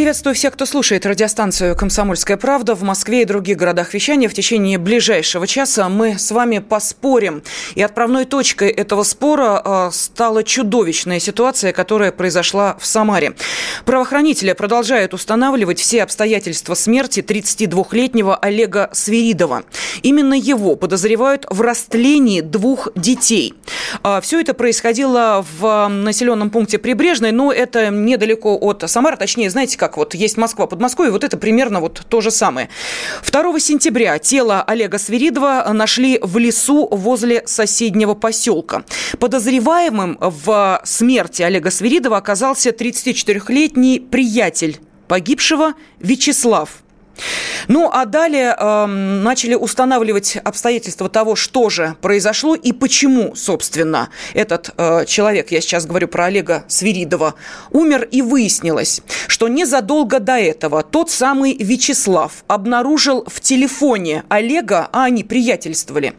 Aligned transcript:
Приветствую 0.00 0.34
всех, 0.34 0.54
кто 0.54 0.64
слушает 0.64 1.04
радиостанцию 1.04 1.76
«Комсомольская 1.76 2.38
правда» 2.38 2.74
в 2.74 2.82
Москве 2.82 3.20
и 3.20 3.24
других 3.26 3.58
городах 3.58 3.92
вещания. 3.92 4.30
В 4.30 4.32
течение 4.32 4.78
ближайшего 4.78 5.46
часа 5.46 5.90
мы 5.90 6.18
с 6.18 6.30
вами 6.30 6.60
поспорим. 6.60 7.42
И 7.74 7.82
отправной 7.82 8.24
точкой 8.24 8.70
этого 8.70 9.02
спора 9.02 9.60
э, 9.62 9.90
стала 9.92 10.42
чудовищная 10.42 11.20
ситуация, 11.20 11.74
которая 11.74 12.12
произошла 12.12 12.78
в 12.80 12.86
Самаре. 12.86 13.34
Правоохранители 13.84 14.54
продолжают 14.54 15.12
устанавливать 15.12 15.78
все 15.78 16.02
обстоятельства 16.02 16.72
смерти 16.72 17.20
32-летнего 17.20 18.36
Олега 18.36 18.88
Свиридова. 18.94 19.64
Именно 20.00 20.32
его 20.32 20.76
подозревают 20.76 21.44
в 21.50 21.60
растлении 21.60 22.40
двух 22.40 22.88
детей. 22.94 23.52
Э, 24.02 24.22
все 24.22 24.40
это 24.40 24.54
происходило 24.54 25.44
в 25.58 25.88
населенном 25.88 26.48
пункте 26.48 26.78
Прибрежной, 26.78 27.32
но 27.32 27.52
это 27.52 27.90
недалеко 27.90 28.56
от 28.58 28.82
Самары, 28.86 29.18
точнее, 29.18 29.50
знаете, 29.50 29.76
как 29.76 29.89
вот 29.96 30.14
есть 30.14 30.36
Москва, 30.36 30.66
Подмосковье, 30.66 31.12
вот 31.12 31.24
это 31.24 31.36
примерно 31.36 31.80
вот 31.80 32.02
то 32.08 32.20
же 32.20 32.30
самое. 32.30 32.68
2 33.30 33.60
сентября 33.60 34.18
тело 34.18 34.62
Олега 34.62 34.98
Свиридова 34.98 35.66
нашли 35.72 36.18
в 36.22 36.38
лесу 36.38 36.88
возле 36.90 37.42
соседнего 37.46 38.14
поселка. 38.14 38.84
Подозреваемым 39.18 40.18
в 40.20 40.80
смерти 40.84 41.42
Олега 41.42 41.70
Свиридова 41.70 42.16
оказался 42.16 42.70
34-летний 42.70 44.00
приятель 44.00 44.80
погибшего 45.08 45.74
Вячеслав. 45.98 46.82
Ну, 47.68 47.90
а 47.92 48.04
далее 48.04 48.56
э, 48.58 48.86
начали 48.86 49.54
устанавливать 49.54 50.36
обстоятельства 50.42 51.08
того, 51.08 51.36
что 51.36 51.70
же 51.70 51.96
произошло 52.00 52.54
и 52.54 52.72
почему, 52.72 53.34
собственно, 53.34 54.10
этот 54.34 54.70
э, 54.76 55.04
человек, 55.06 55.50
я 55.50 55.60
сейчас 55.60 55.86
говорю 55.86 56.08
про 56.08 56.26
Олега 56.26 56.64
Свиридова, 56.68 57.34
умер. 57.70 58.08
И 58.10 58.22
выяснилось, 58.22 59.02
что 59.26 59.48
незадолго 59.48 60.20
до 60.20 60.38
этого 60.38 60.82
тот 60.82 61.10
самый 61.10 61.56
Вячеслав 61.56 62.44
обнаружил 62.46 63.24
в 63.26 63.40
телефоне 63.40 64.24
Олега, 64.28 64.88
а 64.92 65.04
они 65.04 65.24
приятельствовали, 65.24 66.14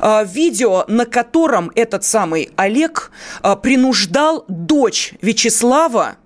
э, 0.00 0.26
видео, 0.26 0.84
на 0.88 1.06
котором 1.06 1.70
этот 1.74 2.04
самый 2.04 2.50
Олег 2.56 3.10
э, 3.42 3.56
принуждал 3.56 4.44
дочь 4.48 5.14
Вячеслава 5.22 6.16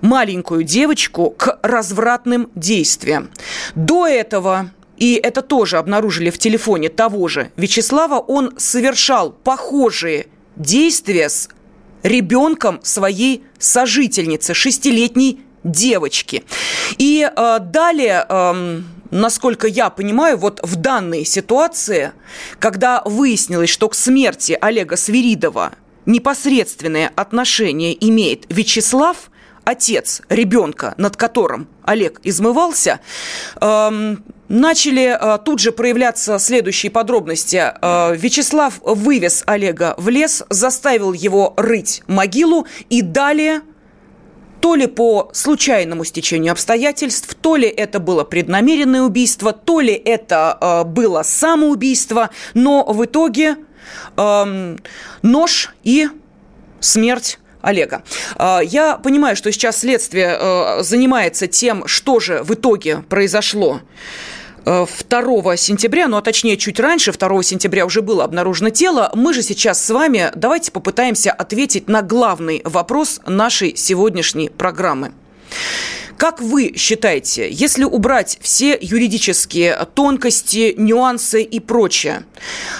маленькую 0.00 0.62
девочку 0.62 1.30
к 1.30 1.58
развратным 1.62 2.50
действиям. 2.54 3.30
До 3.74 4.06
этого 4.06 4.70
и 4.98 5.14
это 5.22 5.42
тоже 5.42 5.78
обнаружили 5.78 6.30
в 6.30 6.38
телефоне 6.38 6.88
того 6.88 7.28
же 7.28 7.50
Вячеслава, 7.56 8.18
он 8.18 8.54
совершал 8.58 9.30
похожие 9.30 10.26
действия 10.56 11.28
с 11.28 11.48
ребенком 12.02 12.80
своей 12.82 13.44
сожительницы, 13.58 14.54
шестилетней 14.54 15.40
девочки. 15.62 16.44
И 16.98 17.28
э, 17.28 17.58
далее, 17.60 18.26
э, 18.28 18.80
насколько 19.10 19.68
я 19.68 19.90
понимаю, 19.90 20.36
вот 20.36 20.60
в 20.62 20.76
данной 20.76 21.24
ситуации, 21.24 22.12
когда 22.58 23.02
выяснилось, 23.04 23.70
что 23.70 23.88
к 23.88 23.94
смерти 23.94 24.58
Олега 24.60 24.96
Свиридова 24.96 25.72
непосредственное 26.06 27.12
отношение 27.14 27.96
имеет 28.08 28.46
Вячеслав– 28.48 29.30
отец 29.68 30.22
ребенка, 30.30 30.94
над 30.96 31.18
которым 31.18 31.68
Олег 31.84 32.20
измывался, 32.22 33.00
эм, 33.60 34.24
начали 34.48 35.14
э, 35.14 35.38
тут 35.44 35.60
же 35.60 35.72
проявляться 35.72 36.38
следующие 36.38 36.90
подробности. 36.90 37.74
Э, 37.82 38.16
Вячеслав 38.16 38.80
вывез 38.82 39.42
Олега 39.44 39.94
в 39.98 40.08
лес, 40.08 40.42
заставил 40.48 41.12
его 41.12 41.52
рыть 41.58 42.02
могилу 42.06 42.66
и 42.88 43.02
далее 43.02 43.60
то 44.60 44.74
ли 44.74 44.86
по 44.86 45.28
случайному 45.34 46.02
стечению 46.04 46.52
обстоятельств, 46.52 47.34
то 47.34 47.56
ли 47.56 47.68
это 47.68 48.00
было 48.00 48.24
преднамеренное 48.24 49.02
убийство, 49.02 49.52
то 49.52 49.80
ли 49.80 49.92
это 49.92 50.56
э, 50.60 50.84
было 50.84 51.22
самоубийство, 51.22 52.30
но 52.54 52.84
в 52.84 53.04
итоге 53.04 53.56
э, 54.16 54.76
нож 55.20 55.74
и 55.82 56.08
смерть 56.80 57.38
Олега. 57.60 58.02
А, 58.36 58.60
я 58.60 58.96
понимаю, 58.96 59.36
что 59.36 59.50
сейчас 59.52 59.78
следствие 59.80 60.36
э, 60.38 60.82
занимается 60.82 61.46
тем, 61.46 61.86
что 61.86 62.20
же 62.20 62.42
в 62.42 62.54
итоге 62.54 63.02
произошло 63.08 63.80
2 64.64 64.86
э, 65.54 65.56
сентября, 65.56 66.08
ну 66.08 66.16
а 66.16 66.22
точнее 66.22 66.56
чуть 66.56 66.78
раньше, 66.78 67.12
2 67.12 67.42
сентября 67.42 67.86
уже 67.86 68.02
было 68.02 68.24
обнаружено 68.24 68.70
тело. 68.70 69.10
Мы 69.14 69.32
же 69.32 69.42
сейчас 69.42 69.82
с 69.82 69.90
вами 69.90 70.30
давайте 70.34 70.70
попытаемся 70.70 71.32
ответить 71.32 71.88
на 71.88 72.02
главный 72.02 72.60
вопрос 72.64 73.20
нашей 73.26 73.76
сегодняшней 73.76 74.50
программы. 74.50 75.12
Как 76.18 76.42
вы 76.42 76.74
считаете, 76.76 77.48
если 77.48 77.84
убрать 77.84 78.38
все 78.42 78.76
юридические 78.80 79.86
тонкости, 79.94 80.74
нюансы 80.76 81.44
и 81.44 81.60
прочее, 81.60 82.24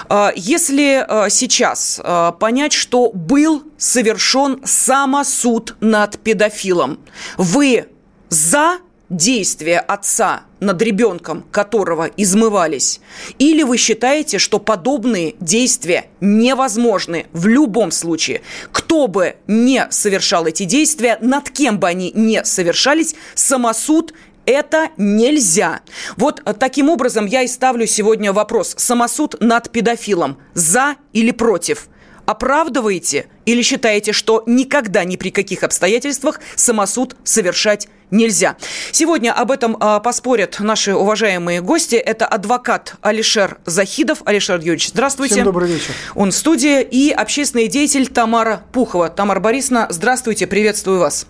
а, 0.09 0.33
если 0.35 1.05
а, 1.07 1.29
сейчас 1.29 2.01
а, 2.03 2.33
понять, 2.33 2.73
что 2.73 3.11
был 3.13 3.63
совершен 3.77 4.59
самосуд 4.65 5.77
над 5.79 6.19
педофилом, 6.19 6.99
вы 7.37 7.87
за 8.27 8.79
действия 9.09 9.79
отца 9.79 10.43
над 10.59 10.81
ребенком, 10.81 11.45
которого 11.51 12.05
измывались? 12.17 13.01
Или 13.37 13.63
вы 13.63 13.77
считаете, 13.77 14.37
что 14.37 14.59
подобные 14.59 15.35
действия 15.39 16.05
невозможны 16.21 17.27
в 17.33 17.47
любом 17.47 17.91
случае? 17.91 18.41
Кто 18.71 19.07
бы 19.07 19.35
не 19.47 19.87
совершал 19.89 20.45
эти 20.45 20.63
действия, 20.63 21.17
над 21.21 21.49
кем 21.49 21.79
бы 21.79 21.87
они 21.87 22.11
не 22.13 22.43
совершались, 22.45 23.15
самосуд 23.35 24.13
это 24.45 24.89
нельзя. 24.97 25.81
Вот 26.17 26.41
таким 26.59 26.89
образом 26.89 27.27
я 27.27 27.43
и 27.43 27.47
ставлю 27.47 27.85
сегодня 27.85 28.33
вопрос. 28.33 28.73
Самосуд 28.77 29.39
над 29.39 29.69
педофилом. 29.69 30.39
За 30.55 30.95
или 31.13 31.29
против? 31.29 31.87
Оправдываете 32.29 33.25
или 33.47 33.63
считаете, 33.63 34.13
что 34.13 34.43
никогда 34.45 35.03
ни 35.03 35.15
при 35.15 35.31
каких 35.31 35.63
обстоятельствах 35.63 36.39
самосуд 36.55 37.15
совершать 37.23 37.87
нельзя. 38.11 38.55
Сегодня 38.91 39.33
об 39.33 39.49
этом 39.49 39.75
а, 39.79 39.99
поспорят 39.99 40.57
наши 40.59 40.93
уважаемые 40.93 41.61
гости. 41.61 41.95
Это 41.95 42.27
адвокат 42.27 42.97
Алишер 43.01 43.57
Захидов. 43.65 44.21
Алишер 44.25 44.59
Юрьевич, 44.59 44.89
здравствуйте. 44.89 45.33
Всем 45.33 45.45
добрый 45.45 45.71
вечер. 45.71 45.91
Он 46.13 46.29
в 46.29 46.35
студии. 46.35 46.83
И 46.83 47.09
общественный 47.09 47.67
деятель 47.67 48.07
Тамара 48.07 48.61
Пухова. 48.73 49.09
Тамара 49.09 49.39
Борисовна, 49.39 49.87
здравствуйте, 49.89 50.45
приветствую 50.45 50.99
вас. 50.99 51.25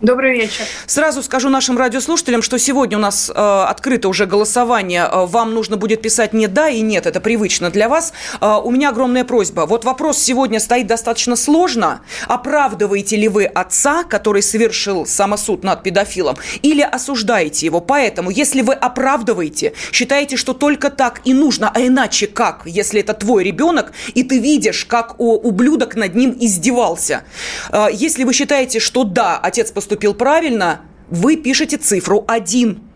Добрый 0.00 0.38
вечер. 0.38 0.64
Сразу 0.86 1.24
скажу 1.24 1.48
нашим 1.48 1.76
радиослушателям, 1.76 2.40
что 2.40 2.56
сегодня 2.56 2.98
у 2.98 3.00
нас 3.00 3.28
э, 3.28 3.32
открыто 3.34 4.08
уже 4.08 4.26
голосование. 4.26 5.08
Э, 5.10 5.26
вам 5.26 5.54
нужно 5.54 5.76
будет 5.76 6.02
писать 6.02 6.32
не 6.32 6.46
да 6.46 6.68
и 6.68 6.82
нет, 6.82 7.06
это 7.06 7.20
привычно 7.20 7.68
для 7.70 7.88
вас. 7.88 8.12
Э, 8.40 8.60
у 8.62 8.70
меня 8.70 8.90
огромная 8.90 9.24
просьба. 9.24 9.62
Вот 9.62 9.84
вопрос 9.84 10.18
сегодня 10.18 10.60
стоит 10.60 10.86
достаточно 10.86 11.34
сложно. 11.34 12.02
Оправдываете 12.28 13.16
ли 13.16 13.26
вы 13.26 13.46
отца, 13.46 14.04
который 14.04 14.40
совершил 14.40 15.04
самосуд 15.04 15.64
над 15.64 15.82
педофилом, 15.82 16.36
или 16.62 16.82
осуждаете 16.82 17.66
его? 17.66 17.80
Поэтому, 17.80 18.30
если 18.30 18.62
вы 18.62 18.74
оправдываете, 18.74 19.72
считаете, 19.90 20.36
что 20.36 20.54
только 20.54 20.90
так 20.90 21.22
и 21.24 21.34
нужно, 21.34 21.72
а 21.74 21.80
иначе 21.80 22.28
как, 22.28 22.62
если 22.66 23.00
это 23.00 23.14
твой 23.14 23.42
ребенок, 23.42 23.90
и 24.14 24.22
ты 24.22 24.38
видишь, 24.38 24.84
как 24.84 25.16
ублюдок 25.18 25.96
над 25.96 26.14
ним 26.14 26.36
издевался. 26.38 27.24
Э, 27.72 27.88
если 27.92 28.22
вы 28.22 28.32
считаете, 28.32 28.78
что 28.78 29.02
да, 29.02 29.40
отец 29.42 29.72
поступил 29.72 29.87
поступил 29.88 30.12
правильно, 30.12 30.82
вы 31.08 31.38
пишете 31.38 31.78
цифру 31.78 32.22
1. 32.28 32.87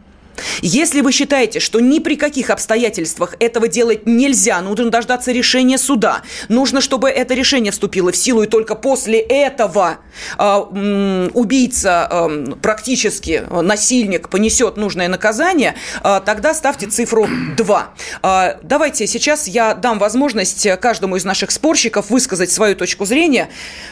Если 0.61 1.01
вы 1.01 1.13
считаете, 1.13 1.61
что 1.61 1.81
ни 1.81 1.99
при 1.99 2.17
каких 2.17 2.51
обстоятельствах 2.51 3.35
этого 3.39 3.69
делать 3.69 4.07
нельзя, 4.07 4.61
нужно 4.61 4.91
дождаться 4.91 5.33
решения 5.33 5.79
суда, 5.79 6.23
нужно, 6.49 6.81
чтобы 6.81 7.11
это 7.11 7.35
решение 7.35 7.73
вступило 7.73 8.13
в 8.13 8.17
силу, 8.17 8.43
и 8.43 8.47
только 8.47 8.75
после 8.75 9.19
этого 9.21 9.99
э, 10.39 11.29
убийца, 11.35 12.09
э, 12.11 12.47
практически 12.61 13.45
насильник 13.51 14.29
понесет 14.29 14.77
нужное 14.77 15.09
наказание, 15.09 15.75
э, 16.03 16.21
тогда 16.25 16.55
ставьте 16.55 16.87
цифру 16.87 17.29
2. 17.57 17.95
Э, 18.23 18.57
давайте 18.63 19.07
сейчас 19.07 19.49
я 19.49 19.75
дам 19.75 19.99
возможность 19.99 20.69
каждому 20.81 21.17
из 21.17 21.25
наших 21.25 21.51
спорщиков 21.51 22.11
высказать 22.11 22.51
свою 22.51 22.77
точку 22.77 23.05
зрения. 23.05 23.49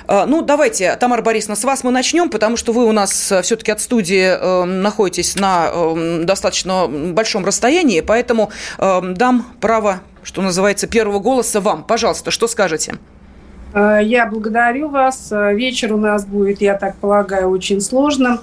Э, 0.09 0.25
ну, 0.27 0.43
давайте, 0.43 0.97
Тамара 0.97 1.23
Борисовна, 1.23 1.57
с 1.57 1.65
вас 1.65 1.85
мы 1.85 1.91
начнем, 1.91 2.31
потому 2.31 2.57
что 2.57 2.73
вы 2.73 2.85
у 2.85 2.93
нас 2.93 3.11
все-таки 3.43 3.71
от 3.71 3.81
студии 3.81 4.37
э, 4.39 4.65
находитесь 4.65 5.37
на 5.37 5.71
э, 5.73 6.25
достаточно 6.31 6.87
большом 6.89 7.45
расстоянии, 7.45 8.01
поэтому 8.01 8.51
э, 8.79 9.01
дам 9.15 9.47
право, 9.61 10.01
что 10.23 10.43
называется, 10.43 10.87
первого 10.87 11.19
голоса 11.19 11.61
вам. 11.61 11.83
Пожалуйста, 11.85 12.31
что 12.31 12.47
скажете? 12.47 12.95
Я 13.73 14.27
благодарю 14.27 14.89
вас. 14.89 15.31
Вечер 15.31 15.93
у 15.93 15.97
нас 15.97 16.27
будет, 16.27 16.61
я 16.61 16.75
так 16.75 16.97
полагаю, 16.97 17.51
очень 17.51 17.81
сложным. 17.81 18.41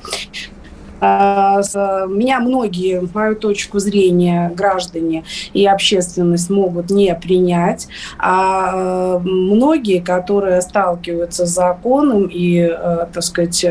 А, 1.00 1.62
меня 2.08 2.40
многие, 2.40 3.08
мою 3.14 3.36
точку 3.36 3.80
зрения, 3.80 4.52
граждане 4.56 5.24
и 5.54 5.66
общественность 5.66 6.50
могут 6.50 6.90
не 6.90 7.14
принять, 7.16 7.88
а 8.18 9.20
многие, 9.20 10.00
которые 10.00 10.62
сталкиваются 10.62 11.46
с 11.46 11.50
законом 11.50 12.30
и, 12.32 12.60
э, 12.60 13.08
так 13.14 13.24
сказать, 13.24 13.66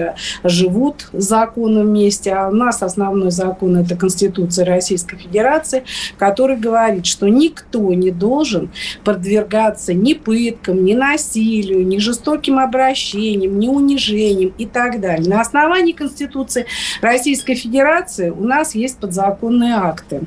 живут 0.44 1.08
с 1.12 1.25
законом 1.25 1.87
вместе, 1.87 2.32
а 2.32 2.49
у 2.49 2.52
нас 2.52 2.82
основной 2.82 3.31
закон– 3.31 3.76
это 3.78 3.96
Конституция 3.96 4.64
Российской 4.64 5.17
Федерации, 5.17 5.84
который 6.19 6.56
говорит, 6.56 7.06
что 7.06 7.28
никто 7.28 7.93
не 7.93 8.11
должен 8.11 8.70
подвергаться 9.05 9.94
ни 9.94 10.14
пыткам, 10.14 10.84
ни 10.84 10.94
насилию, 10.94 11.87
ни 11.87 11.99
жестоким 11.99 12.58
обращениям, 12.58 13.58
ни 13.58 13.69
унижениям 13.69 14.52
и 14.58 14.67
так 14.67 15.00
далее. 15.00 15.28
На 15.28 15.40
основании 15.40 15.93
Конституции 15.93 16.67
Российской 17.00 17.15
Федерации 17.54 18.30
у 18.30 18.44
нас 18.44 18.74
есть 18.74 18.98
подзаконные 18.98 19.74
акты. 19.74 20.22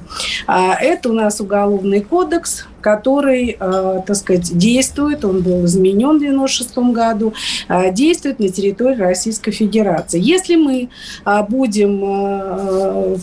А, 0.48 0.76
это 0.76 1.10
у 1.10 1.14
нас 1.14 1.40
Уголовный 1.40 2.02
кодекс, 2.02 2.66
который, 2.82 3.58
э, 3.60 4.02
так 4.06 4.16
сказать, 4.16 4.58
действует, 4.58 5.26
он 5.26 5.42
был 5.42 5.66
изменен 5.66 6.20
в 6.20 6.24
1996 6.24 6.94
году, 6.94 7.34
э, 7.68 7.92
действует 7.94 8.40
на 8.40 8.50
территории 8.50 8.98
Российской 8.98 9.52
Федерации. 9.52 10.20
Если 10.20 10.56
мы 10.56 10.90
э, 11.26 11.44
будем 11.48 12.00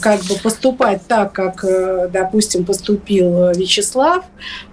как 0.01 0.21
бы 0.25 0.35
поступать 0.43 1.03
так, 1.07 1.33
как, 1.33 1.65
допустим, 2.13 2.65
поступил 2.65 3.51
Вячеслав, 3.53 4.25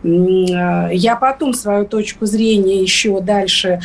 я 0.04 1.18
потом 1.20 1.54
свою 1.54 1.86
точку 1.86 2.26
зрения 2.26 2.82
еще 2.82 3.20
дальше 3.22 3.80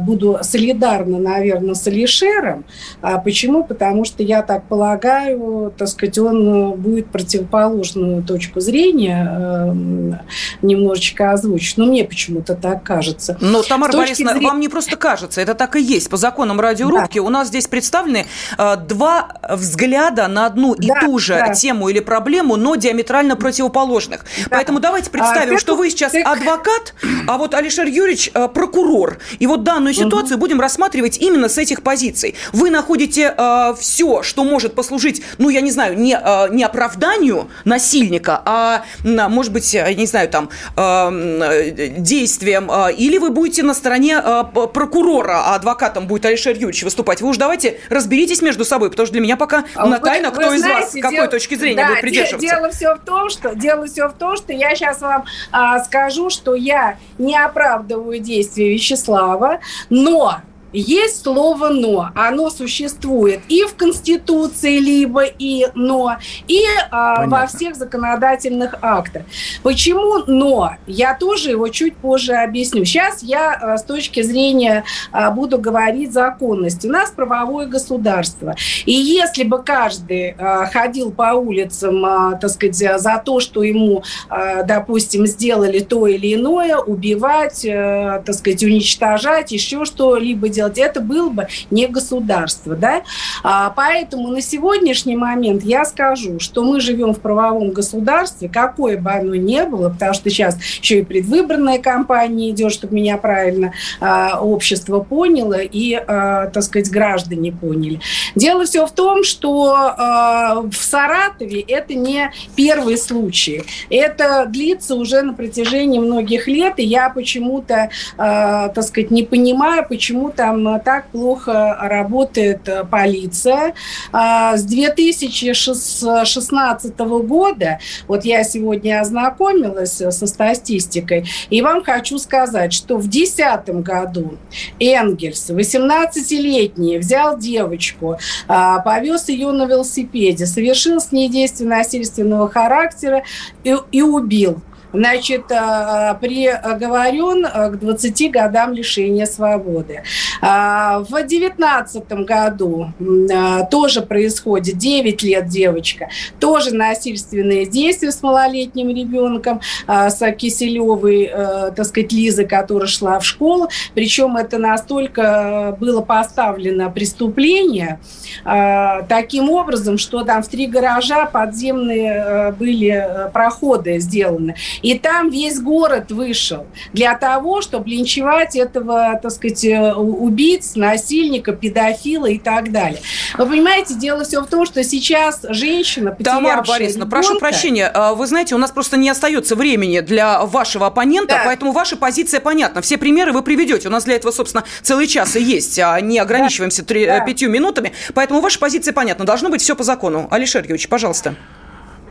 буду 0.00 0.38
солидарна, 0.42 1.18
наверное, 1.18 1.74
с 1.74 1.86
Алишером. 1.86 2.64
А 3.00 3.18
почему? 3.18 3.64
Потому 3.64 4.04
что 4.04 4.22
я 4.22 4.42
так 4.42 4.64
полагаю, 4.64 5.72
так 5.76 5.88
сказать, 5.88 6.18
он 6.18 6.72
будет 6.72 7.06
противоположную 7.06 8.22
точку 8.22 8.60
зрения 8.60 10.19
немножечко 10.62 11.32
озвучить. 11.32 11.76
Но 11.76 11.86
мне 11.86 12.04
почему-то 12.04 12.54
так 12.54 12.82
кажется. 12.82 13.36
Но, 13.40 13.62
Тамара 13.62 13.92
Борисовна, 13.92 14.32
зрения... 14.32 14.48
вам 14.48 14.60
не 14.60 14.68
просто 14.68 14.96
кажется, 14.96 15.40
это 15.40 15.54
так 15.54 15.76
и 15.76 15.82
есть. 15.82 16.10
По 16.10 16.16
законам 16.16 16.60
радиорубки 16.60 17.18
да. 17.18 17.22
у 17.22 17.28
нас 17.28 17.48
здесь 17.48 17.66
представлены 17.66 18.26
э, 18.58 18.76
два 18.76 19.40
взгляда 19.48 20.28
на 20.28 20.46
одну 20.46 20.74
и 20.74 20.88
да, 20.88 21.00
ту 21.00 21.18
же 21.18 21.34
да. 21.34 21.54
тему 21.54 21.88
или 21.88 22.00
проблему, 22.00 22.56
но 22.56 22.76
диаметрально 22.76 23.36
противоположных. 23.36 24.24
Да. 24.44 24.56
Поэтому 24.56 24.80
давайте 24.80 25.08
а, 25.08 25.12
представим, 25.12 25.56
а, 25.56 25.58
что 25.58 25.76
вы 25.76 25.90
сейчас 25.90 26.12
так... 26.12 26.26
адвокат, 26.26 26.94
а 27.26 27.38
вот 27.38 27.54
Алишер 27.54 27.86
Юрьевич 27.86 28.30
э, 28.34 28.48
прокурор. 28.48 29.18
И 29.38 29.46
вот 29.46 29.62
данную 29.62 29.94
ситуацию 29.94 30.36
угу. 30.36 30.46
будем 30.46 30.60
рассматривать 30.60 31.18
именно 31.18 31.48
с 31.48 31.58
этих 31.58 31.82
позиций. 31.82 32.34
Вы 32.52 32.70
находите 32.70 33.34
э, 33.36 33.74
все, 33.78 34.22
что 34.22 34.44
может 34.44 34.74
послужить, 34.74 35.22
ну, 35.38 35.48
я 35.48 35.60
не 35.60 35.70
знаю, 35.70 35.98
не, 35.98 36.14
э, 36.14 36.48
не 36.50 36.64
оправданию 36.64 37.48
насильника, 37.64 38.42
а, 38.44 38.84
может 39.04 39.52
быть, 39.52 39.72
я 39.74 39.92
не 39.94 40.06
знаю, 40.10 40.28
там, 40.28 40.50
э, 40.76 41.70
действием, 41.98 42.70
э, 42.70 42.92
или 42.92 43.18
вы 43.18 43.30
будете 43.30 43.62
на 43.62 43.74
стороне 43.74 44.20
э, 44.22 44.44
прокурора, 44.72 45.42
а 45.46 45.54
адвокатом 45.54 46.06
будет 46.06 46.26
Алишер 46.26 46.54
Юрьевич 46.54 46.82
выступать. 46.82 47.20
Вы 47.20 47.28
уж 47.28 47.36
давайте 47.36 47.80
разберитесь 47.88 48.42
между 48.42 48.64
собой, 48.64 48.90
потому 48.90 49.06
что 49.06 49.14
для 49.14 49.22
меня 49.22 49.36
пока 49.36 49.64
а 49.74 49.86
на 49.86 49.98
тайна, 49.98 50.30
кто 50.30 50.48
вы 50.48 50.56
из 50.56 50.60
знаете, 50.60 50.82
вас, 50.82 50.92
дел... 50.92 51.02
какой 51.02 51.28
точки 51.28 51.54
зрения 51.54 51.82
да, 51.82 51.88
будет 51.88 52.00
придерживаться. 52.00 52.48
Дело 52.48 52.70
все 52.70 52.94
в 52.94 52.98
том, 53.00 53.30
что, 53.30 53.54
дело 53.54 53.86
все 53.86 54.08
в 54.08 54.12
том, 54.14 54.36
что 54.36 54.52
я 54.52 54.74
сейчас 54.74 55.00
вам 55.00 55.24
а, 55.52 55.82
скажу, 55.84 56.30
что 56.30 56.54
я 56.54 56.98
не 57.18 57.36
оправдываю 57.36 58.18
действия 58.18 58.72
Вячеслава, 58.72 59.60
но 59.88 60.40
есть 60.72 61.22
слово 61.22 61.68
«но». 61.68 62.10
Оно 62.14 62.50
существует 62.50 63.40
и 63.48 63.64
в 63.64 63.74
Конституции, 63.74 64.78
либо 64.78 65.24
и 65.24 65.66
«но», 65.74 66.16
и 66.46 66.62
а, 66.90 67.26
во 67.26 67.46
всех 67.46 67.76
законодательных 67.76 68.74
актах. 68.82 69.22
Почему 69.62 70.24
«но»? 70.26 70.76
Я 70.86 71.14
тоже 71.14 71.50
его 71.50 71.68
чуть 71.68 71.96
позже 71.96 72.34
объясню. 72.34 72.84
Сейчас 72.84 73.22
я 73.22 73.52
а, 73.52 73.78
с 73.78 73.84
точки 73.84 74.22
зрения 74.22 74.84
а, 75.12 75.30
буду 75.30 75.58
говорить 75.58 76.12
законности. 76.12 76.86
У 76.86 76.90
нас 76.90 77.10
правовое 77.10 77.66
государство. 77.66 78.54
И 78.86 78.92
если 78.92 79.44
бы 79.44 79.62
каждый 79.62 80.34
а, 80.38 80.66
ходил 80.66 81.10
по 81.10 81.34
улицам, 81.34 82.04
а, 82.04 82.34
так 82.36 82.50
сказать, 82.50 82.76
за 82.76 83.22
то, 83.24 83.40
что 83.40 83.62
ему, 83.62 84.02
а, 84.28 84.62
допустим, 84.62 85.26
сделали 85.26 85.80
то 85.80 86.06
или 86.06 86.34
иное, 86.34 86.76
убивать, 86.76 87.66
а, 87.66 88.22
так 88.24 88.34
сказать, 88.34 88.62
уничтожать, 88.62 89.52
еще 89.52 89.84
что-либо 89.84 90.48
делать, 90.48 90.59
делать, 90.60 90.78
это 90.78 91.00
было 91.00 91.30
бы 91.30 91.48
не 91.70 91.86
государство. 91.86 92.74
Да? 92.74 93.02
А, 93.42 93.70
поэтому 93.70 94.28
на 94.28 94.40
сегодняшний 94.40 95.16
момент 95.16 95.62
я 95.62 95.84
скажу, 95.84 96.40
что 96.40 96.62
мы 96.62 96.80
живем 96.80 97.14
в 97.14 97.20
правовом 97.20 97.70
государстве, 97.70 98.48
какое 98.48 98.98
бы 98.98 99.10
оно 99.10 99.34
ни 99.34 99.60
было, 99.62 99.88
потому 99.90 100.14
что 100.14 100.30
сейчас 100.30 100.56
еще 100.80 101.00
и 101.00 101.04
предвыборная 101.04 101.78
кампания 101.78 102.50
идет, 102.50 102.72
чтобы 102.72 102.94
меня 102.94 103.16
правильно 103.16 103.72
а, 104.00 104.40
общество 104.40 105.00
поняло 105.00 105.60
и, 105.60 105.94
а, 105.94 106.46
так 106.46 106.62
сказать, 106.62 106.90
граждане 106.90 107.52
поняли. 107.52 108.00
Дело 108.34 108.64
все 108.64 108.86
в 108.86 108.92
том, 108.92 109.24
что 109.24 109.74
а, 109.74 110.62
в 110.62 110.76
Саратове 110.76 111.60
это 111.60 111.94
не 111.94 112.30
первый 112.56 112.98
случай. 112.98 113.62
Это 113.88 114.46
длится 114.46 114.94
уже 114.94 115.22
на 115.22 115.32
протяжении 115.32 115.98
многих 115.98 116.46
лет, 116.48 116.74
и 116.78 116.84
я 116.84 117.10
почему-то, 117.10 117.90
а, 118.16 118.68
так 118.68 118.84
сказать, 118.84 119.10
не 119.10 119.22
понимаю, 119.22 119.86
почему 119.88 120.30
там 120.50 120.64
там 120.64 120.80
так 120.80 121.10
плохо 121.10 121.76
работает 121.80 122.68
э, 122.68 122.84
полиция. 122.84 123.74
А, 124.12 124.56
с 124.56 124.64
2016 124.64 126.98
года, 126.98 127.78
вот 128.08 128.24
я 128.24 128.42
сегодня 128.44 129.00
ознакомилась 129.00 129.92
со 129.92 130.26
статистикой, 130.26 131.26
и 131.50 131.60
вам 131.62 131.84
хочу 131.84 132.18
сказать, 132.18 132.72
что 132.72 132.96
в 132.96 133.08
2010 133.08 133.68
году 133.84 134.38
Энгельс, 134.80 135.50
18-летний, 135.50 136.98
взял 136.98 137.38
девочку, 137.38 138.18
а, 138.48 138.80
повез 138.80 139.28
ее 139.28 139.52
на 139.52 139.66
велосипеде, 139.66 140.46
совершил 140.46 141.00
с 141.00 141.12
ней 141.12 141.28
действие 141.28 141.70
насильственного 141.70 142.48
характера 142.48 143.22
и, 143.62 143.76
и 143.92 144.02
убил 144.02 144.60
значит, 144.92 145.50
э, 145.50 146.14
приговорен 146.20 147.46
э, 147.46 147.70
к 147.70 147.78
20 147.78 148.30
годам 148.30 148.72
лишения 148.72 149.26
свободы. 149.26 150.02
А, 150.40 151.00
в 151.00 151.08
2019 151.08 152.12
году 152.24 152.92
э, 152.98 153.66
тоже 153.70 154.02
происходит 154.02 154.78
9 154.78 155.22
лет 155.22 155.46
девочка, 155.48 156.08
тоже 156.38 156.74
насильственные 156.74 157.66
действия 157.66 158.12
с 158.12 158.22
малолетним 158.22 158.90
ребенком, 158.90 159.60
с 159.86 160.32
Киселевой, 160.32 161.30
так 161.76 161.84
сказать, 161.84 162.12
Лизы, 162.12 162.44
которая 162.44 162.88
шла 162.88 163.18
в 163.18 163.24
школу. 163.24 163.68
Причем 163.94 164.36
это 164.36 164.58
настолько 164.58 165.76
было 165.78 166.00
поставлено 166.00 166.90
преступление 166.90 168.00
таким 168.44 169.50
образом, 169.50 169.98
что 169.98 170.24
там 170.24 170.42
в 170.42 170.48
три 170.48 170.66
гаража 170.66 171.26
подземные 171.26 172.54
были 172.58 173.28
проходы 173.32 173.98
сделаны. 173.98 174.54
И 174.82 174.98
там 174.98 175.30
весь 175.30 175.60
город 175.60 176.10
вышел 176.10 176.66
для 176.92 177.16
того, 177.16 177.62
чтобы 177.62 177.88
линчевать 177.88 178.56
этого, 178.56 179.18
так 179.22 179.30
сказать, 179.30 179.64
э, 179.64 179.92
убийц, 179.94 180.74
насильника, 180.76 181.52
педофила 181.52 182.26
и 182.26 182.38
так 182.38 182.72
далее. 182.72 183.00
Вы 183.36 183.46
понимаете, 183.46 183.94
дело 183.94 184.24
все 184.24 184.40
в 184.40 184.46
том, 184.46 184.66
что 184.66 184.82
сейчас 184.82 185.44
женщина, 185.48 186.16
Тамара 186.22 186.62
Борисовна, 186.62 187.04
ребенка... 187.04 187.10
прошу 187.10 187.38
прощения, 187.38 187.86
а, 187.88 188.14
вы 188.14 188.26
знаете, 188.26 188.54
у 188.54 188.58
нас 188.58 188.70
просто 188.70 188.96
не 188.96 189.08
остается 189.08 189.56
времени 189.56 190.00
для 190.00 190.44
вашего 190.44 190.86
оппонента, 190.86 191.34
да. 191.34 191.42
поэтому 191.44 191.72
ваша 191.72 191.96
позиция 191.96 192.40
понятна. 192.40 192.82
Все 192.82 192.98
примеры 192.98 193.32
вы 193.32 193.42
приведете. 193.42 193.88
У 193.88 193.90
нас 193.90 194.04
для 194.04 194.14
этого, 194.14 194.32
собственно, 194.32 194.64
целый 194.82 195.06
час 195.06 195.36
и 195.36 195.42
есть, 195.42 195.78
а 195.78 196.00
не 196.00 196.18
ограничиваемся 196.18 196.84
да. 196.84 197.18
да. 197.18 197.20
пятью 197.20 197.50
минутами. 197.50 197.92
Поэтому 198.14 198.40
ваша 198.40 198.58
позиция 198.58 198.92
понятна. 198.92 199.24
Должно 199.24 199.50
быть 199.50 199.62
все 199.62 199.76
по 199.76 199.84
закону. 199.84 200.28
Алишер 200.30 200.62
Юрьевич, 200.62 200.88
пожалуйста. 200.88 201.34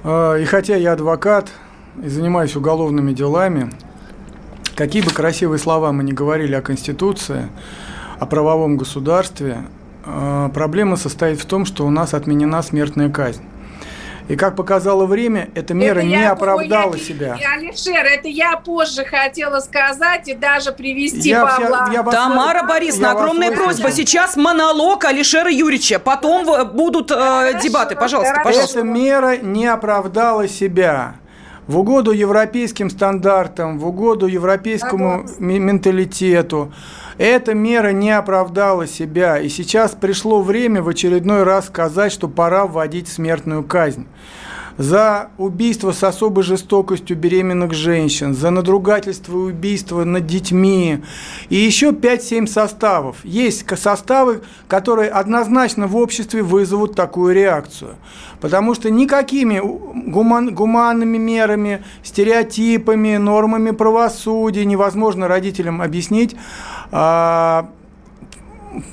А, 0.04 0.36
и 0.36 0.46
хотя 0.46 0.76
я 0.76 0.94
адвокат, 0.94 1.48
и 2.04 2.08
занимаюсь 2.08 2.56
уголовными 2.56 3.14
делами, 3.14 3.72
какие 4.76 5.02
бы 5.02 5.12
красивые 5.12 5.60
слова 5.60 5.92
мы 5.92 6.04
ни 6.04 6.12
говорили 6.12 6.56
о 6.56 6.62
Конституции, 6.62 7.50
о 8.20 8.26
правовом 8.26 8.78
государстве, 8.78 9.64
э, 10.06 10.50
проблема 10.54 10.96
состоит 10.96 11.40
в 11.40 11.46
том, 11.46 11.66
что 11.66 11.86
у 11.86 11.90
нас 11.90 12.14
отменена 12.14 12.62
смертная 12.64 13.10
казнь. 13.10 13.44
И 14.30 14.36
как 14.36 14.56
показало 14.56 15.08
время, 15.08 15.50
эта 15.56 15.74
мера 15.74 16.00
это 16.00 16.08
не 16.08 16.24
оправдала 16.24 16.94
я, 16.94 17.04
себя. 17.04 17.38
Я, 17.40 17.54
Алишер, 17.54 18.06
это 18.06 18.28
я 18.28 18.58
позже 18.58 19.04
хотела 19.04 19.60
сказать 19.60 20.28
и 20.28 20.36
даже 20.36 20.72
привести 20.72 21.30
я 21.30 21.48
Павла. 21.48 21.86
Вся, 21.86 21.94
я 21.94 22.04
Тамара 22.04 22.64
Борисовна, 22.64 23.12
огромная 23.14 23.52
просьба. 23.52 23.92
Сейчас 23.92 24.36
монолог 24.36 25.04
Алишера 25.06 25.50
Юрьевича. 25.50 25.98
Потом 25.98 26.46
будут 26.76 27.10
э, 27.10 27.60
дебаты. 27.64 27.96
Пожалуйста, 27.96 28.42
пожалуйста. 28.44 28.80
Эта 28.80 28.88
мера 28.88 29.38
не 29.38 29.66
оправдала 29.66 30.48
себя 30.48 31.16
в 31.70 31.78
угоду 31.78 32.12
европейским 32.12 32.90
стандартам, 32.90 33.78
в 33.78 33.88
угоду 33.88 34.26
европейскому 34.26 35.28
менталитету. 35.38 36.74
Эта 37.20 37.54
мера 37.54 37.92
не 37.92 38.10
оправдала 38.10 38.88
себя, 38.88 39.38
и 39.38 39.50
сейчас 39.50 39.92
пришло 39.92 40.42
время 40.42 40.82
в 40.82 40.90
очередной 40.90 41.44
раз 41.44 41.68
сказать, 41.68 42.12
что 42.12 42.28
пора 42.28 42.66
вводить 42.66 43.08
смертную 43.08 43.64
казнь 43.64 44.08
за 44.80 45.32
убийство 45.38 45.92
с 45.92 46.02
особой 46.06 46.44
жестокостью 46.44 47.18
беременных 47.18 47.74
женщин, 47.74 48.34
за 48.34 48.50
надругательство 48.50 49.34
и 49.34 49.52
убийство 49.52 50.06
над 50.06 50.26
детьми. 50.26 51.00
И 51.50 51.56
еще 51.58 51.90
5-7 51.90 52.48
составов. 52.48 53.18
Есть 53.26 53.66
составы, 53.78 54.42
которые 54.70 55.10
однозначно 55.10 55.86
в 55.86 55.98
обществе 55.98 56.44
вызовут 56.44 56.96
такую 56.96 57.36
реакцию. 57.36 57.98
Потому 58.40 58.74
что 58.74 58.90
никакими 58.90 59.60
гуман, 60.10 60.56
гуманными 60.56 61.18
мерами, 61.18 61.84
стереотипами, 62.02 63.18
нормами 63.18 63.72
правосудия 63.72 64.64
невозможно 64.64 65.28
родителям 65.28 65.82
объяснить 65.82 66.38
а, 66.92 67.70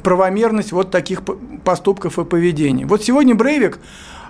правомерность 0.03 0.73
вот 0.73 0.91
таких 0.91 1.23
поступков 1.65 2.19
и 2.19 2.25
поведений. 2.25 2.85
Вот 2.85 3.05
сегодня 3.05 3.37
Брейвик 3.37 3.79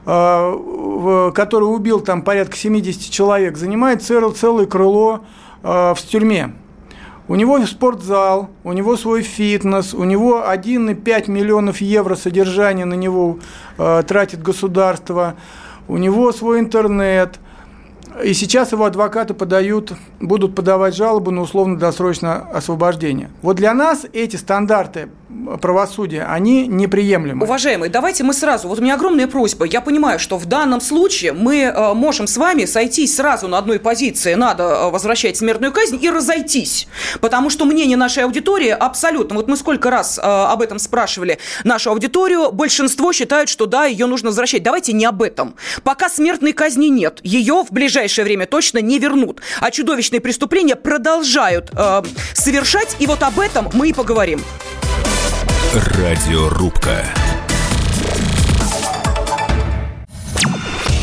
который 0.06 1.64
убил 1.64 2.00
там 2.00 2.22
порядка 2.22 2.56
70 2.56 3.10
человек, 3.10 3.56
занимает 3.56 4.02
целое 4.02 4.66
крыло 4.66 5.24
э, 5.64 5.94
в 5.94 5.98
тюрьме. 6.08 6.52
У 7.28 7.34
него 7.34 7.58
спортзал, 7.66 8.50
у 8.62 8.72
него 8.72 8.96
свой 8.96 9.22
фитнес, 9.22 9.94
у 9.94 10.04
него 10.04 10.44
1,5 10.48 11.28
миллионов 11.28 11.80
евро 11.80 12.14
содержания 12.14 12.84
на 12.84 12.94
него 12.94 13.40
э, 13.78 14.04
тратит 14.06 14.42
государство, 14.42 15.34
у 15.88 15.96
него 15.96 16.30
свой 16.30 16.60
интернет. 16.60 17.40
И 18.22 18.32
сейчас 18.32 18.70
его 18.70 18.84
адвокаты 18.84 19.34
подают, 19.34 19.92
будут 20.20 20.54
подавать 20.54 20.94
жалобу 20.94 21.32
на 21.32 21.42
условно-досрочное 21.42 22.36
освобождение. 22.36 23.30
Вот 23.42 23.56
для 23.56 23.74
нас 23.74 24.06
эти 24.12 24.36
стандарты 24.36 25.08
правосудия, 25.60 26.22
они 26.22 26.66
неприемлемы. 26.66 27.44
Уважаемые, 27.44 27.90
давайте 27.90 28.22
мы 28.22 28.32
сразу, 28.32 28.68
вот 28.68 28.78
у 28.78 28.82
меня 28.82 28.94
огромная 28.94 29.26
просьба, 29.26 29.64
я 29.64 29.80
понимаю, 29.80 30.18
что 30.18 30.38
в 30.38 30.46
данном 30.46 30.80
случае 30.80 31.32
мы 31.32 31.62
э, 31.62 31.94
можем 31.94 32.26
с 32.28 32.36
вами 32.36 32.64
сойтись 32.64 33.16
сразу 33.16 33.48
на 33.48 33.58
одной 33.58 33.80
позиции, 33.80 34.34
надо 34.34 34.62
э, 34.62 34.90
возвращать 34.90 35.36
смертную 35.36 35.72
казнь 35.72 35.98
и 36.00 36.10
разойтись, 36.10 36.86
потому 37.20 37.50
что 37.50 37.64
мнение 37.64 37.96
нашей 37.96 38.22
аудитории 38.22 38.68
абсолютно, 38.68 39.36
вот 39.36 39.48
мы 39.48 39.56
сколько 39.56 39.90
раз 39.90 40.18
э, 40.18 40.22
об 40.22 40.62
этом 40.62 40.78
спрашивали 40.78 41.38
нашу 41.64 41.90
аудиторию, 41.90 42.52
большинство 42.52 43.12
считают, 43.12 43.48
что 43.48 43.66
да, 43.66 43.86
ее 43.86 44.06
нужно 44.06 44.28
возвращать. 44.28 44.62
Давайте 44.62 44.92
не 44.92 45.04
об 45.04 45.22
этом. 45.22 45.56
Пока 45.82 46.08
смертной 46.08 46.52
казни 46.52 46.86
нет, 46.86 47.18
ее 47.24 47.64
в 47.68 47.72
ближайшее 47.72 48.24
время 48.24 48.46
точно 48.46 48.78
не 48.78 48.98
вернут, 49.00 49.40
а 49.60 49.72
чудовищные 49.72 50.20
преступления 50.20 50.76
продолжают 50.76 51.70
э, 51.72 52.02
совершать, 52.34 52.96
и 53.00 53.06
вот 53.06 53.22
об 53.24 53.40
этом 53.40 53.68
мы 53.72 53.88
и 53.88 53.92
поговорим. 53.92 54.40
Радиорубка. 55.76 57.04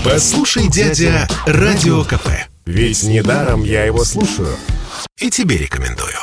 Послушай, 0.03 0.67
дядя, 0.67 1.27
Радио 1.45 2.03
КП. 2.03 2.27
Ведь 2.65 3.03
недаром 3.03 3.63
я 3.63 3.83
его 3.85 4.03
слушаю. 4.03 4.57
И 5.19 5.29
тебе 5.29 5.57
рекомендую. 5.57 6.15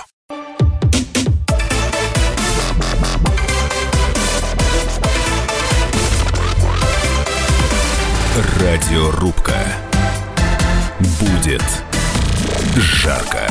Радиорубка. 8.59 9.63
Будет 11.21 11.63
жарко. 12.75 13.47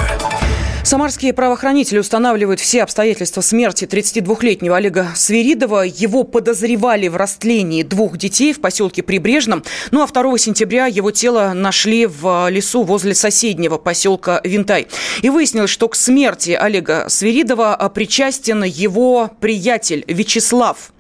Самарские 0.89 1.33
правоохранители 1.33 1.99
устанавливают 1.99 2.59
все 2.59 2.81
обстоятельства 2.81 3.41
смерти 3.41 3.85
32-летнего 3.85 4.75
Олега 4.75 5.09
Свиридова. 5.13 5.83
Его 5.83 6.23
подозревали 6.23 7.07
в 7.09 7.15
растлении 7.15 7.83
двух 7.83 8.17
детей 8.17 8.53
в 8.53 8.59
поселке 8.59 9.03
Прибрежном. 9.03 9.63
Ну 9.91 10.01
а 10.01 10.07
2 10.07 10.37
сентября 10.39 10.87
его 10.87 11.11
тело 11.11 11.51
нашли 11.53 12.07
в 12.07 12.49
лесу 12.49 12.81
возле 12.81 13.13
соседнего 13.13 13.77
поселка 13.77 14.41
Винтай. 14.43 14.87
И 15.21 15.29
выяснилось, 15.29 15.69
что 15.69 15.89
к 15.89 15.95
смерти 15.95 16.57
Олега 16.59 17.05
Свиридова 17.07 17.91
причастен 17.93 18.63
его 18.63 19.29
приятель 19.39 20.03
Вячеслав. 20.07 20.91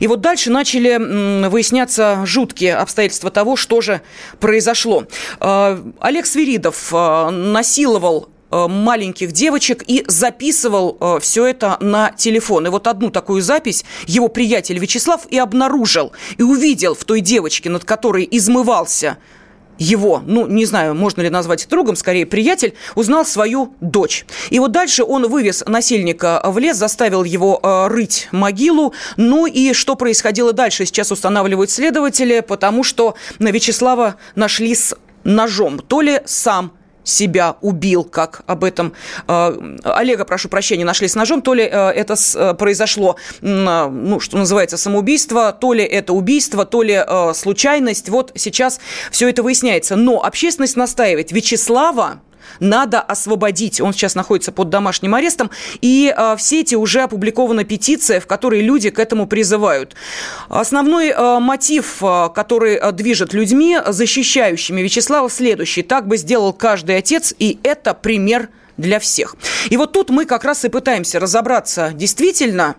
И 0.00 0.08
вот 0.08 0.20
дальше 0.20 0.50
начали 0.50 0.96
выясняться 1.48 2.24
жуткие 2.26 2.74
обстоятельства 2.74 3.30
того, 3.30 3.54
что 3.54 3.80
же 3.80 4.00
произошло. 4.40 5.04
Э, 5.40 5.78
Олег 6.00 6.26
Свиридов 6.26 6.92
э, 6.92 7.30
насиловал 7.30 8.28
маленьких 8.50 9.32
девочек 9.32 9.82
и 9.86 10.04
записывал 10.06 10.96
э, 11.00 11.18
все 11.20 11.46
это 11.46 11.76
на 11.80 12.12
телефон. 12.12 12.66
И 12.66 12.70
вот 12.70 12.86
одну 12.86 13.10
такую 13.10 13.42
запись 13.42 13.84
его 14.06 14.28
приятель 14.28 14.78
Вячеслав 14.78 15.26
и 15.30 15.38
обнаружил, 15.38 16.12
и 16.38 16.42
увидел 16.42 16.94
в 16.94 17.04
той 17.04 17.20
девочке, 17.20 17.70
над 17.70 17.84
которой 17.84 18.26
измывался 18.30 19.18
его, 19.78 20.22
ну, 20.24 20.46
не 20.46 20.64
знаю, 20.64 20.94
можно 20.94 21.22
ли 21.22 21.30
назвать 21.30 21.66
другом, 21.68 21.96
скорее 21.96 22.26
приятель, 22.26 22.74
узнал 22.94 23.24
свою 23.24 23.74
дочь. 23.80 24.26
И 24.50 24.58
вот 24.58 24.72
дальше 24.72 25.04
он 25.04 25.28
вывез 25.28 25.64
насильника 25.66 26.40
в 26.44 26.58
лес, 26.58 26.76
заставил 26.76 27.24
его 27.24 27.60
э, 27.62 27.88
рыть 27.88 28.28
могилу. 28.32 28.94
Ну 29.16 29.46
и 29.46 29.72
что 29.72 29.96
происходило 29.96 30.52
дальше, 30.52 30.86
сейчас 30.86 31.12
устанавливают 31.12 31.70
следователи, 31.70 32.40
потому 32.40 32.84
что 32.84 33.16
на 33.38 33.50
Вячеслава 33.50 34.16
нашли 34.34 34.74
с 34.74 34.96
ножом. 35.24 35.78
То 35.78 36.00
ли 36.00 36.20
сам 36.24 36.72
себя 37.06 37.56
убил, 37.60 38.04
как 38.04 38.42
об 38.46 38.64
этом 38.64 38.92
э, 39.28 39.76
Олега, 39.84 40.24
прошу 40.24 40.48
прощения, 40.48 40.84
нашли 40.84 41.08
с 41.08 41.14
ножом, 41.14 41.40
то 41.40 41.54
ли 41.54 41.62
э, 41.62 41.68
это 41.68 42.14
э, 42.34 42.54
произошло, 42.54 43.16
ну, 43.40 44.20
что 44.20 44.36
называется, 44.36 44.76
самоубийство, 44.76 45.52
то 45.52 45.72
ли 45.72 45.84
это 45.84 46.12
убийство, 46.12 46.64
то 46.66 46.82
ли 46.82 47.00
случайность. 47.34 48.08
Вот 48.08 48.32
сейчас 48.34 48.80
все 49.10 49.28
это 49.28 49.42
выясняется. 49.42 49.96
Но 49.96 50.24
общественность 50.24 50.76
настаивает. 50.76 51.32
Вячеслава 51.32 52.20
надо 52.60 53.00
освободить. 53.00 53.80
Он 53.80 53.92
сейчас 53.92 54.14
находится 54.14 54.52
под 54.52 54.70
домашним 54.70 55.14
арестом. 55.14 55.50
И 55.80 56.12
э, 56.16 56.36
в 56.36 56.42
сети 56.42 56.74
уже 56.74 57.02
опубликована 57.02 57.64
петиция, 57.64 58.20
в 58.20 58.26
которой 58.26 58.60
люди 58.60 58.90
к 58.90 58.98
этому 58.98 59.26
призывают. 59.26 59.94
Основной 60.48 61.08
э, 61.08 61.38
мотив, 61.38 62.02
э, 62.02 62.28
который 62.34 62.92
движет 62.92 63.32
людьми, 63.32 63.78
защищающими 63.86 64.80
Вячеслава, 64.80 65.30
следующий. 65.30 65.82
Так 65.82 66.06
бы 66.06 66.16
сделал 66.16 66.52
каждый 66.52 66.96
отец, 66.96 67.34
и 67.38 67.58
это 67.62 67.94
пример 67.94 68.48
для 68.76 68.98
всех. 68.98 69.36
И 69.70 69.76
вот 69.76 69.92
тут 69.92 70.10
мы 70.10 70.24
как 70.24 70.44
раз 70.44 70.64
и 70.64 70.68
пытаемся 70.68 71.18
разобраться, 71.18 71.92
действительно, 71.94 72.76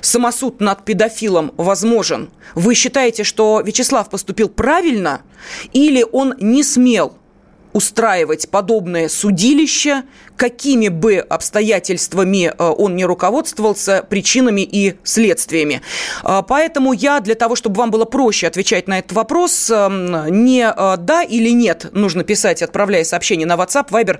самосуд 0.00 0.60
над 0.60 0.84
педофилом 0.84 1.52
возможен. 1.56 2.30
Вы 2.54 2.74
считаете, 2.74 3.24
что 3.24 3.60
Вячеслав 3.60 4.08
поступил 4.08 4.48
правильно 4.48 5.22
или 5.72 6.04
он 6.12 6.34
не 6.38 6.62
смел 6.62 7.16
устраивать 7.72 8.48
подобное 8.48 9.08
судилище 9.08 10.02
какими 10.36 10.88
бы 10.88 11.18
обстоятельствами 11.18 12.52
э, 12.56 12.64
он 12.64 12.96
не 12.96 13.04
руководствовался, 13.04 14.04
причинами 14.08 14.62
и 14.62 14.96
следствиями. 15.04 15.82
Э, 16.24 16.42
поэтому 16.46 16.92
я 16.92 17.20
для 17.20 17.34
того, 17.34 17.54
чтобы 17.56 17.76
вам 17.76 17.90
было 17.90 18.04
проще 18.04 18.46
отвечать 18.46 18.88
на 18.88 18.98
этот 18.98 19.12
вопрос, 19.12 19.70
эм, 19.70 20.44
не 20.44 20.62
э, 20.62 20.96
да 20.98 21.22
или 21.22 21.50
нет 21.50 21.86
нужно 21.92 22.24
писать, 22.24 22.62
отправляя 22.62 23.04
сообщение 23.04 23.46
на 23.46 23.54
WhatsApp, 23.54 23.90
Viber 23.90 24.18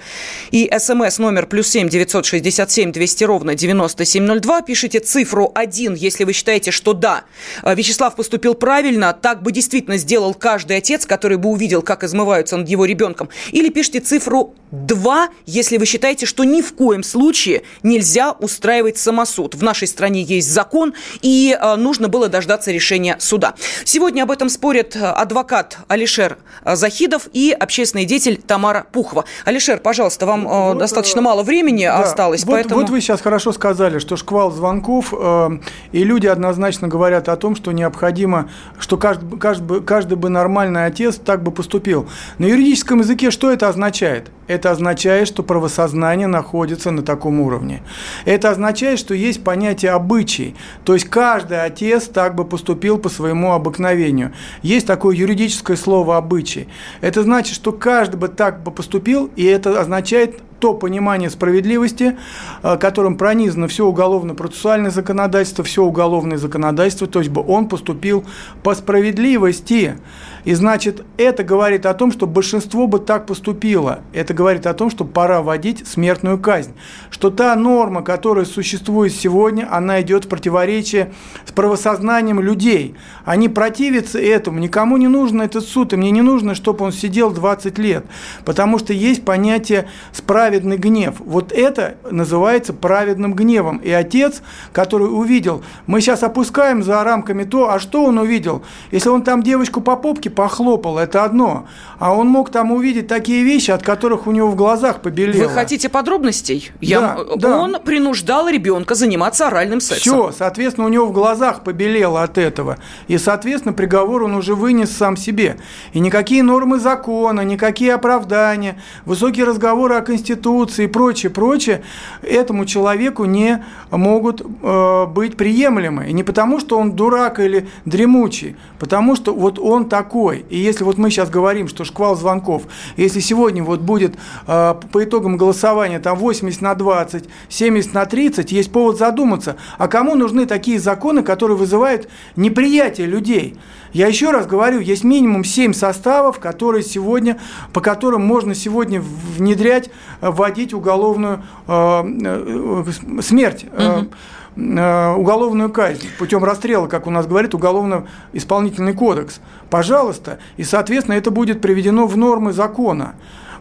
и 0.51 0.69
SMS 0.69 1.21
номер 1.21 1.47
плюс 1.47 1.69
7 1.69 1.89
967 1.89 2.93
200 2.93 3.25
ровно 3.25 3.55
9702. 3.55 4.63
Пишите 4.63 5.01
цифру 5.01 5.51
1, 5.55 5.95
если 5.95 6.25
вы 6.25 6.33
считаете, 6.33 6.71
что 6.71 6.93
да, 6.93 7.25
Вячеслав 7.65 8.15
поступил 8.15 8.55
правильно, 8.55 9.13
так 9.13 9.43
бы 9.43 9.51
действительно 9.51 9.97
сделал 9.97 10.35
каждый 10.35 10.77
отец, 10.77 11.05
который 11.07 11.37
бы 11.37 11.49
увидел, 11.49 11.83
как 11.83 12.05
измываются 12.05 12.57
над 12.57 12.69
его 12.69 12.85
ребенком. 12.85 13.29
Или 13.51 13.71
пишите 13.71 14.01
цифру 14.01 14.55
2, 14.71 15.29
если 15.47 15.79
вы 15.79 15.87
считаете, 15.87 16.02
считаете, 16.03 16.27
что 16.27 16.43
ни 16.43 16.63
в 16.63 16.75
коем 16.75 17.05
случае 17.05 17.63
нельзя 17.85 18.33
устраивать 18.33 18.99
самосуд. 18.99 19.55
В 19.55 19.63
нашей 19.63 19.87
стране 19.87 20.23
есть 20.23 20.51
закон, 20.51 20.95
и 21.21 21.57
э, 21.57 21.77
нужно 21.77 22.09
было 22.09 22.29
дождаться 22.29 22.73
решения 22.73 23.15
суда. 23.21 23.55
Сегодня 23.85 24.25
об 24.25 24.33
этом 24.33 24.49
спорят 24.49 24.97
адвокат 24.97 25.79
Алишер 25.87 26.39
Захидов 26.67 27.29
и 27.33 27.57
общественный 27.57 28.05
деятель 28.05 28.37
Тамара 28.37 28.85
Пухова. 28.91 29.27
Алишер, 29.45 29.79
пожалуйста, 29.79 30.27
вам 30.27 30.49
вот, 30.49 30.79
достаточно 30.79 31.23
мало 31.23 31.45
времени 31.45 31.85
да, 31.85 32.01
осталось, 32.01 32.43
вот, 32.43 32.51
поэтому... 32.51 32.81
Вот 32.81 32.91
вы 32.91 33.01
сейчас 33.01 33.21
хорошо 33.21 33.53
сказали, 33.53 34.01
что 34.01 34.17
шквал 34.17 34.51
звонков, 34.51 35.15
э, 35.17 35.51
и 35.93 36.03
люди 36.03 36.27
однозначно 36.27 36.89
говорят 36.89 37.29
о 37.29 37.37
том, 37.37 37.55
что 37.55 37.71
необходимо, 37.71 38.51
что 38.81 38.97
каждый, 38.97 39.39
каждый, 39.39 39.81
каждый 39.83 40.17
бы 40.17 40.31
нормальный 40.31 40.85
отец 40.85 41.15
так 41.15 41.45
бы 41.45 41.53
поступил. 41.53 42.09
На 42.39 42.47
юридическом 42.47 42.99
языке 42.99 43.31
что 43.31 43.53
это 43.53 43.69
означает? 43.69 44.33
Это 44.49 44.73
означает, 44.73 45.29
что 45.29 45.45
правосознание 45.45 45.92
находится 45.93 46.91
на 46.91 47.03
таком 47.03 47.41
уровне. 47.41 47.83
Это 48.25 48.51
означает, 48.51 48.99
что 48.99 49.15
есть 49.15 49.45
понятие 49.45 49.93
обычай. 49.93 50.55
То 50.85 50.95
есть 50.95 51.09
каждый 51.09 51.63
отец 51.63 52.05
так 52.05 52.35
бы 52.35 52.45
поступил 52.45 52.99
по 52.99 53.09
своему 53.09 53.53
обыкновению. 53.53 54.33
Есть 54.63 54.87
такое 54.87 55.17
юридическое 55.17 55.77
слово 55.77 56.17
обычай. 56.17 56.69
Это 57.01 57.23
значит, 57.23 57.55
что 57.55 57.73
каждый 57.73 58.17
бы 58.17 58.29
так 58.29 58.63
бы 58.63 58.71
поступил, 58.71 59.31
и 59.37 59.45
это 59.45 59.81
означает 59.81 60.41
то 60.63 60.75
понимание 60.75 61.29
справедливости, 61.29 62.17
э, 62.63 62.77
которым 62.77 63.17
пронизано 63.17 63.67
все 63.67 63.85
уголовно-процессуальное 63.85 64.93
законодательство, 64.93 65.65
все 65.65 65.83
уголовное 65.83 66.39
законодательство, 66.39 67.09
то 67.09 67.19
есть 67.19 67.33
бы 67.33 67.45
он 67.45 67.69
поступил 67.69 68.25
по 68.63 68.73
справедливости. 68.77 69.97
И 70.45 70.55
значит, 70.55 71.05
это 71.19 71.45
говорит 71.45 71.87
о 71.87 71.95
том, 71.95 72.11
что 72.11 72.27
большинство 72.27 72.87
бы 72.87 72.99
так 72.99 73.27
поступило. 73.27 74.01
Это 74.13 74.35
говорит 74.35 74.67
о 74.67 74.75
том, 74.75 74.91
что 74.91 75.05
пора 75.05 75.41
вводить 75.43 75.87
смертную 75.87 76.39
казнь. 76.39 76.73
Что 77.11 77.31
та 77.31 77.55
норма, 77.55 78.03
которая 78.03 78.45
существует 78.45 79.13
сегодня, 79.13 79.69
она 79.71 80.01
идет 80.03 80.25
в 80.25 80.29
противоречие 80.29 81.13
с 81.45 81.53
правосознанием 81.53 82.41
людей. 82.41 82.97
Они 83.25 83.49
противятся 83.49 84.19
этому. 84.19 84.59
Никому 84.59 84.97
не 84.97 85.09
нужен 85.09 85.43
этот 85.43 85.65
суд, 85.65 85.93
и 85.93 85.97
мне 85.97 86.11
не 86.11 86.23
нужно, 86.23 86.55
чтобы 86.55 86.85
он 86.85 86.93
сидел 86.93 87.31
20 87.31 87.79
лет. 87.79 88.05
Потому 88.45 88.79
что 88.79 88.93
есть 88.93 89.25
понятие 89.25 89.89
«праведный 90.33 90.79
гнев». 90.79 91.17
Вот 91.19 91.53
это 91.53 91.97
называется 92.11 92.73
праведным 92.73 93.35
гневом. 93.35 93.77
И 93.77 93.91
отец, 93.91 94.43
который 94.73 95.05
увидел, 95.05 95.63
мы 95.87 96.01
сейчас 96.01 96.23
опускаем 96.23 96.83
за 96.83 97.05
рамками 97.05 97.45
то, 97.45 97.71
а 97.71 97.79
что 97.79 98.05
он 98.05 98.19
увидел? 98.19 98.63
Если 98.91 99.09
он 99.09 99.23
там 99.23 99.43
девочку 99.43 99.81
по 99.81 99.95
попке 99.95 100.31
похлопал, 100.35 100.99
это 100.99 101.25
одно. 101.25 101.67
А 101.99 102.15
он 102.15 102.29
мог 102.29 102.51
там 102.51 102.73
увидеть 102.73 103.07
такие 103.07 103.45
вещи, 103.45 103.71
от 103.71 103.83
которых 103.83 104.27
у 104.27 104.33
него 104.33 104.49
в 104.49 104.57
глазах 104.57 105.01
побелело. 105.01 105.49
Вы 105.49 105.55
хотите 105.55 105.89
подробностей? 105.89 106.73
Я... 106.81 107.01
Да, 107.01 107.37
да. 107.37 107.59
Он 107.59 107.77
принуждал 107.85 108.49
ребенка 108.49 108.95
заниматься 108.95 109.47
оральным 109.47 109.81
сексом. 109.81 110.31
Все, 110.31 110.33
соответственно, 110.33 110.87
у 110.87 110.91
него 110.91 111.07
в 111.07 111.13
глазах 111.13 111.63
побелело 111.63 112.23
от 112.23 112.39
этого. 112.39 112.79
И, 113.09 113.19
соответственно, 113.19 113.73
приговор 113.73 114.25
он 114.25 114.35
уже 114.35 114.55
вынес 114.55 114.91
сам 114.91 115.17
себе. 115.17 115.57
И 115.93 116.01
никакие 116.01 116.43
нормы 116.43 116.79
закона, 116.79 117.43
никакие 117.43 117.95
оправдания, 117.95 118.81
высокие 119.05 119.45
разговоры 119.45 119.95
о 119.97 120.01
Конституции 120.01 120.85
и 120.85 120.89
прочее, 120.89 121.31
прочее, 121.31 121.83
этому 122.23 122.67
человеку 122.67 123.25
не 123.25 123.65
могут 123.91 124.41
э, 124.41 125.07
быть 125.07 125.37
приемлемы. 125.37 126.09
И 126.09 126.13
не 126.13 126.23
потому, 126.23 126.61
что 126.61 126.79
он 126.79 126.93
дурак 126.93 127.41
или 127.41 127.69
дремучий, 127.85 128.57
потому 128.79 129.17
что 129.17 129.35
вот 129.35 129.59
он 129.59 129.89
такой 129.89 130.22
такой. 130.23 130.45
И 130.49 130.59
если 130.59 130.85
вот 130.85 130.99
мы 130.99 131.11
сейчас 131.11 131.31
говорим, 131.31 131.69
что 131.69 131.85
шквал 131.85 132.17
звонков, 132.17 132.63
если 132.97 133.21
сегодня 133.21 133.63
вот 133.63 133.81
будет 133.81 134.15
э, 134.47 134.75
по 134.93 135.05
итогам 135.05 135.37
голосования 135.37 135.99
там 135.99 136.17
80 136.19 136.61
на 136.63 136.75
20, 136.75 137.25
70 137.49 137.95
на 137.95 138.07
30, 138.07 138.53
есть 138.53 138.73
повод 138.73 138.99
задуматься, 138.99 139.57
а 139.79 139.89
кому 139.89 140.15
нужны 140.15 140.47
такие 140.47 140.79
законы, 140.79 141.23
которые 141.23 141.57
вызывают 141.57 142.09
неприятие 142.37 143.07
людей? 143.07 143.57
Я 143.93 144.07
еще 144.07 144.31
раз 144.31 144.47
говорю, 144.47 144.81
есть 144.81 145.05
минимум 145.05 145.45
7 145.45 145.75
составов, 145.75 146.39
которые 146.39 146.83
сегодня, 146.83 147.39
по 147.73 147.81
которым 147.81 148.23
можно 148.23 148.55
сегодня 148.55 149.03
внедрять, 149.03 149.91
э, 150.21 150.31
вводить 150.31 150.73
уголовную 150.73 151.43
э, 151.67 152.03
э, 152.25 153.21
смерть. 153.23 153.65
Угу. 153.65 154.07
Э, 154.55 155.15
уголовную 155.15 155.71
казнь 155.71 156.09
путем 156.19 156.45
расстрела, 156.45 156.87
как 156.87 157.07
у 157.07 157.11
нас 157.11 157.27
говорит, 157.27 157.55
уголовно-исполнительный 157.55 158.93
кодекс. 158.93 159.41
Пожалуйста. 159.71 160.39
И, 160.59 160.65
соответственно, 160.65 161.17
это 161.17 161.31
будет 161.31 161.63
приведено 161.63 162.07
в 162.07 162.19
нормы 162.19 162.53
закона. 162.53 163.15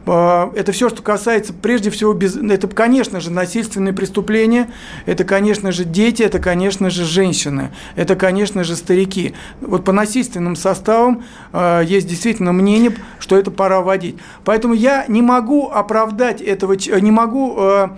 Э, 0.05 0.49
это 0.53 0.73
все, 0.73 0.89
что 0.89 1.01
касается, 1.01 1.53
прежде 1.53 1.91
всего, 1.91 2.11
без, 2.11 2.35
это, 2.35 2.67
конечно 2.67 3.21
же, 3.21 3.31
насильственные 3.31 3.93
преступления, 3.93 4.69
это, 5.05 5.23
конечно 5.23 5.71
же, 5.71 5.85
дети, 5.85 6.23
это, 6.23 6.39
конечно 6.39 6.89
же, 6.89 7.05
женщины, 7.05 7.71
это, 7.95 8.17
конечно 8.17 8.65
же, 8.65 8.75
старики. 8.75 9.33
Вот 9.61 9.85
по 9.85 9.93
насильственным 9.93 10.57
составам 10.57 11.23
э, 11.53 11.83
есть 11.85 12.07
действительно 12.07 12.51
мнение, 12.51 12.93
что 13.19 13.37
это 13.37 13.49
пора 13.49 13.79
вводить. 13.79 14.17
Поэтому 14.43 14.73
я 14.73 15.05
не 15.07 15.21
могу 15.21 15.69
оправдать 15.69 16.41
этого, 16.41 16.73
не 16.73 17.11
могу... 17.11 17.55
Э, 17.57 17.89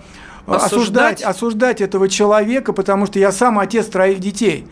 осуждать, 0.46 1.22
осуждать 1.22 1.80
этого 1.80 2.08
человека, 2.08 2.72
потому 2.72 3.06
что 3.06 3.18
я 3.18 3.32
сам 3.32 3.58
отец 3.58 3.86
троих 3.86 4.20
детей. 4.20 4.66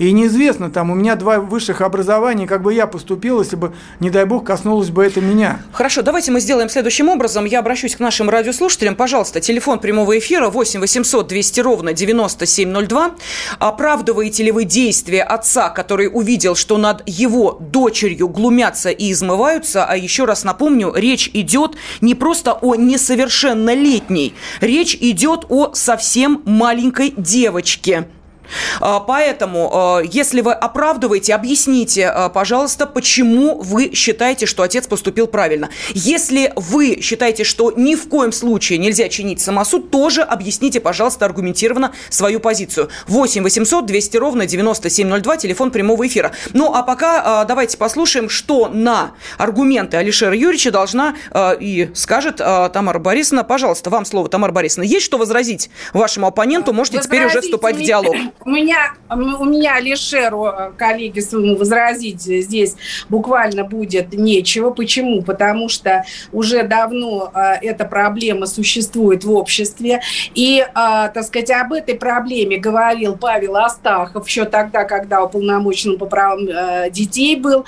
И 0.00 0.12
неизвестно, 0.12 0.70
там 0.70 0.90
у 0.90 0.94
меня 0.94 1.14
два 1.14 1.40
высших 1.40 1.82
образования, 1.82 2.46
как 2.46 2.62
бы 2.62 2.72
я 2.72 2.86
поступил, 2.86 3.42
если 3.42 3.56
бы, 3.56 3.74
не 4.00 4.08
дай 4.08 4.24
бог, 4.24 4.46
коснулось 4.46 4.88
бы 4.88 5.04
это 5.04 5.20
меня. 5.20 5.60
Хорошо, 5.72 6.00
давайте 6.00 6.32
мы 6.32 6.40
сделаем 6.40 6.70
следующим 6.70 7.10
образом. 7.10 7.44
Я 7.44 7.58
обращусь 7.58 7.96
к 7.96 8.00
нашим 8.00 8.30
радиослушателям. 8.30 8.96
Пожалуйста, 8.96 9.42
телефон 9.42 9.78
прямого 9.78 10.18
эфира 10.18 10.48
8 10.48 10.80
800 10.80 11.26
200 11.26 11.60
ровно 11.60 11.92
9702. 11.92 13.10
Оправдываете 13.58 14.42
ли 14.42 14.52
вы 14.52 14.64
действия 14.64 15.22
отца, 15.22 15.68
который 15.68 16.08
увидел, 16.10 16.54
что 16.54 16.78
над 16.78 17.02
его 17.06 17.58
дочерью 17.60 18.30
глумятся 18.30 18.88
и 18.88 19.12
измываются? 19.12 19.84
А 19.84 19.98
еще 19.98 20.24
раз 20.24 20.44
напомню, 20.44 20.94
речь 20.96 21.28
идет 21.34 21.76
не 22.00 22.14
просто 22.14 22.54
о 22.54 22.74
несовершеннолетней, 22.74 24.32
речь 24.62 24.96
идет 24.98 25.44
о 25.50 25.74
совсем 25.74 26.40
маленькой 26.46 27.12
девочке. 27.18 28.06
А, 28.80 29.00
поэтому, 29.00 29.70
а, 29.72 30.00
если 30.00 30.40
вы 30.40 30.52
оправдываете, 30.52 31.34
объясните, 31.34 32.08
а, 32.08 32.28
пожалуйста, 32.28 32.86
почему 32.86 33.60
вы 33.60 33.92
считаете, 33.94 34.46
что 34.46 34.62
отец 34.62 34.86
поступил 34.86 35.26
правильно. 35.26 35.70
Если 35.90 36.52
вы 36.56 37.00
считаете, 37.00 37.44
что 37.44 37.72
ни 37.76 37.94
в 37.94 38.08
коем 38.08 38.32
случае 38.32 38.78
нельзя 38.78 39.08
чинить 39.08 39.40
самосуд, 39.40 39.90
тоже 39.90 40.22
объясните, 40.22 40.80
пожалуйста, 40.80 41.24
аргументированно 41.26 41.92
свою 42.08 42.40
позицию. 42.40 42.88
8 43.06 43.42
800 43.42 43.86
200 43.86 44.16
ровно 44.16 44.46
9702, 44.46 45.36
телефон 45.36 45.70
прямого 45.70 46.06
эфира. 46.06 46.32
Ну, 46.52 46.74
а 46.74 46.82
пока 46.82 47.44
давайте 47.44 47.76
послушаем, 47.76 48.28
что 48.28 48.68
на 48.68 49.12
аргументы 49.38 49.96
Алишера 49.96 50.34
Юрьевича 50.34 50.70
должна 50.70 51.14
и 51.60 51.90
скажет 51.94 52.36
Тамара 52.36 52.98
Борисовна. 52.98 53.44
Пожалуйста, 53.44 53.90
вам 53.90 54.04
слово, 54.04 54.28
Тамара 54.28 54.52
Борисовна. 54.52 54.84
Есть 54.84 55.06
что 55.06 55.18
возразить 55.18 55.70
вашему 55.92 56.26
оппоненту? 56.26 56.72
Можете 56.72 56.98
Возразите 56.98 57.16
теперь 57.16 57.26
уже 57.26 57.40
вступать 57.40 57.76
в 57.76 57.82
диалог. 57.82 58.16
У 58.42 58.50
меня, 58.50 58.94
у 59.10 59.44
меня 59.44 59.74
Алишеру, 59.76 60.46
э, 60.46 60.70
коллеге 60.76 61.20
своему, 61.20 61.56
возразить 61.56 62.22
здесь 62.22 62.74
буквально 63.10 63.64
будет 63.64 64.14
нечего. 64.14 64.70
Почему? 64.70 65.22
Потому 65.22 65.68
что 65.68 66.04
уже 66.32 66.62
давно 66.62 67.30
э, 67.34 67.56
эта 67.60 67.84
проблема 67.84 68.46
существует 68.46 69.24
в 69.24 69.32
обществе. 69.32 70.00
И, 70.34 70.60
э, 70.60 70.64
так 70.74 71.22
сказать, 71.24 71.50
об 71.50 71.74
этой 71.74 71.96
проблеме 71.96 72.56
говорил 72.56 73.16
Павел 73.18 73.56
Астахов 73.56 74.26
еще 74.26 74.46
тогда, 74.46 74.84
когда 74.84 75.22
уполномоченным 75.22 75.98
по 75.98 76.06
правам 76.06 76.46
детей 76.90 77.36
был 77.36 77.66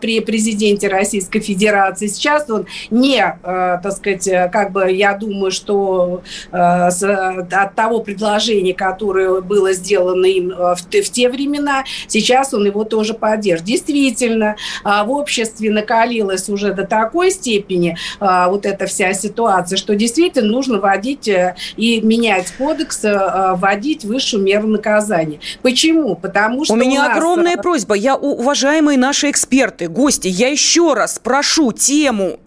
при 0.00 0.20
президенте 0.20 0.88
Российской 0.88 1.40
Федерации. 1.40 2.06
Сейчас 2.06 2.48
он 2.48 2.66
не, 2.90 3.36
так 3.42 3.92
сказать, 3.92 4.28
как 4.52 4.70
бы 4.70 4.90
я 4.92 5.14
думаю, 5.14 5.50
что 5.50 6.22
от 6.52 7.74
того 7.74 8.00
предложения, 8.00 8.74
которое 8.74 9.40
было 9.40 9.72
сделано 9.72 10.03
сделано 10.04 10.26
им 10.26 10.50
э, 10.50 10.74
в, 10.74 10.80
в 10.80 11.10
те 11.10 11.28
времена, 11.28 11.84
сейчас 12.08 12.54
он 12.54 12.66
его 12.66 12.84
тоже 12.84 13.14
поддержит. 13.14 13.64
Действительно, 13.66 14.56
а, 14.82 15.04
в 15.04 15.10
обществе 15.10 15.70
накалилась 15.70 16.48
уже 16.48 16.72
до 16.72 16.84
такой 16.84 17.30
степени 17.30 17.96
а, 18.20 18.48
вот 18.48 18.66
эта 18.66 18.86
вся 18.86 19.12
ситуация, 19.14 19.76
что 19.76 19.94
действительно 19.94 20.50
нужно 20.50 20.78
вводить 20.78 21.28
э, 21.28 21.56
и 21.76 22.00
менять 22.00 22.52
кодекс, 22.58 23.04
э, 23.04 23.54
вводить 23.56 24.04
высшую 24.04 24.42
меру 24.42 24.68
наказания. 24.68 25.40
Почему? 25.62 26.16
Потому 26.16 26.64
что 26.64 26.74
у 26.74 26.76
меня 26.76 27.04
у 27.04 27.08
нас... 27.08 27.16
огромная 27.16 27.56
просьба. 27.56 27.94
Я 27.94 28.16
уважаемые 28.16 28.98
наши 28.98 29.30
эксперты, 29.30 29.88
гости, 29.88 30.28
я 30.28 30.48
еще 30.48 30.94
раз 30.94 31.18
прошу 31.22 31.72
тему 31.72 32.38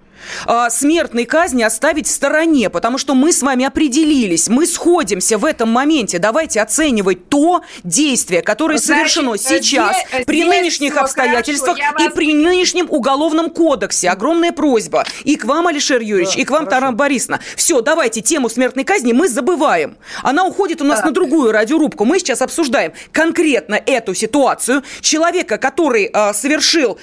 э, 0.46 0.68
смертной 0.70 1.26
казни 1.26 1.64
оставить 1.64 2.08
в 2.08 2.12
стороне, 2.12 2.70
потому 2.70 2.98
что 2.98 3.16
мы 3.16 3.32
с 3.32 3.42
вами 3.42 3.66
определились, 3.66 4.48
мы 4.48 4.66
сходимся 4.66 5.38
в 5.38 5.46
этом 5.46 5.70
моменте. 5.70 6.20
Давайте 6.20 6.62
оценивать 6.62 7.30
то 7.30 7.62
действие, 7.84 8.42
которое 8.42 8.78
Значит, 8.78 9.12
совершено 9.12 9.38
сейчас 9.38 9.98
здесь, 9.98 10.26
при 10.26 10.42
здесь 10.42 10.50
нынешних 10.50 10.98
обстоятельствах 10.98 11.78
хорошо, 11.78 12.04
и 12.04 12.04
вас... 12.06 12.14
при 12.14 12.34
нынешнем 12.34 12.88
уголовном 12.90 13.50
кодексе. 13.50 14.10
Огромная 14.10 14.52
просьба 14.52 15.06
и 15.24 15.36
к 15.36 15.46
вам, 15.46 15.68
Алишер 15.68 16.02
Юрьевич, 16.02 16.36
да, 16.36 16.42
и 16.42 16.46
к 16.46 16.52
вам, 16.52 16.68
Таран 16.68 16.96
Борисовна. 16.96 17.40
Все, 17.56 17.82
давайте 17.82 18.22
тему 18.22 18.50
смертной 18.50 18.84
казни 18.84 19.14
мы 19.14 19.28
забываем. 19.28 19.98
Она 20.24 20.46
уходит 20.46 20.82
у 20.82 20.86
нас 20.86 21.00
да. 21.00 21.08
на 21.08 21.12
другую 21.12 21.52
радиорубку. 21.52 22.06
Мы 22.06 22.20
сейчас 22.20 22.42
обсуждаем 22.42 22.94
конкретно 23.12 23.76
эту 23.76 24.14
ситуацию. 24.14 24.84
Человека, 25.02 25.58
который 25.58 26.10
э, 26.12 26.34
совершил 26.34 26.98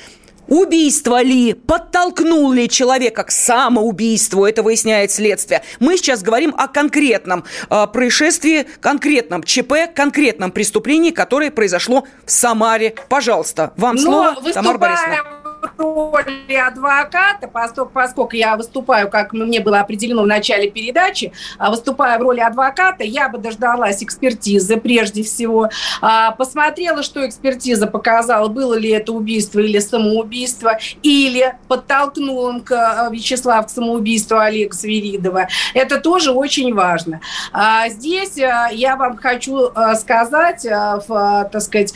Убийство 0.48 1.22
ли, 1.22 1.54
подтолкнул 1.54 2.52
ли 2.52 2.68
человека 2.68 3.24
к 3.24 3.30
самоубийству, 3.30 4.44
это 4.44 4.62
выясняет 4.62 5.10
следствие. 5.10 5.62
Мы 5.80 5.96
сейчас 5.96 6.22
говорим 6.22 6.54
о 6.56 6.68
конкретном 6.68 7.44
э, 7.70 7.86
происшествии, 7.86 8.66
конкретном 8.80 9.42
ЧП, 9.42 9.72
конкретном 9.94 10.52
преступлении, 10.52 11.10
которое 11.10 11.50
произошло 11.50 12.04
в 12.24 12.30
Самаре. 12.30 12.94
Пожалуйста, 13.08 13.72
вам 13.76 13.96
Но 13.96 14.02
слово, 14.02 14.52
Тамара 14.52 14.78
Борисовна 14.78 15.43
роли 15.76 16.54
адвоката, 16.54 17.48
поскольку, 17.48 18.36
я 18.36 18.56
выступаю, 18.56 19.08
как 19.10 19.32
мне 19.32 19.60
было 19.60 19.80
определено 19.80 20.22
в 20.22 20.26
начале 20.26 20.70
передачи, 20.70 21.32
а, 21.58 21.70
выступая 21.70 22.18
в 22.18 22.22
роли 22.22 22.40
адвоката, 22.40 23.04
я 23.04 23.28
бы 23.28 23.38
дождалась 23.38 24.02
экспертизы 24.02 24.76
прежде 24.76 25.22
всего, 25.22 25.70
а, 26.00 26.32
посмотрела, 26.32 27.02
что 27.02 27.26
экспертиза 27.26 27.86
показала, 27.86 28.48
было 28.48 28.74
ли 28.74 28.90
это 28.90 29.12
убийство 29.12 29.60
или 29.60 29.78
самоубийство, 29.78 30.78
или 31.02 31.54
подтолкнул 31.68 32.60
к 32.60 32.72
а, 32.72 33.10
Вячеслав 33.10 33.66
к 33.66 33.70
самоубийству 33.70 34.38
Олега 34.38 34.74
Свиридова. 34.74 35.48
Это 35.74 36.00
тоже 36.00 36.32
очень 36.32 36.74
важно. 36.74 37.20
Здесь 37.88 38.36
я 38.36 38.96
вам 38.98 39.16
хочу 39.16 39.70
сказать, 39.96 40.62
так 40.62 41.60
сказать, 41.60 41.94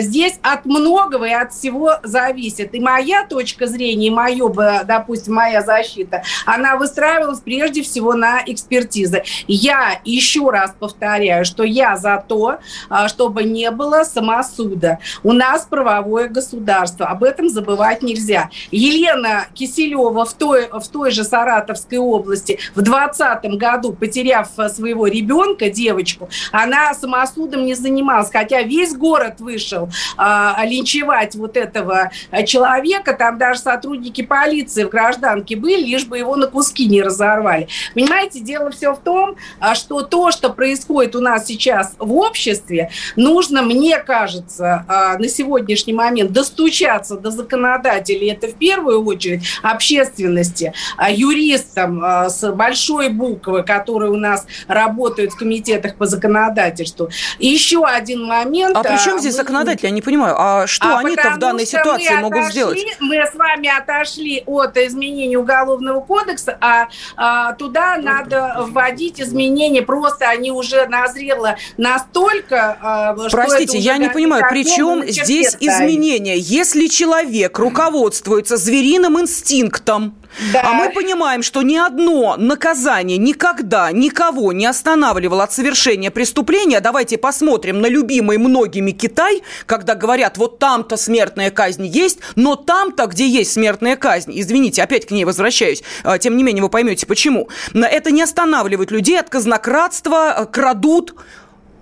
здесь 0.00 0.38
от 0.42 0.64
многого 0.64 1.26
и 1.26 1.32
от 1.32 1.52
всего 1.52 1.94
зависит 2.02 2.73
и 2.74 2.80
моя 2.80 3.24
точка 3.24 3.66
зрения, 3.66 4.08
и 4.08 4.10
мое, 4.10 4.48
допустим, 4.84 5.34
моя 5.34 5.62
защита, 5.62 6.22
она 6.44 6.76
выстраивалась 6.76 7.40
прежде 7.40 7.82
всего 7.82 8.14
на 8.14 8.42
экспертизе. 8.44 9.24
Я 9.46 10.00
еще 10.04 10.50
раз 10.50 10.74
повторяю, 10.78 11.44
что 11.44 11.62
я 11.62 11.96
за 11.96 12.22
то, 12.26 12.58
а, 12.88 13.08
чтобы 13.08 13.44
не 13.44 13.70
было 13.70 14.02
самосуда. 14.04 14.98
У 15.22 15.32
нас 15.32 15.66
правовое 15.70 16.28
государство, 16.28 17.06
об 17.06 17.22
этом 17.22 17.48
забывать 17.48 18.02
нельзя. 18.02 18.50
Елена 18.70 19.46
Киселева 19.54 20.24
в 20.24 20.34
той, 20.34 20.68
в 20.68 20.88
той 20.88 21.10
же 21.12 21.24
Саратовской 21.24 21.98
области 21.98 22.58
в 22.74 22.82
2020 22.82 23.44
году, 23.56 23.92
потеряв 23.92 24.48
своего 24.68 25.06
ребенка, 25.06 25.70
девочку, 25.70 26.28
она 26.50 26.92
самосудом 26.94 27.66
не 27.66 27.74
занималась, 27.74 28.30
хотя 28.30 28.62
весь 28.62 28.94
город 28.94 29.40
вышел 29.40 29.88
а, 30.16 30.60
линчевать 30.64 31.36
вот 31.36 31.56
этого 31.56 32.10
человека, 32.46 32.63
человека, 32.64 33.12
там 33.12 33.38
даже 33.38 33.60
сотрудники 33.60 34.22
полиции 34.22 34.84
в 34.84 34.88
гражданке 34.88 35.56
были, 35.56 35.84
лишь 35.84 36.06
бы 36.06 36.18
его 36.18 36.36
на 36.36 36.46
куски 36.46 36.86
не 36.86 37.02
разорвали. 37.02 37.68
Понимаете, 37.94 38.40
дело 38.40 38.70
все 38.70 38.94
в 38.94 38.98
том, 38.98 39.36
а, 39.60 39.74
что 39.74 40.02
то, 40.02 40.30
что 40.30 40.50
происходит 40.50 41.14
у 41.14 41.20
нас 41.20 41.46
сейчас 41.46 41.94
в 41.98 42.12
обществе, 42.14 42.90
нужно, 43.16 43.62
мне 43.62 43.98
кажется, 43.98 44.84
а, 44.88 45.18
на 45.18 45.28
сегодняшний 45.28 45.92
момент 45.92 46.32
достучаться 46.32 47.16
до 47.16 47.30
законодателей, 47.30 48.32
это 48.32 48.48
в 48.48 48.54
первую 48.54 49.04
очередь 49.04 49.42
общественности, 49.62 50.72
а, 50.96 51.10
юристам 51.10 52.02
с 52.28 52.50
большой 52.52 53.10
буквы, 53.10 53.62
которые 53.62 54.10
у 54.10 54.16
нас 54.16 54.46
работают 54.68 55.32
в 55.32 55.36
комитетах 55.36 55.96
по 55.96 56.06
законодательству. 56.06 57.10
И 57.38 57.46
еще 57.46 57.84
один 57.84 58.24
момент. 58.24 58.76
А 58.76 58.82
при 58.82 58.96
чем 59.02 59.18
здесь 59.18 59.34
законодатели? 59.34 59.86
Я 59.86 59.92
не 59.92 60.02
понимаю. 60.02 60.34
А 60.38 60.66
что 60.66 60.96
а 60.96 61.00
они-то 61.00 61.30
в 61.30 61.38
данной 61.38 61.66
ситуации 61.66 62.14
могут 62.14 62.53
сделать? 62.54 62.78
Мы 63.00 63.16
с 63.16 63.34
вами 63.34 63.68
отошли 63.76 64.42
от 64.46 64.76
изменения 64.76 65.38
Уголовного 65.38 66.00
кодекса, 66.00 66.56
а, 66.60 66.88
а 67.16 67.52
туда 67.54 67.96
надо 67.96 68.56
вводить 68.68 69.20
изменения, 69.20 69.82
просто 69.82 70.28
они 70.28 70.50
уже 70.50 70.86
назрело 70.86 71.56
настолько, 71.76 72.78
а, 72.80 73.14
Простите, 73.30 73.78
я 73.78 73.98
не 73.98 74.08
понимаю, 74.08 74.44
при 74.48 74.64
чем 74.64 75.04
здесь 75.06 75.56
изменения? 75.60 76.36
Если 76.36 76.86
человек 76.86 77.58
руководствуется 77.58 78.56
звериным 78.56 79.20
инстинктом, 79.20 80.14
да. 80.52 80.62
А 80.64 80.72
мы 80.74 80.90
понимаем, 80.90 81.42
что 81.42 81.62
ни 81.62 81.76
одно 81.76 82.36
наказание 82.36 83.18
никогда 83.18 83.92
никого 83.92 84.52
не 84.52 84.66
останавливало 84.66 85.44
от 85.44 85.52
совершения 85.52 86.10
преступления. 86.10 86.80
Давайте 86.80 87.18
посмотрим 87.18 87.80
на 87.80 87.86
любимый 87.86 88.38
многими 88.38 88.90
Китай, 88.90 89.42
когда 89.66 89.94
говорят, 89.94 90.36
вот 90.38 90.58
там-то 90.58 90.96
смертная 90.96 91.50
казнь 91.50 91.86
есть, 91.86 92.18
но 92.34 92.56
там-то, 92.56 93.06
где 93.06 93.26
есть 93.26 93.52
смертная 93.52 93.96
казнь, 93.96 94.32
извините, 94.34 94.82
опять 94.82 95.06
к 95.06 95.10
ней 95.10 95.24
возвращаюсь, 95.24 95.82
а, 96.02 96.18
тем 96.18 96.36
не 96.36 96.42
менее 96.42 96.62
вы 96.62 96.68
поймете 96.68 97.06
почему, 97.06 97.48
это 97.72 98.10
не 98.10 98.22
останавливает 98.22 98.90
людей 98.90 99.18
от 99.18 99.30
казнократства, 99.30 100.48
крадут, 100.50 101.14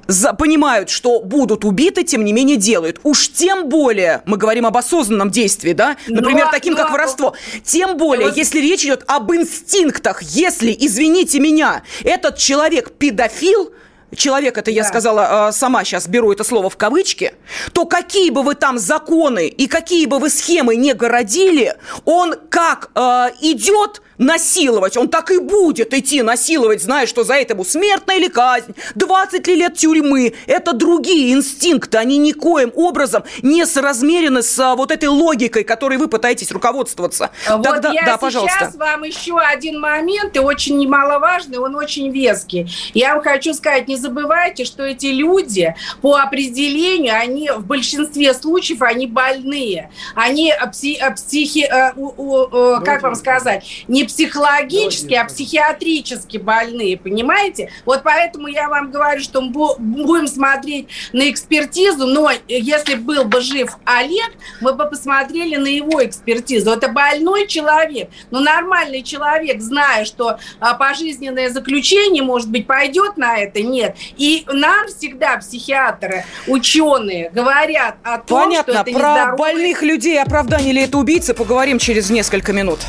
за, 0.06 0.32
понимают, 0.34 0.90
что 0.90 1.20
будут 1.20 1.64
убиты, 1.64 2.04
тем 2.04 2.24
не 2.24 2.32
менее 2.32 2.56
делают. 2.56 3.00
Уж 3.02 3.28
тем 3.28 3.68
более, 3.68 4.22
мы 4.26 4.36
говорим 4.36 4.66
об 4.66 4.76
осознанном 4.76 5.30
действии, 5.30 5.72
да, 5.72 5.96
например, 6.08 6.46
но, 6.46 6.52
таким 6.52 6.74
но... 6.74 6.80
как 6.80 6.92
воровство. 6.92 7.34
Тем 7.64 7.96
более, 7.96 8.28
но... 8.28 8.34
если 8.34 8.60
речь 8.60 8.84
идет 8.84 9.04
об 9.06 9.32
инстинктах, 9.32 10.22
если, 10.22 10.74
извините 10.78 11.40
меня, 11.40 11.82
этот 12.04 12.38
человек 12.38 12.92
педофил, 12.92 13.72
человек, 14.16 14.58
это 14.58 14.70
я 14.70 14.84
сказала 14.84 15.48
э, 15.48 15.52
сама 15.52 15.84
сейчас 15.84 16.06
беру 16.06 16.32
это 16.32 16.44
слово 16.44 16.70
в 16.70 16.76
кавычки, 16.76 17.34
то 17.72 17.86
какие 17.86 18.30
бы 18.30 18.42
вы 18.42 18.54
там 18.54 18.78
законы 18.78 19.48
и 19.48 19.66
какие 19.66 20.06
бы 20.06 20.18
вы 20.18 20.30
схемы 20.30 20.76
не 20.76 20.94
городили, 20.94 21.74
он 22.04 22.34
как 22.50 22.90
э, 22.94 23.30
идет 23.40 24.02
насиловать, 24.18 24.96
он 24.96 25.09
так 25.09 25.31
и 25.31 25.38
будет 25.38 25.94
идти 25.94 26.22
насиловать, 26.22 26.83
зная, 26.83 27.07
что 27.07 27.25
за 27.25 27.35
это 27.35 27.55
ему 27.55 27.64
смертная 27.64 28.16
или 28.16 28.29
казнь, 28.29 28.75
20 28.94 29.46
ли 29.46 29.57
лет 29.57 29.77
тюрьмы. 29.77 30.35
Это 30.46 30.72
другие 30.72 31.33
инстинкты, 31.33 31.98
они 31.98 32.18
никоим 32.18 32.72
образом 32.75 33.25
не 33.42 33.66
соразмерены 33.66 34.42
с 34.42 34.59
а, 34.59 34.77
вот 34.77 34.90
этой 34.90 35.09
логикой, 35.09 35.64
которой 35.64 35.98
вы 35.98 36.09
пытаетесь 36.09 36.51
руководствоваться. 36.51 37.31
Вот 37.48 37.62
Тогда, 37.62 37.92
я 37.92 38.05
да, 38.05 38.16
пожалуйста. 38.18 38.59
сейчас 38.59 38.75
вам 38.77 39.05
еще 39.05 39.38
один 39.38 39.81
момент, 39.81 40.37
и 40.37 40.40
очень 40.40 40.79
немаловажный, 40.79 41.59
он 41.59 41.75
очень 41.77 42.11
веский. 42.11 42.68
Я 42.94 43.14
вам 43.14 43.22
хочу 43.22 43.55
сказать, 43.55 43.88
не 43.88 43.96
забывайте, 43.96 44.64
что 44.64 44.83
эти 44.85 45.07
люди 45.07 45.75
по 46.01 46.16
определению, 46.16 47.14
они 47.16 47.51
в 47.51 47.66
большинстве 47.66 48.35
случаев, 48.35 48.83
они 48.83 49.07
больные. 49.07 49.90
Они 50.14 50.53
пси, 50.70 51.01
психи, 51.14 51.68
э, 51.70 52.85
как 52.85 53.03
вам 53.03 53.14
сказать, 53.14 53.85
не 53.88 54.01
психологически, 54.04 55.14
а 55.14 55.24
психиатрически 55.24 56.38
больные, 56.38 56.96
понимаете? 56.96 57.70
Вот 57.84 58.02
поэтому 58.02 58.48
я 58.48 58.68
вам 58.68 58.90
говорю, 58.90 59.20
что 59.20 59.40
мы 59.40 59.74
будем 59.78 60.26
смотреть 60.26 60.88
на 61.12 61.30
экспертизу, 61.30 62.06
но 62.06 62.30
если 62.48 62.94
был 62.94 63.24
бы 63.24 63.40
жив 63.40 63.76
Олег, 63.84 64.32
мы 64.60 64.74
бы 64.74 64.86
посмотрели 64.86 65.56
на 65.56 65.66
его 65.66 66.04
экспертизу. 66.04 66.70
Это 66.70 66.88
больной 66.88 67.46
человек, 67.46 68.10
но 68.30 68.40
нормальный 68.40 69.02
человек, 69.02 69.60
зная, 69.60 70.04
что 70.04 70.38
а, 70.60 70.74
пожизненное 70.74 71.50
заключение, 71.50 72.22
может 72.22 72.50
быть, 72.50 72.66
пойдет 72.66 73.16
на 73.16 73.38
это, 73.38 73.62
нет. 73.62 73.96
И 74.16 74.44
нам 74.52 74.88
всегда 74.88 75.36
психиатры, 75.38 76.24
ученые 76.46 77.30
говорят 77.30 77.96
о 78.02 78.18
том, 78.18 78.44
Понятно. 78.44 78.72
что 78.72 78.82
это 78.82 78.98
Про 78.98 79.36
больных 79.36 79.82
людей, 79.82 80.20
оправдание 80.20 80.72
ли 80.72 80.82
это 80.82 80.98
убийцы, 80.98 81.34
поговорим 81.34 81.78
через 81.78 82.10
несколько 82.10 82.52
минут. 82.52 82.80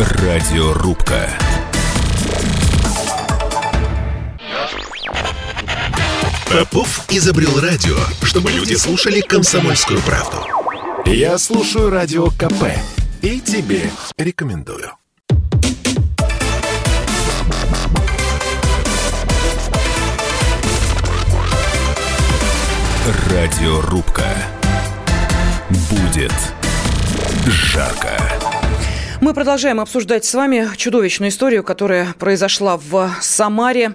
Радиорубка. 0.00 1.28
Попов 6.50 7.04
изобрел 7.10 7.60
радио, 7.60 7.98
чтобы 8.22 8.50
люди 8.50 8.76
слушали 8.76 9.20
комсомольскую 9.20 10.00
правду. 10.00 10.38
Я 11.04 11.36
слушаю 11.36 11.90
радио 11.90 12.30
КП 12.30 12.78
и 13.20 13.40
тебе 13.40 13.90
рекомендую. 14.16 14.90
Радиорубка. 23.28 24.24
Будет 25.90 26.32
жарко. 27.46 28.39
Мы 29.20 29.34
продолжаем 29.34 29.80
обсуждать 29.80 30.24
с 30.24 30.32
вами 30.32 30.70
чудовищную 30.78 31.28
историю, 31.28 31.62
которая 31.62 32.14
произошла 32.18 32.78
в 32.78 33.14
Самаре. 33.20 33.92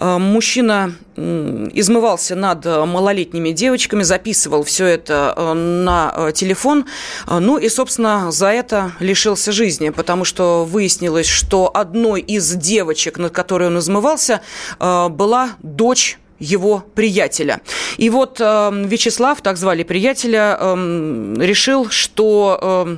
Э, 0.00 0.18
мужчина 0.18 0.94
измывался 1.16 2.34
над 2.34 2.64
малолетними 2.64 3.50
девочками, 3.50 4.02
записывал 4.02 4.64
все 4.64 4.86
это 4.86 5.32
э, 5.36 5.52
на 5.52 6.12
э, 6.16 6.32
телефон. 6.34 6.86
Ну 7.28 7.56
и, 7.56 7.68
собственно, 7.68 8.32
за 8.32 8.48
это 8.48 8.90
лишился 8.98 9.52
жизни, 9.52 9.90
потому 9.90 10.24
что 10.24 10.64
выяснилось, 10.64 11.28
что 11.28 11.70
одной 11.72 12.20
из 12.20 12.52
девочек, 12.56 13.18
над 13.18 13.32
которой 13.32 13.68
он 13.68 13.78
измывался, 13.78 14.40
была 14.80 15.50
дочь 15.62 16.18
его 16.38 16.84
приятеля. 16.94 17.60
И 17.96 18.10
вот 18.10 18.40
э, 18.40 18.70
Вячеслав, 18.86 19.40
так 19.40 19.56
звали 19.56 19.82
приятеля, 19.82 20.56
э, 20.58 21.34
решил, 21.38 21.90
что 21.90 22.58
э, 22.60 22.96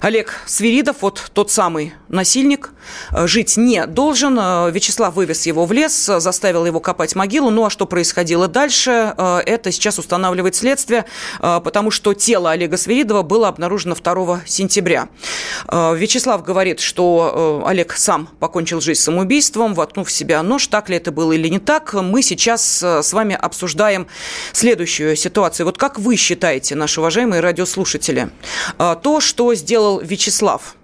Олег 0.00 0.40
Свиридов, 0.46 0.96
вот 1.00 1.30
тот 1.32 1.50
самый 1.50 1.94
насильник, 2.08 2.70
жить 3.12 3.56
не 3.56 3.86
должен. 3.86 4.38
Э, 4.38 4.70
Вячеслав 4.70 5.14
вывез 5.14 5.46
его 5.46 5.66
в 5.66 5.72
лес, 5.72 6.06
заставил 6.18 6.66
его 6.66 6.80
копать 6.80 7.14
могилу. 7.14 7.50
Ну 7.50 7.66
а 7.66 7.70
что 7.70 7.86
происходило 7.86 8.48
дальше, 8.48 9.14
э, 9.16 9.38
это 9.46 9.72
сейчас 9.72 9.98
устанавливает 9.98 10.54
следствие, 10.54 11.04
э, 11.40 11.60
потому 11.62 11.90
что 11.90 12.14
тело 12.14 12.50
Олега 12.50 12.76
Свиридова 12.76 13.22
было 13.22 13.48
обнаружено 13.48 13.94
2 13.94 14.42
сентября. 14.46 15.08
Э, 15.68 15.94
Вячеслав 15.96 16.42
говорит, 16.42 16.80
что 16.80 17.62
э, 17.64 17.68
Олег 17.68 17.92
сам 17.92 18.28
покончил 18.40 18.80
жизнь 18.80 19.00
самоубийством, 19.00 19.74
воткнув 19.74 20.08
в 20.08 20.12
себя 20.12 20.42
нож. 20.42 20.66
Так 20.68 20.88
ли 20.88 20.96
это 20.96 21.12
было 21.12 21.32
или 21.32 21.48
не 21.48 21.58
так, 21.58 21.92
мы 21.94 22.22
сейчас 22.22 22.82
Э, 22.86 23.02
с 23.02 23.12
вами 23.12 23.34
обсуждаем 23.34 24.06
следующую 24.52 25.16
ситуацию. 25.16 25.66
Вот 25.66 25.78
как 25.78 25.98
вы 25.98 26.16
считаете, 26.16 26.74
наши 26.74 27.00
уважаемые 27.00 27.40
радиослушатели, 27.40 28.30
э, 28.78 28.96
то, 29.02 29.20
что 29.20 29.54
сделал 29.54 30.00
Вячеслав, 30.00 30.76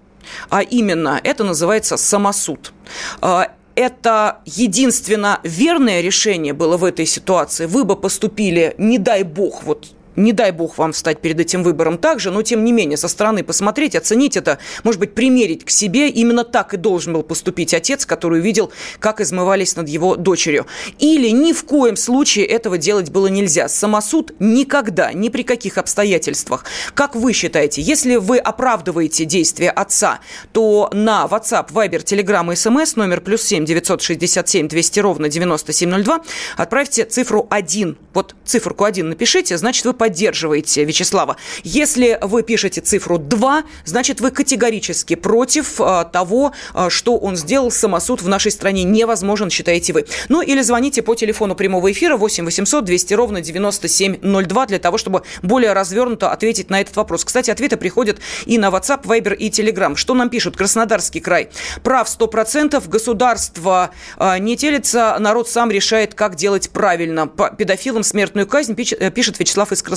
а 0.51 0.63
именно 0.63 1.21
это 1.23 1.45
называется 1.45 1.97
самосуд. 1.97 2.73
Э, 3.21 3.45
это 3.75 4.41
единственно 4.45 5.41
верное 5.43 6.01
решение 6.01 6.53
было 6.53 6.77
в 6.77 6.85
этой 6.85 7.07
ситуации, 7.07 7.67
вы 7.67 7.85
бы 7.85 7.97
поступили, 7.97 8.75
не 8.79 8.99
дай 8.99 9.23
бог, 9.23 9.63
вот 9.65 9.95
не 10.16 10.33
дай 10.33 10.51
бог 10.53 10.79
вам 10.79 10.92
встать 10.92 11.20
перед 11.20 11.40
этим 11.40 11.62
выбором 11.62 11.98
также, 11.98 12.31
но 12.31 12.42
тем 12.42 12.64
не 12.64 12.72
менее 12.72 12.96
со 12.96 13.09
стороны 13.09 13.42
посмотреть, 13.42 13.96
оценить 13.96 14.37
это, 14.37 14.59
может 14.85 15.01
быть, 15.01 15.14
примерить 15.14 15.64
к 15.64 15.70
себе. 15.70 16.09
Именно 16.09 16.44
так 16.44 16.75
и 16.75 16.77
должен 16.77 17.14
был 17.14 17.22
поступить 17.22 17.75
отец, 17.75 18.07
который 18.07 18.40
увидел, 18.40 18.72
как 18.98 19.20
измывались 19.20 19.77
над 19.77 19.88
его 19.88 20.16
дочерью. 20.16 20.66
Или 20.98 21.29
ни 21.29 21.53
в 21.53 21.64
коем 21.64 21.96
случае 21.96 22.46
этого 22.46 22.79
делать 22.79 23.11
было 23.11 23.27
нельзя. 23.27 23.68
Самосуд 23.68 24.33
никогда, 24.38 25.12
ни 25.12 25.29
при 25.29 25.42
каких 25.42 25.79
обстоятельствах. 25.79 26.64
Как 26.94 27.14
вы 27.14 27.33
считаете, 27.33 27.83
если 27.83 28.16
вы 28.16 28.38
оправдываете 28.38 29.25
действия 29.25 29.70
отца, 29.70 30.20
то 30.53 30.90
на 30.92 31.27
WhatsApp, 31.31 31.72
Viber, 31.72 32.05
Telegram 32.05 32.46
SMS 32.53 32.92
номер 32.96 33.20
плюс 33.20 33.42
7 33.42 33.64
967 33.64 34.68
200 34.68 35.01
ровно 35.01 35.29
9702 35.29 36.22
отправьте 36.57 37.05
цифру 37.05 37.46
1. 37.51 37.96
Вот 38.14 38.35
циферку 38.44 38.85
1 38.85 39.09
напишите, 39.09 39.57
значит, 39.57 39.85
вы 39.85 39.94
поддерживаете 40.03 40.83
Вячеслава. 40.83 41.37
Если 41.62 42.19
вы 42.23 42.43
пишете 42.43 42.81
цифру 42.81 43.19
2, 43.19 43.62
значит, 43.85 44.21
вы 44.21 44.33
категорически 44.33 45.15
против 45.15 45.81
а, 45.81 46.03
того, 46.03 46.55
а, 46.75 46.91
что 46.91 47.19
он 47.19 47.37
сделал. 47.37 47.71
Самосуд 47.71 48.21
в 48.21 48.27
нашей 48.27 48.51
стране 48.51 48.83
невозможен, 48.83 49.49
считаете 49.49 49.93
вы. 49.93 50.07
Ну, 50.29 50.43
или 50.43 50.61
звоните 50.62 51.03
по 51.03 51.15
телефону 51.15 51.55
прямого 51.55 51.93
эфира 51.93 52.17
8 52.17 52.45
800 52.45 52.85
200 52.85 53.15
ровно 53.15 53.41
9702 53.43 54.67
для 54.67 54.81
того, 54.81 54.99
чтобы 54.99 55.23
более 55.41 55.73
развернуто 55.73 56.33
ответить 56.33 56.69
на 56.69 56.81
этот 56.81 56.97
вопрос. 56.97 57.25
Кстати, 57.25 57.53
ответы 57.53 57.77
приходят 57.77 58.19
и 58.47 58.59
на 58.59 58.71
WhatsApp, 58.71 59.05
Viber 59.05 59.37
и 59.37 59.51
Telegram. 59.51 59.95
Что 59.95 60.15
нам 60.15 60.31
пишут? 60.31 60.57
Краснодарский 60.57 61.21
край. 61.21 61.49
Прав 61.85 62.09
100%. 62.09 62.88
Государство 62.88 63.91
а, 64.17 64.41
не 64.41 64.57
телится, 64.57 65.17
народ 65.21 65.49
сам 65.49 65.71
решает, 65.71 66.15
как 66.15 66.35
делать 66.35 66.71
правильно. 66.71 67.29
По 67.29 67.51
педофилам 67.51 68.03
смертную 68.03 68.49
казнь 68.49 68.75
пишет 68.75 69.38
Вячеслав 69.38 69.71
из. 69.71 69.91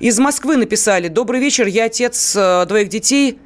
Из 0.00 0.18
Москвы 0.18 0.56
написали, 0.56 1.08
добрый 1.08 1.40
вечер, 1.40 1.66
я 1.66 1.84
отец 1.84 2.34
э, 2.36 2.64
двоих 2.66 2.88
детей, 2.88 3.38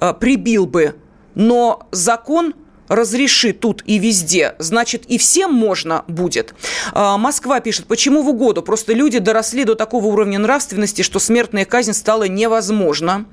э, 0.00 0.14
прибил 0.18 0.66
бы, 0.66 0.96
но 1.34 1.88
закон 1.90 2.54
разреши 2.88 3.52
тут 3.52 3.82
и 3.86 3.98
везде, 3.98 4.54
значит, 4.58 5.04
и 5.06 5.18
всем 5.18 5.52
можно 5.52 6.04
будет. 6.08 6.54
А, 6.92 7.16
Москва 7.16 7.60
пишет, 7.60 7.86
почему 7.86 8.22
в 8.22 8.28
угоду? 8.28 8.62
Просто 8.62 8.92
люди 8.92 9.18
доросли 9.18 9.64
до 9.64 9.74
такого 9.74 10.06
уровня 10.06 10.38
нравственности, 10.38 11.02
что 11.02 11.18
смертная 11.18 11.64
казнь 11.64 11.92
стала 11.92 12.24
невозможна. 12.24 13.24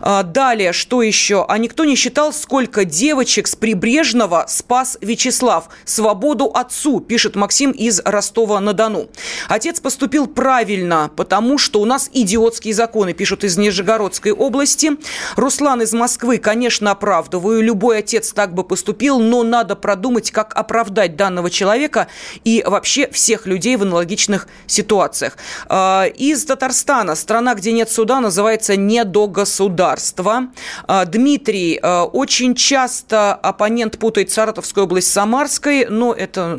А, 0.00 0.22
далее, 0.22 0.72
что 0.72 1.02
еще? 1.02 1.44
А 1.48 1.58
никто 1.58 1.84
не 1.84 1.96
считал, 1.96 2.32
сколько 2.32 2.84
девочек 2.84 3.46
с 3.46 3.56
Прибрежного 3.56 4.44
спас 4.48 4.98
Вячеслав. 5.00 5.68
Свободу 5.84 6.46
отцу, 6.46 7.00
пишет 7.00 7.36
Максим 7.36 7.72
из 7.72 8.00
Ростова-на-Дону. 8.04 9.08
Отец 9.48 9.80
поступил 9.80 10.26
правильно, 10.26 11.10
потому 11.16 11.58
что 11.58 11.80
у 11.80 11.84
нас 11.84 12.08
идиотские 12.12 12.74
законы, 12.74 13.12
пишут 13.12 13.44
из 13.44 13.56
Нижегородской 13.58 14.32
области. 14.32 14.92
Руслан 15.36 15.82
из 15.82 15.92
Москвы, 15.92 16.38
конечно, 16.38 16.90
оправдываю. 16.92 17.62
Любой 17.62 17.98
отец 17.98 18.32
так 18.32 18.54
бы 18.54 18.64
поступил 18.64 18.99
поступил, 19.00 19.18
но 19.18 19.42
надо 19.42 19.76
продумать, 19.76 20.30
как 20.30 20.54
оправдать 20.54 21.16
данного 21.16 21.48
человека 21.50 22.08
и 22.44 22.62
вообще 22.66 23.08
всех 23.10 23.46
людей 23.46 23.76
в 23.76 23.82
аналогичных 23.82 24.46
ситуациях. 24.66 25.38
А, 25.68 26.04
из 26.04 26.44
Татарстана, 26.44 27.14
страна, 27.14 27.54
где 27.54 27.72
нет 27.72 27.90
суда, 27.90 28.20
называется 28.20 28.76
недогосударство. 28.76 30.48
А, 30.86 31.04
Дмитрий, 31.06 31.80
а, 31.82 32.04
очень 32.04 32.54
часто 32.54 33.34
оппонент 33.34 33.98
путает 33.98 34.30
Саратовскую 34.30 34.84
область 34.84 35.08
с 35.08 35.12
Самарской, 35.12 35.86
но 35.86 36.12
это, 36.12 36.58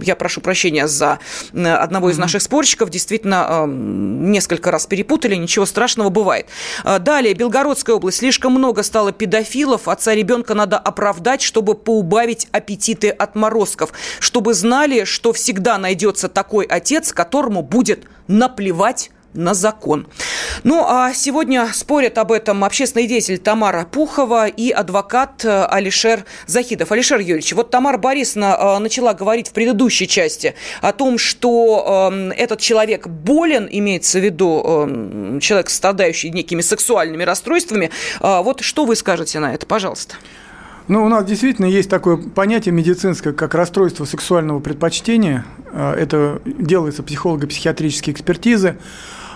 я 0.00 0.16
прошу 0.16 0.40
прощения 0.40 0.88
за 0.88 1.18
одного 1.52 2.10
из 2.10 2.18
наших 2.18 2.40
спорщиков, 2.42 2.88
действительно 2.88 3.66
несколько 3.66 4.70
раз 4.70 4.86
перепутали, 4.86 5.36
ничего 5.36 5.66
страшного 5.66 6.08
бывает. 6.08 6.46
Далее, 7.00 7.34
Белгородская 7.34 7.96
область. 7.96 8.18
Слишком 8.18 8.52
много 8.52 8.82
стало 8.82 9.12
педофилов, 9.12 9.88
отца 9.88 10.14
ребенка 10.14 10.54
надо 10.54 10.78
оправдать, 10.78 11.49
чтобы 11.50 11.74
поубавить 11.74 12.46
аппетиты 12.52 13.10
отморозков, 13.10 13.92
чтобы 14.20 14.54
знали, 14.54 15.02
что 15.02 15.32
всегда 15.32 15.78
найдется 15.78 16.28
такой 16.28 16.64
отец, 16.64 17.12
которому 17.12 17.62
будет 17.62 18.04
наплевать 18.28 19.10
на 19.34 19.54
закон. 19.54 20.06
Ну, 20.62 20.84
а 20.86 21.12
сегодня 21.12 21.68
спорят 21.72 22.18
об 22.18 22.30
этом 22.32 22.64
общественный 22.64 23.06
деятель 23.06 23.38
Тамара 23.38 23.84
Пухова 23.84 24.46
и 24.46 24.70
адвокат 24.70 25.44
э, 25.44 25.64
Алишер 25.66 26.24
Захидов. 26.46 26.90
Алишер 26.92 27.20
Юрьевич, 27.20 27.52
вот 27.52 27.70
Тамара 27.70 27.98
Борисовна 27.98 28.56
э, 28.58 28.78
начала 28.78 29.14
говорить 29.14 29.48
в 29.48 29.52
предыдущей 29.52 30.08
части 30.08 30.54
о 30.80 30.92
том, 30.92 31.18
что 31.18 32.10
э, 32.12 32.32
этот 32.36 32.60
человек 32.60 33.06
болен, 33.06 33.68
имеется 33.70 34.18
в 34.18 34.24
виду 34.24 35.38
человек, 35.40 35.70
страдающий 35.70 36.30
некими 36.30 36.60
сексуальными 36.60 37.22
расстройствами. 37.22 37.90
Вот 38.20 38.60
что 38.62 38.84
вы 38.84 38.96
скажете 38.96 39.38
на 39.38 39.54
это, 39.54 39.66
пожалуйста? 39.66 40.16
Ну, 40.90 41.04
у 41.04 41.08
нас 41.08 41.24
действительно 41.24 41.66
есть 41.66 41.88
такое 41.88 42.16
понятие 42.16 42.74
медицинское, 42.74 43.32
как 43.32 43.54
расстройство 43.54 44.04
сексуального 44.04 44.58
предпочтения. 44.58 45.44
А, 45.72 45.94
это 45.94 46.42
делается 46.44 47.04
психолого-психиатрические 47.04 48.12
экспертизы 48.12 48.76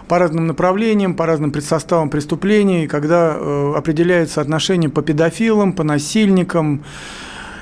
по 0.08 0.18
разным 0.18 0.48
направлениям, 0.48 1.14
по 1.14 1.26
разным 1.26 1.52
предсоставам 1.52 2.10
преступлений, 2.10 2.88
когда 2.88 3.36
э, 3.36 3.72
определяется 3.76 4.40
отношение 4.40 4.90
по 4.90 5.00
педофилам, 5.00 5.74
по 5.74 5.84
насильникам, 5.84 6.82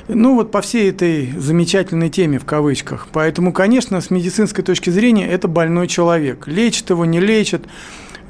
ну 0.09 0.37
вот 0.37 0.50
по 0.52 0.62
всей 0.62 0.88
этой 0.88 1.31
замечательной 1.37 2.09
теме 2.09 2.38
в 2.38 2.46
кавычках. 2.46 3.09
Поэтому, 3.12 3.52
конечно, 3.52 4.00
с 4.00 4.09
медицинской 4.09 4.64
точки 4.64 4.88
зрения 4.88 5.28
это 5.28 5.48
больной 5.48 5.87
человек. 5.87 6.48
Лечит 6.48 6.88
его, 6.88 7.05
не 7.05 7.20
лечит. 7.20 7.66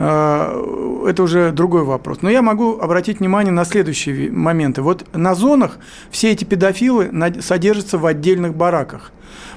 А, 0.04 1.06
это 1.06 1.22
уже 1.22 1.52
другой 1.52 1.84
вопрос. 1.84 2.22
Но 2.22 2.30
я 2.30 2.42
могу 2.42 2.78
обратить 2.78 3.20
внимание 3.20 3.52
на 3.52 3.64
следующие 3.64 4.32
моменты. 4.32 4.82
Вот 4.82 5.06
на 5.14 5.36
зонах 5.36 5.78
все 6.10 6.32
эти 6.32 6.44
педофилы 6.44 7.10
содержатся 7.40 7.98
в 7.98 8.06
отдельных 8.06 8.56
бараках. 8.56 9.12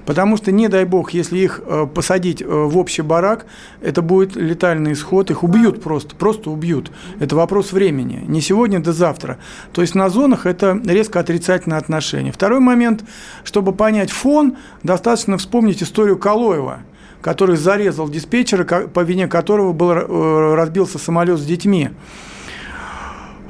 Потому 0.05 0.37
что, 0.37 0.51
не 0.51 0.67
дай 0.67 0.85
бог, 0.85 1.11
если 1.11 1.39
их 1.39 1.61
э, 1.65 1.87
посадить 1.91 2.43
э, 2.43 2.45
в 2.45 2.77
общий 2.77 3.01
барак, 3.01 3.47
это 3.81 4.03
будет 4.03 4.35
летальный 4.35 4.93
исход, 4.93 5.31
их 5.31 5.43
убьют 5.43 5.81
просто, 5.81 6.15
просто 6.15 6.51
убьют. 6.51 6.91
Это 7.19 7.35
вопрос 7.35 7.71
времени, 7.71 8.23
не 8.27 8.39
сегодня, 8.39 8.79
да 8.79 8.91
завтра. 8.91 9.39
То 9.73 9.81
есть 9.81 9.95
на 9.95 10.09
зонах 10.09 10.45
это 10.45 10.79
резко 10.85 11.19
отрицательное 11.19 11.79
отношение. 11.79 12.31
Второй 12.31 12.59
момент, 12.59 13.03
чтобы 13.43 13.73
понять 13.73 14.11
фон, 14.11 14.57
достаточно 14.83 15.39
вспомнить 15.39 15.81
историю 15.81 16.19
Калоева– 16.19 16.81
который 17.25 17.57
зарезал 17.57 18.07
диспетчера, 18.07 18.63
по 18.65 18.99
вине 18.99 19.27
которого 19.27 19.73
был, 19.73 19.89
э, 19.89 20.53
разбился 20.53 20.99
самолет 20.99 21.39
с 21.39 21.43
детьми. 21.43 21.89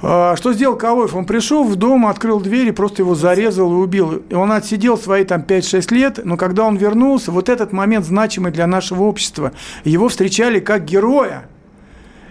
А, 0.01 0.37
что 0.37 0.53
сделал 0.53 0.77
Калоев? 0.77 1.13
Он 1.13 1.25
пришел 1.25 1.65
в 1.65 1.75
дом, 1.75 2.05
открыл 2.05 2.39
дверь 2.39 2.69
и 2.69 2.71
просто 2.71 3.01
его 3.01 3.15
зарезал 3.15 3.69
и 3.69 3.75
убил. 3.75 4.23
И 4.29 4.33
он 4.33 4.53
отсидел 4.53 4.97
свои 4.97 5.25
там 5.25 5.41
5-6 5.41 5.93
лет, 5.93 6.19
но 6.23 6.37
когда 6.37 6.63
он 6.63 6.77
вернулся, 6.77 7.33
вот 7.33 7.49
этот 7.49 7.73
момент 7.73 8.05
значимый 8.05 8.53
для 8.53 8.65
нашего 8.65 9.03
общества. 9.03 9.51
Его 9.83 10.07
встречали 10.07 10.61
как 10.61 10.85
героя. 10.85 11.49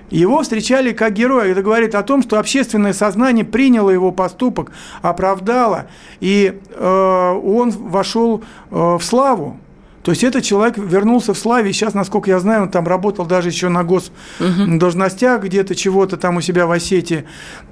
Его 0.08 0.40
встречали 0.40 0.92
как 0.94 1.12
героя. 1.12 1.52
Это 1.52 1.60
говорит 1.60 1.94
о 1.94 2.02
том, 2.02 2.22
что 2.22 2.38
общественное 2.38 2.94
сознание 2.94 3.44
приняло 3.44 3.90
его 3.90 4.12
поступок, 4.12 4.72
оправдало, 5.02 5.88
и 6.20 6.58
э, 6.70 7.40
он 7.44 7.68
вошел 7.68 8.42
э, 8.70 8.96
в 8.98 9.02
славу. 9.02 9.58
То 10.04 10.10
есть 10.10 10.22
этот 10.22 10.44
человек 10.44 10.76
вернулся 10.76 11.32
в 11.32 11.38
славе, 11.38 11.70
и 11.70 11.72
сейчас, 11.72 11.94
насколько 11.94 12.30
я 12.30 12.38
знаю, 12.38 12.64
он 12.64 12.68
там 12.68 12.86
работал 12.86 13.24
даже 13.24 13.48
еще 13.48 13.70
на 13.70 13.84
госдолжностях, 13.84 15.38
угу. 15.38 15.46
где-то 15.46 15.74
чего-то 15.74 16.18
там 16.18 16.36
у 16.36 16.42
себя 16.42 16.66
в 16.66 16.72
Осетии. 16.72 17.24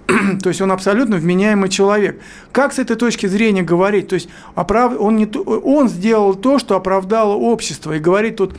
То 0.43 0.49
есть 0.49 0.63
он 0.63 0.73
абсолютно 0.73 1.17
вменяемый 1.17 1.69
человек. 1.69 2.23
Как 2.51 2.73
с 2.73 2.79
этой 2.79 2.97
точки 2.97 3.27
зрения 3.27 3.63
говорить? 3.63 4.09
То 4.09 4.15
есть 4.15 4.31
оправ... 4.55 4.95
он, 4.99 5.17
не... 5.17 5.27
он 5.27 5.91
сделал 5.91 6.35
то, 6.35 6.59
что 6.59 6.75
оправдало 6.75 7.35
общество, 7.35 7.93
и 7.93 7.99
говорит 7.99 8.37
тут 8.37 8.55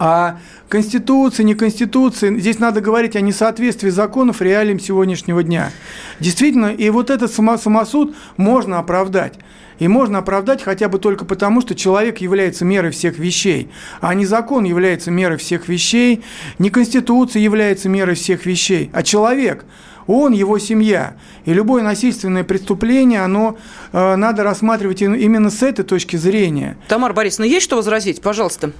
о 0.00 0.38
Конституции, 0.70 1.42
не 1.42 1.54
Конституции. 1.54 2.36
Здесь 2.38 2.58
надо 2.58 2.80
говорить 2.80 3.16
о 3.16 3.20
несоответствии 3.20 3.90
законов 3.90 4.40
реалиям 4.40 4.80
сегодняшнего 4.80 5.42
дня. 5.42 5.70
Действительно, 6.18 6.68
и 6.68 6.88
вот 6.88 7.10
этот 7.10 7.30
самосуд 7.30 8.16
можно 8.38 8.78
оправдать. 8.78 9.34
И 9.78 9.88
можно 9.88 10.18
оправдать 10.18 10.62
хотя 10.62 10.88
бы 10.88 10.98
только 10.98 11.24
потому, 11.24 11.60
что 11.60 11.74
человек 11.74 12.18
является 12.18 12.64
мерой 12.64 12.90
всех 12.90 13.18
вещей, 13.18 13.70
а 14.00 14.14
не 14.14 14.26
закон 14.26 14.64
является 14.64 15.10
мерой 15.10 15.38
всех 15.38 15.68
вещей, 15.68 16.22
не 16.58 16.70
Конституция 16.70 17.40
является 17.40 17.88
мерой 17.88 18.14
всех 18.14 18.46
вещей, 18.46 18.90
а 18.92 19.02
человек– 19.02 19.64
он, 20.06 20.32
его 20.32 20.58
семья. 20.58 21.14
И 21.44 21.52
любое 21.52 21.84
насильственное 21.84 22.42
преступление, 22.42 23.20
оно 23.20 23.58
э, 23.92 24.16
надо 24.16 24.42
рассматривать 24.42 25.02
именно 25.02 25.50
с 25.50 25.62
этой 25.62 25.84
точки 25.84 26.16
зрения. 26.16 26.76
Тамара 26.88 27.12
Борисовна, 27.12 27.44
есть 27.44 27.64
что 27.64 27.76
возразить? 27.76 28.20
Пожалуйста. 28.20 28.72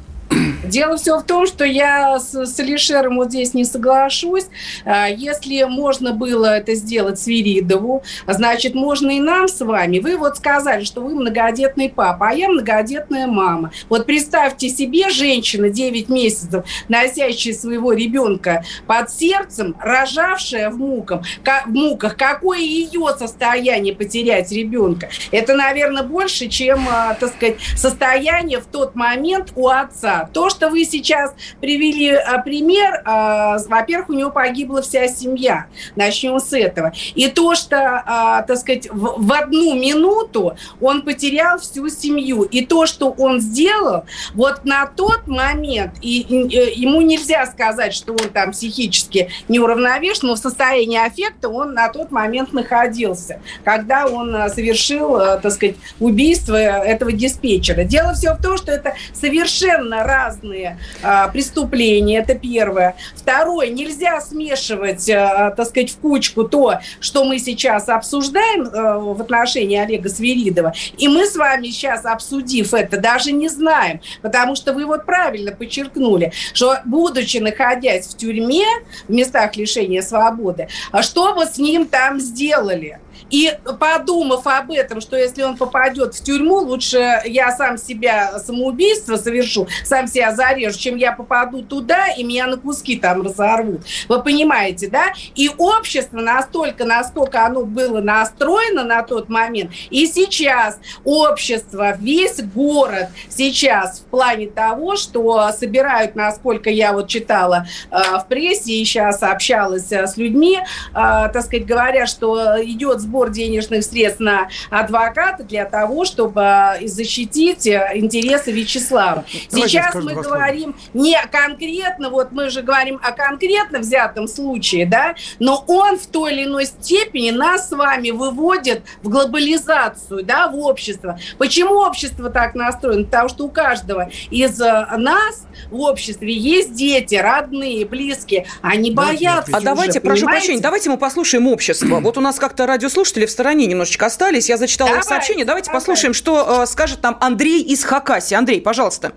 Дело 0.64 0.96
все 0.98 1.18
в 1.18 1.22
том, 1.22 1.46
что 1.46 1.64
я 1.64 2.18
с, 2.18 2.34
с 2.34 2.60
Алишером 2.60 3.16
вот 3.16 3.30
здесь 3.30 3.54
не 3.54 3.64
соглашусь. 3.64 4.46
А, 4.84 5.08
если 5.08 5.62
можно 5.64 6.12
было 6.12 6.56
это 6.56 6.74
сделать 6.74 7.18
Свиридову, 7.18 8.02
значит, 8.26 8.74
можно 8.74 9.10
и 9.10 9.20
нам 9.20 9.48
с 9.48 9.64
вами. 9.64 10.00
Вы 10.00 10.18
вот 10.18 10.36
сказали, 10.36 10.84
что 10.84 11.00
вы 11.00 11.14
многодетный 11.14 11.88
папа, 11.88 12.28
а 12.28 12.34
я 12.34 12.48
многодетная 12.48 13.26
мама. 13.26 13.72
Вот 13.88 14.04
представьте 14.04 14.68
себе, 14.68 15.08
женщина 15.08 15.70
9 15.70 16.08
месяцев, 16.10 16.64
носящая 16.88 17.54
своего 17.54 17.94
ребенка 17.94 18.62
под 18.86 19.10
сердцем, 19.10 19.74
рожавшая 19.80 20.68
в, 20.68 20.76
мукам, 20.76 21.22
в 21.66 21.70
муках. 21.70 22.16
Какое 22.16 22.58
ее 22.58 23.06
состояние 23.18 23.94
потерять 23.94 24.52
ребенка? 24.52 25.08
Это, 25.30 25.54
наверное, 25.54 26.02
больше, 26.02 26.48
чем, 26.48 26.86
а, 26.90 27.14
так 27.14 27.30
сказать, 27.34 27.56
состояние 27.76 28.60
в 28.60 28.66
тот 28.66 28.94
момент 28.94 29.52
у 29.56 29.68
отца. 29.68 30.28
То, 30.34 30.49
что 30.50 30.68
вы 30.68 30.84
сейчас 30.84 31.34
привели 31.60 32.10
а, 32.10 32.38
пример, 32.42 33.02
а, 33.04 33.58
во-первых, 33.68 34.10
у 34.10 34.12
него 34.12 34.30
погибла 34.30 34.82
вся 34.82 35.08
семья. 35.08 35.66
Начнем 35.96 36.38
с 36.38 36.52
этого. 36.52 36.92
И 37.14 37.28
то, 37.28 37.54
что, 37.54 38.02
а, 38.04 38.42
так 38.42 38.58
сказать, 38.58 38.88
в, 38.90 39.32
одну 39.32 39.74
минуту 39.74 40.56
он 40.80 41.02
потерял 41.02 41.58
всю 41.58 41.88
семью. 41.88 42.42
И 42.42 42.64
то, 42.64 42.86
что 42.86 43.10
он 43.10 43.40
сделал, 43.40 44.04
вот 44.34 44.64
на 44.64 44.86
тот 44.86 45.26
момент, 45.26 45.94
и, 46.02 46.20
и 46.20 46.56
э, 46.56 46.72
ему 46.74 47.00
нельзя 47.00 47.46
сказать, 47.46 47.94
что 47.94 48.12
он 48.12 48.30
там 48.30 48.52
психически 48.52 49.30
неуравновешен, 49.48 50.28
но 50.28 50.34
в 50.34 50.38
состоянии 50.38 50.98
аффекта 50.98 51.48
он 51.48 51.74
на 51.74 51.88
тот 51.88 52.10
момент 52.10 52.52
находился, 52.52 53.40
когда 53.64 54.06
он 54.06 54.34
совершил, 54.50 55.16
так 55.40 55.52
сказать, 55.52 55.76
убийство 55.98 56.56
этого 56.56 57.12
диспетчера. 57.12 57.84
Дело 57.84 58.14
все 58.14 58.34
в 58.34 58.42
том, 58.42 58.56
что 58.56 58.72
это 58.72 58.94
совершенно 59.12 60.04
разные 60.04 60.39
разные 60.40 60.78
а, 61.02 61.28
преступления, 61.28 62.18
это 62.18 62.34
первое. 62.34 62.96
Второе, 63.14 63.68
нельзя 63.68 64.20
смешивать, 64.20 65.08
а, 65.10 65.50
так 65.50 65.66
сказать, 65.66 65.90
в 65.90 65.98
кучку 65.98 66.44
то, 66.44 66.78
что 67.00 67.24
мы 67.24 67.38
сейчас 67.38 67.88
обсуждаем 67.88 68.68
а, 68.72 68.98
в 68.98 69.20
отношении 69.20 69.78
Олега 69.78 70.08
Свиридова, 70.08 70.72
и 70.98 71.08
мы 71.08 71.26
с 71.26 71.36
вами 71.36 71.68
сейчас, 71.68 72.04
обсудив 72.04 72.74
это, 72.74 72.98
даже 72.98 73.32
не 73.32 73.48
знаем, 73.48 74.00
потому 74.22 74.56
что 74.56 74.72
вы 74.72 74.86
вот 74.86 75.06
правильно 75.06 75.52
подчеркнули, 75.52 76.32
что 76.52 76.78
будучи 76.84 77.38
находясь 77.38 78.06
в 78.06 78.16
тюрьме, 78.16 78.66
в 79.08 79.12
местах 79.12 79.56
лишения 79.56 80.02
свободы, 80.02 80.68
что 81.02 81.34
вот 81.34 81.54
с 81.54 81.58
ним 81.58 81.86
там 81.86 82.20
сделали? 82.20 82.98
И 83.30 83.56
подумав 83.78 84.46
об 84.46 84.70
этом, 84.70 85.00
что 85.00 85.16
если 85.16 85.42
он 85.42 85.56
попадет 85.56 86.14
в 86.14 86.22
тюрьму, 86.22 86.56
лучше 86.56 87.22
я 87.24 87.54
сам 87.56 87.78
себя 87.78 88.38
самоубийство 88.38 89.16
совершу, 89.16 89.68
сам 89.84 90.06
себя 90.06 90.34
зарежу, 90.34 90.78
чем 90.78 90.96
я 90.96 91.12
попаду 91.12 91.62
туда, 91.62 92.08
и 92.08 92.24
меня 92.24 92.46
на 92.46 92.56
куски 92.56 92.96
там 92.96 93.22
разорвут. 93.22 93.82
Вы 94.08 94.22
понимаете, 94.22 94.88
да? 94.88 95.12
И 95.34 95.50
общество 95.56 96.18
настолько, 96.18 96.84
насколько 96.84 97.44
оно 97.44 97.64
было 97.64 98.00
настроено 98.00 98.84
на 98.84 99.02
тот 99.02 99.28
момент, 99.28 99.70
и 99.90 100.06
сейчас 100.06 100.78
общество, 101.04 101.96
весь 101.96 102.42
город 102.42 103.08
сейчас 103.28 104.00
в 104.00 104.04
плане 104.04 104.48
того, 104.48 104.96
что 104.96 105.50
собирают, 105.52 106.14
насколько 106.16 106.70
я 106.70 106.92
вот 106.92 107.08
читала 107.08 107.66
э, 107.90 107.96
в 108.18 108.26
прессе 108.28 108.72
и 108.72 108.84
сейчас 108.84 109.22
общалась 109.22 109.90
э, 109.92 110.06
с 110.06 110.16
людьми, 110.16 110.58
э, 110.58 110.62
так 110.92 111.42
сказать, 111.42 111.66
говоря, 111.66 112.06
что 112.06 112.62
идет 112.62 113.00
сбор 113.00 113.19
денежных 113.28 113.84
средств 113.84 114.20
на 114.20 114.48
адвоката 114.70 115.44
для 115.44 115.64
того, 115.64 116.04
чтобы 116.04 116.40
э, 116.40 116.86
защитить 116.86 117.66
э, 117.66 117.92
интересы 117.94 118.52
Вячеслава. 118.52 119.24
Давайте 119.50 119.68
Сейчас 119.68 119.94
мы 119.94 120.14
говорим 120.14 120.74
не 120.94 121.16
конкретно, 121.30 122.10
вот 122.10 122.32
мы 122.32 122.50
же 122.50 122.62
говорим 122.62 122.98
о 123.02 123.12
конкретно 123.12 123.80
взятом 123.80 124.28
случае, 124.28 124.86
да, 124.86 125.14
но 125.38 125.62
он 125.66 125.98
в 125.98 126.06
той 126.06 126.32
или 126.32 126.44
иной 126.44 126.66
степени 126.66 127.30
нас 127.30 127.68
с 127.68 127.72
вами 127.72 128.10
выводит 128.10 128.82
в 129.02 129.08
глобализацию, 129.08 130.24
да, 130.24 130.48
в 130.48 130.58
общество. 130.58 131.18
Почему 131.38 131.74
общество 131.74 132.30
так 132.30 132.54
настроено? 132.54 133.04
Потому 133.04 133.28
что 133.28 133.44
у 133.44 133.50
каждого 133.50 134.10
из 134.30 134.60
э, 134.60 134.86
нас 134.96 135.46
в 135.70 135.80
обществе 135.80 136.32
есть 136.32 136.74
дети, 136.74 137.16
родные, 137.16 137.84
близкие, 137.84 138.46
они 138.62 138.90
боятся. 138.90 139.56
А 139.56 139.60
давайте, 139.60 139.98
уже, 139.98 140.00
прошу 140.00 140.20
понимаете? 140.20 140.40
прощения, 140.40 140.62
давайте 140.62 140.90
мы 140.90 140.96
послушаем 140.96 141.48
общество. 141.48 142.00
Вот 142.00 142.16
у 142.16 142.20
нас 142.20 142.38
как-то 142.38 142.66
радиослушатели 142.66 143.09
слушатели 143.10 143.26
в 143.26 143.30
стороне 143.30 143.66
немножечко 143.66 144.06
остались. 144.06 144.48
Я 144.48 144.56
зачитала 144.56 144.90
давайте, 144.90 145.06
их 145.06 145.08
сообщение. 145.08 145.44
Давайте 145.44 145.66
давайте. 145.66 145.84
послушаем, 145.84 146.14
что 146.14 146.62
э, 146.62 146.66
скажет 146.66 147.02
нам 147.02 147.16
Андрей 147.20 147.62
из 147.62 147.84
Хакаси. 147.84 148.34
Андрей, 148.34 148.60
пожалуйста. 148.60 149.12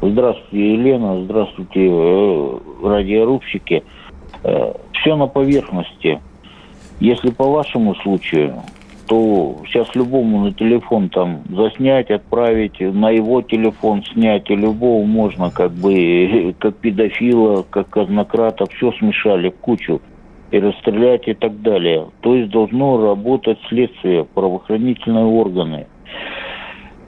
Здравствуйте, 0.00 0.72
Елена. 0.72 1.22
Здравствуйте, 1.24 1.86
э, 1.86 2.58
радиорубщики. 2.82 3.84
Э, 4.42 4.72
все 4.92 5.16
на 5.16 5.26
поверхности. 5.26 6.20
Если 7.00 7.30
по 7.30 7.44
вашему 7.44 7.94
случаю, 7.96 8.62
то 9.06 9.60
сейчас 9.66 9.94
любому 9.94 10.44
на 10.44 10.54
телефон 10.54 11.10
там 11.10 11.42
заснять, 11.50 12.10
отправить, 12.10 12.80
на 12.80 13.10
его 13.10 13.42
телефон 13.42 14.02
снять, 14.12 14.48
и 14.50 14.56
любого 14.56 15.04
можно 15.04 15.50
как 15.50 15.72
бы, 15.72 16.54
как 16.58 16.76
педофила, 16.76 17.66
как 17.68 17.90
казнократа, 17.90 18.64
все 18.66 18.92
смешали 18.92 19.50
в 19.50 19.56
кучу 19.56 20.00
и 20.50 20.58
расстрелять 20.58 21.28
и 21.28 21.34
так 21.34 21.62
далее. 21.62 22.08
То 22.20 22.34
есть 22.34 22.50
должно 22.50 23.00
работать 23.00 23.58
следствие, 23.68 24.24
правоохранительные 24.24 25.24
органы. 25.24 25.86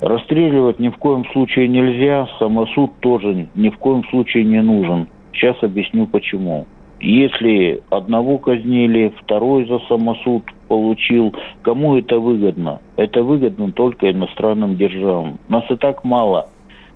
Расстреливать 0.01 0.79
ни 0.79 0.89
в 0.89 0.97
коем 0.97 1.25
случае 1.33 1.69
нельзя, 1.69 2.29
самосуд 2.39 2.93
тоже 3.01 3.49
ни 3.55 3.69
в 3.69 3.79
коем 3.79 4.05
случае 4.11 4.45
не 4.45 4.61
нужен. 4.61 5.09
Сейчас 5.33 5.57
объясню 5.63 6.07
почему. 6.07 6.67
Если 7.01 7.83
одного 7.91 8.39
казнили, 8.39 9.13
второй 9.23 9.67
за 9.67 9.81
самосуд 9.89 10.45
получил, 10.69 11.35
кому 11.63 11.97
это 11.97 12.19
выгодно? 12.21 12.81
Это 12.97 13.25
выгодно 13.25 13.73
только 13.73 14.11
иностранным 14.11 14.77
державам. 14.77 15.39
Нас 15.49 15.65
и 15.69 15.77
так 15.77 16.05
мало. 16.05 16.49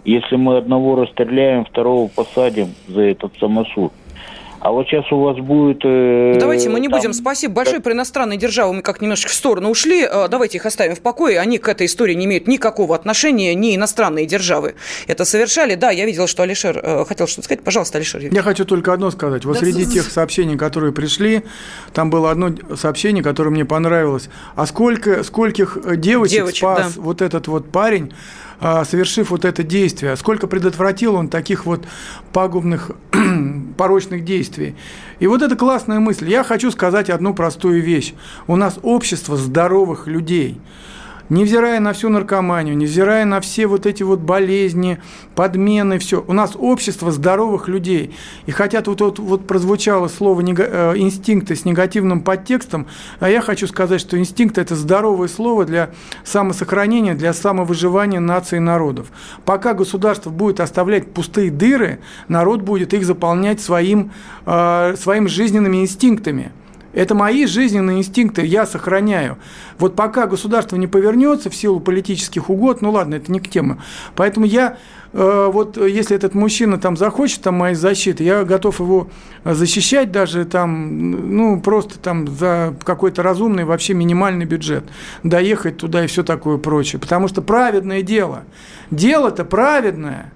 Если 0.04 0.36
мы 0.36 0.58
одного 0.58 0.94
расстреляем, 0.94 1.64
второго 1.64 2.08
посадим 2.08 2.68
за 2.86 3.02
этот 3.02 3.36
самосуд– 3.38 3.92
а 4.66 4.72
вот 4.72 4.88
сейчас 4.88 5.04
у 5.12 5.20
вас 5.20 5.36
будет... 5.38 5.78
Э, 5.84 6.36
Давайте 6.40 6.68
мы 6.68 6.80
не 6.80 6.88
там... 6.88 6.98
будем. 6.98 7.12
Спасибо 7.12 7.54
большое. 7.54 7.80
Про 7.80 7.92
иностранные 7.92 8.36
державы 8.36 8.72
мы 8.74 8.82
как 8.82 9.00
немножко 9.00 9.30
в 9.30 9.32
сторону 9.32 9.70
ушли. 9.70 10.02
Э, 10.02 10.26
давайте 10.28 10.58
их 10.58 10.66
оставим 10.66 10.96
в 10.96 11.00
покое. 11.00 11.38
Они 11.38 11.58
к 11.58 11.68
этой 11.68 11.86
истории 11.86 12.14
не 12.14 12.24
имеют 12.24 12.48
никакого 12.48 12.96
отношения, 12.96 13.54
ни 13.54 13.76
иностранные 13.76 14.26
державы 14.26 14.74
это 15.06 15.24
совершали. 15.24 15.76
Да, 15.76 15.92
я 15.92 16.04
видела, 16.04 16.26
что 16.26 16.42
Алишер 16.42 16.80
э, 16.82 17.04
хотел 17.04 17.28
что-то 17.28 17.44
сказать. 17.44 17.62
Пожалуйста, 17.62 17.98
Алишер. 17.98 18.22
Я 18.34 18.42
хочу 18.42 18.64
только 18.64 18.92
одно 18.92 19.12
сказать. 19.12 19.44
Вот 19.44 19.54
да, 19.54 19.60
среди 19.60 19.86
тех 19.86 20.10
сообщений, 20.10 20.56
которые 20.56 20.92
пришли, 20.92 21.42
там 21.94 22.10
было 22.10 22.32
одно 22.32 22.50
сообщение, 22.74 23.22
которое 23.22 23.50
мне 23.50 23.64
понравилось. 23.64 24.28
А 24.56 24.66
сколько, 24.66 25.22
скольких 25.22 25.78
девочек, 25.96 26.38
девочек 26.38 26.56
спас 26.56 26.94
да. 26.94 27.02
вот 27.02 27.22
этот 27.22 27.46
вот 27.46 27.70
парень, 27.70 28.12
а, 28.58 28.84
совершив 28.84 29.30
вот 29.30 29.44
это 29.44 29.62
действие. 29.62 30.16
Сколько 30.16 30.46
предотвратил 30.46 31.14
он 31.14 31.28
таких 31.28 31.66
вот 31.66 31.84
пагубных, 32.32 32.90
порочных 33.76 34.24
действий. 34.24 34.74
И 35.20 35.26
вот 35.26 35.42
это 35.42 35.56
классная 35.56 36.00
мысль. 36.00 36.28
Я 36.28 36.44
хочу 36.44 36.70
сказать 36.70 37.10
одну 37.10 37.34
простую 37.34 37.82
вещь. 37.82 38.14
У 38.46 38.56
нас 38.56 38.78
общество 38.82 39.36
здоровых 39.36 40.06
людей. 40.06 40.58
Невзирая 41.28 41.80
на 41.80 41.92
всю 41.92 42.08
наркоманию, 42.08 42.76
невзирая 42.76 43.24
на 43.24 43.40
все 43.40 43.66
вот 43.66 43.86
эти 43.86 44.02
вот 44.02 44.20
болезни, 44.20 45.00
подмены, 45.34 45.98
все, 45.98 46.24
у 46.26 46.32
нас 46.32 46.52
общество 46.56 47.10
здоровых 47.10 47.68
людей. 47.68 48.14
И 48.46 48.50
хотя 48.50 48.82
тут 48.82 49.00
вот, 49.00 49.18
вот 49.18 49.46
прозвучало 49.46 50.08
слово 50.08 50.42
э, 50.42 50.94
инстинкты 50.96 51.56
с 51.56 51.64
негативным 51.64 52.22
подтекстом, 52.22 52.86
а 53.20 53.28
я 53.28 53.40
хочу 53.40 53.66
сказать, 53.66 54.00
что 54.00 54.18
инстинкт– 54.18 54.58
это 54.58 54.76
здоровое 54.76 55.28
слово 55.28 55.64
для 55.64 55.90
самосохранения, 56.24 57.14
для 57.14 57.32
самовыживания 57.32 58.20
наций 58.20 58.58
и 58.58 58.60
народов. 58.60 59.08
Пока 59.44 59.74
государство 59.74 60.30
будет 60.30 60.60
оставлять 60.60 61.12
пустые 61.12 61.50
дыры, 61.50 62.00
народ 62.28 62.62
будет 62.62 62.94
их 62.94 63.04
заполнять 63.04 63.60
своим, 63.60 64.12
э, 64.44 64.94
своими 64.98 65.26
жизненными 65.26 65.78
инстинктами– 65.78 66.52
это 66.96 67.14
мои 67.14 67.44
жизненные 67.46 67.98
инстинкты, 67.98 68.44
я 68.44 68.64
сохраняю. 68.64 69.36
Вот 69.78 69.94
пока 69.94 70.26
государство 70.26 70.76
не 70.76 70.86
повернется 70.86 71.50
в 71.50 71.54
силу 71.54 71.78
политических 71.78 72.48
угод, 72.48 72.80
ну 72.80 72.90
ладно, 72.90 73.16
это 73.16 73.30
не 73.30 73.38
к 73.38 73.48
теме. 73.48 73.76
Поэтому 74.14 74.46
я, 74.46 74.78
э, 75.12 75.50
вот 75.52 75.76
если 75.76 76.16
этот 76.16 76.34
мужчина 76.34 76.78
там 76.78 76.96
захочет 76.96 77.42
там 77.42 77.56
моей 77.56 77.74
защиты, 77.74 78.24
я 78.24 78.44
готов 78.44 78.80
его 78.80 79.10
защищать 79.44 80.10
даже 80.10 80.46
там, 80.46 81.36
ну 81.36 81.60
просто 81.60 81.98
там 81.98 82.26
за 82.28 82.74
какой-то 82.82 83.22
разумный, 83.22 83.64
вообще 83.64 83.92
минимальный 83.92 84.46
бюджет, 84.46 84.84
доехать 85.22 85.76
туда 85.76 86.02
и 86.02 86.06
все 86.06 86.22
такое 86.22 86.56
прочее. 86.56 86.98
Потому 86.98 87.28
что 87.28 87.42
праведное 87.42 88.00
дело. 88.00 88.44
Дело-то 88.90 89.44
праведное 89.44 90.32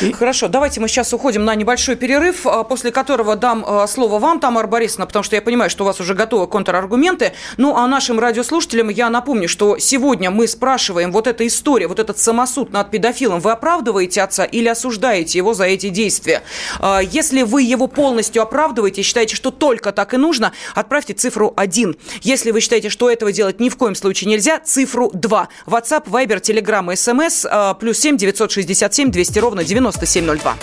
и... 0.00 0.12
Хорошо, 0.12 0.48
давайте 0.48 0.80
мы 0.80 0.88
сейчас 0.88 1.12
уходим 1.12 1.44
на 1.44 1.54
небольшой 1.54 1.96
перерыв, 1.96 2.46
а, 2.46 2.64
после 2.64 2.90
которого 2.90 3.36
дам 3.36 3.64
а, 3.66 3.86
слово 3.86 4.18
вам, 4.18 4.40
Тамара 4.40 4.66
Борисовна, 4.66 5.06
потому 5.06 5.22
что 5.22 5.36
я 5.36 5.42
понимаю, 5.42 5.70
что 5.70 5.84
у 5.84 5.86
вас 5.86 6.00
уже 6.00 6.14
готовы 6.14 6.46
контраргументы. 6.46 7.32
Ну, 7.56 7.76
а 7.76 7.86
нашим 7.86 8.18
радиослушателям 8.18 8.88
я 8.88 9.10
напомню, 9.10 9.48
что 9.48 9.78
сегодня 9.78 10.30
мы 10.30 10.48
спрашиваем 10.48 11.12
вот 11.12 11.26
эта 11.26 11.46
история, 11.46 11.86
вот 11.86 11.98
этот 11.98 12.18
самосуд 12.18 12.72
над 12.72 12.90
педофилом. 12.90 13.40
Вы 13.40 13.52
оправдываете 13.52 14.22
отца 14.22 14.44
или 14.44 14.68
осуждаете 14.68 15.38
его 15.38 15.54
за 15.54 15.64
эти 15.64 15.88
действия? 15.88 16.42
А, 16.78 17.00
если 17.00 17.42
вы 17.42 17.62
его 17.62 17.86
полностью 17.86 18.42
оправдываете, 18.42 19.02
считаете, 19.02 19.36
что 19.36 19.50
только 19.50 19.92
так 19.92 20.14
и 20.14 20.16
нужно, 20.16 20.52
отправьте 20.74 21.14
цифру 21.14 21.52
1. 21.56 21.96
Если 22.22 22.50
вы 22.50 22.60
считаете, 22.60 22.88
что 22.88 23.10
этого 23.10 23.32
делать 23.32 23.60
ни 23.60 23.68
в 23.68 23.76
коем 23.76 23.94
случае 23.94 24.30
нельзя, 24.30 24.60
цифру 24.60 25.10
2. 25.12 25.48
WhatsApp, 25.66 26.04
Viber, 26.06 26.40
Telegram, 26.40 26.86
SMS, 26.92 27.76
плюс 27.78 27.98
7 27.98 28.16
967 28.16 29.10
200 29.10 29.38
ровно 29.38 29.57
9702. 29.64 30.56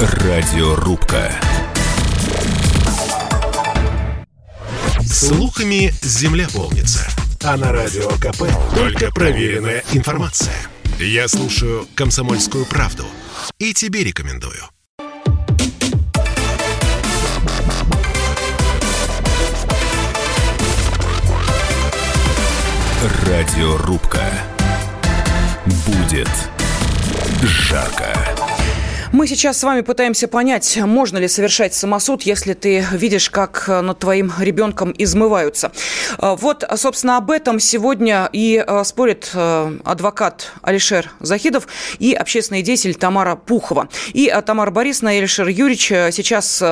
Радиорубка. 0.00 1.32
Слухами 5.04 5.92
земля 6.02 6.46
полнится. 6.52 7.06
А 7.42 7.56
на 7.56 7.72
радио 7.72 8.08
КП 8.10 8.44
только 8.74 9.10
проверенная 9.10 9.82
информация. 9.92 10.54
Я 10.98 11.28
слушаю 11.28 11.86
«Комсомольскую 11.94 12.64
правду» 12.66 13.06
и 13.58 13.72
тебе 13.72 14.04
рекомендую. 14.04 14.62
Радиорубка. 23.26 24.57
Будет 25.68 26.28
жарко. 27.42 28.37
Мы 29.10 29.26
сейчас 29.26 29.58
с 29.58 29.62
вами 29.62 29.80
пытаемся 29.80 30.28
понять, 30.28 30.76
можно 30.76 31.16
ли 31.16 31.28
совершать 31.28 31.72
самосуд, 31.72 32.22
если 32.22 32.52
ты 32.52 32.84
видишь, 32.92 33.30
как 33.30 33.66
над 33.66 33.98
твоим 33.98 34.30
ребенком 34.38 34.94
измываются. 34.98 35.72
А, 36.18 36.36
вот, 36.36 36.62
собственно, 36.76 37.16
об 37.16 37.30
этом 37.30 37.58
сегодня 37.58 38.28
и 38.34 38.58
а, 38.58 38.84
спорит 38.84 39.30
адвокат 39.34 40.52
Алишер 40.60 41.10
Захидов 41.20 41.68
и 41.98 42.12
общественный 42.12 42.60
деятель 42.60 42.94
Тамара 42.94 43.34
Пухова. 43.34 43.88
И 44.12 44.32
Тамара 44.44 44.70
Борисовна 44.70 45.14
и 45.14 45.18
Алишер 45.18 45.48
Юрьевич 45.48 45.86
сейчас 46.14 46.62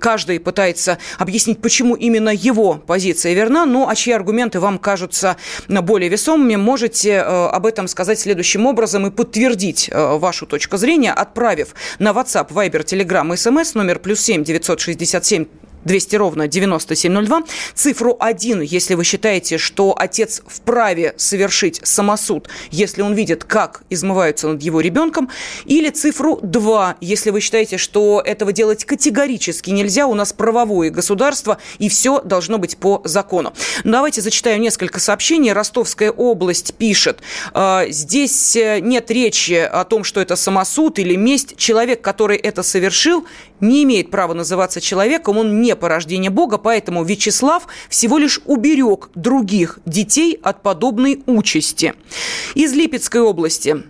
каждый 0.00 0.40
пытается 0.40 0.98
объяснить, 1.18 1.60
почему 1.60 1.94
именно 1.94 2.30
его 2.30 2.74
позиция 2.74 3.34
верна, 3.34 3.66
ну, 3.66 3.88
а 3.88 3.94
чьи 3.94 4.12
аргументы 4.12 4.58
вам 4.58 4.78
кажутся 4.78 5.36
более 5.68 6.08
весомыми, 6.08 6.56
можете 6.56 7.20
об 7.20 7.66
этом 7.66 7.86
сказать 7.86 8.18
следующим 8.18 8.66
образом 8.66 9.06
и 9.06 9.10
подтвердить 9.10 9.90
вашу 9.92 10.46
точку 10.46 10.76
зрения, 10.76 11.12
отправив 11.12 11.74
на 11.98 12.10
WhatsApp, 12.10 12.48
Viber, 12.48 12.84
Telegram, 12.84 13.28
SMS 13.32 13.72
номер 13.74 13.98
плюс 13.98 14.20
7 14.20 14.44
967 14.44 15.46
200 15.84 16.16
ровно 16.16 16.48
9702. 16.48 17.44
Цифру 17.74 18.16
1, 18.18 18.60
если 18.62 18.94
вы 18.94 19.04
считаете, 19.04 19.58
что 19.58 19.94
отец 19.96 20.42
вправе 20.46 21.14
совершить 21.16 21.80
самосуд, 21.84 22.48
если 22.70 23.02
он 23.02 23.14
видит, 23.14 23.44
как 23.44 23.82
измываются 23.90 24.48
над 24.48 24.62
его 24.62 24.80
ребенком. 24.80 25.30
Или 25.64 25.90
цифру 25.90 26.38
2, 26.42 26.96
если 27.00 27.30
вы 27.30 27.40
считаете, 27.40 27.78
что 27.78 28.22
этого 28.24 28.52
делать 28.52 28.84
категорически 28.84 29.70
нельзя, 29.70 30.06
у 30.06 30.14
нас 30.14 30.32
правовое 30.32 30.90
государство, 30.90 31.58
и 31.78 31.88
все 31.88 32.20
должно 32.20 32.58
быть 32.58 32.76
по 32.76 33.00
закону. 33.04 33.52
Давайте 33.84 34.20
зачитаю 34.20 34.60
несколько 34.60 35.00
сообщений. 35.00 35.52
Ростовская 35.52 36.10
область 36.10 36.74
пишет, 36.74 37.20
«А, 37.52 37.86
здесь 37.88 38.56
э, 38.56 38.80
нет 38.80 39.10
речи 39.10 39.54
о 39.54 39.84
том, 39.84 40.04
что 40.04 40.20
это 40.20 40.36
самосуд 40.36 40.98
или 40.98 41.16
месть. 41.16 41.56
Человек, 41.56 42.00
который 42.02 42.36
это 42.36 42.62
совершил, 42.62 43.26
не 43.68 43.82
имеет 43.84 44.10
права 44.10 44.34
называться 44.34 44.80
человеком, 44.80 45.38
он 45.38 45.60
не 45.60 45.76
порождение 45.76 46.30
Бога, 46.30 46.58
поэтому 46.58 47.04
Вячеслав 47.04 47.66
всего 47.88 48.18
лишь 48.18 48.40
уберег 48.44 49.10
других 49.14 49.78
детей 49.86 50.38
от 50.42 50.62
подобной 50.62 51.22
участи. 51.26 51.94
Из 52.54 52.72
Липецкой 52.72 53.22
области 53.22 53.82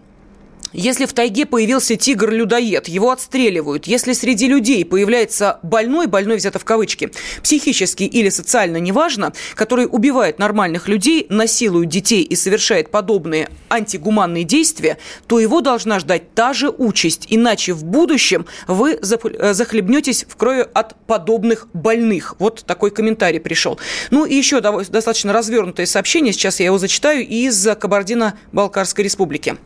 если 0.75 1.07
в 1.07 1.13
тайге 1.13 1.47
появился 1.47 1.97
тигр-людоед, 1.97 2.89
его 2.89 3.11
отстреливают. 3.11 3.87
Если 3.87 4.13
среди 4.13 4.49
людей 4.49 4.85
появляется 4.85 5.61
больной, 5.63 6.07
больной 6.09 6.37
взято 6.37 6.59
в 6.59 6.65
кавычки, 6.65 7.11
психически 7.43 8.03
или 8.03 8.29
социально 8.29 8.79
неважно, 8.79 9.33
который 9.55 9.87
убивает 9.91 10.39
нормальных 10.39 10.89
людей, 10.89 11.27
насилует 11.31 11.89
детей 11.89 12.23
и 12.23 12.35
совершает 12.35 12.91
подобные 12.91 13.49
антигуманные 13.71 14.45
действия, 14.45 14.99
то 15.27 15.39
его 15.39 15.61
должна 15.61 16.01
ждать 16.01 16.35
та 16.35 16.53
же 16.53 16.69
участь. 16.69 17.27
Иначе 17.31 17.73
в 17.73 17.85
будущем 17.85 18.47
вы 18.67 18.99
э, 19.01 19.55
захлебнетесь 19.55 20.27
в 20.29 20.37
крови 20.37 20.67
от 20.75 20.97
подобных 21.07 21.69
больных. 21.73 22.35
Вот 22.39 22.65
такой 22.67 22.91
комментарий 22.91 23.41
пришел. 23.41 23.79
Ну 24.11 24.25
и 24.27 24.35
еще 24.35 24.61
достаточно 24.61 25.33
развернутое 25.33 25.87
сообщение, 25.87 26.33
сейчас 26.33 26.59
я 26.59 26.67
его 26.67 26.79
зачитаю, 26.79 27.25
из 27.25 27.67
Кабардино-Балкарской 27.79 29.05
республики. 29.05 29.57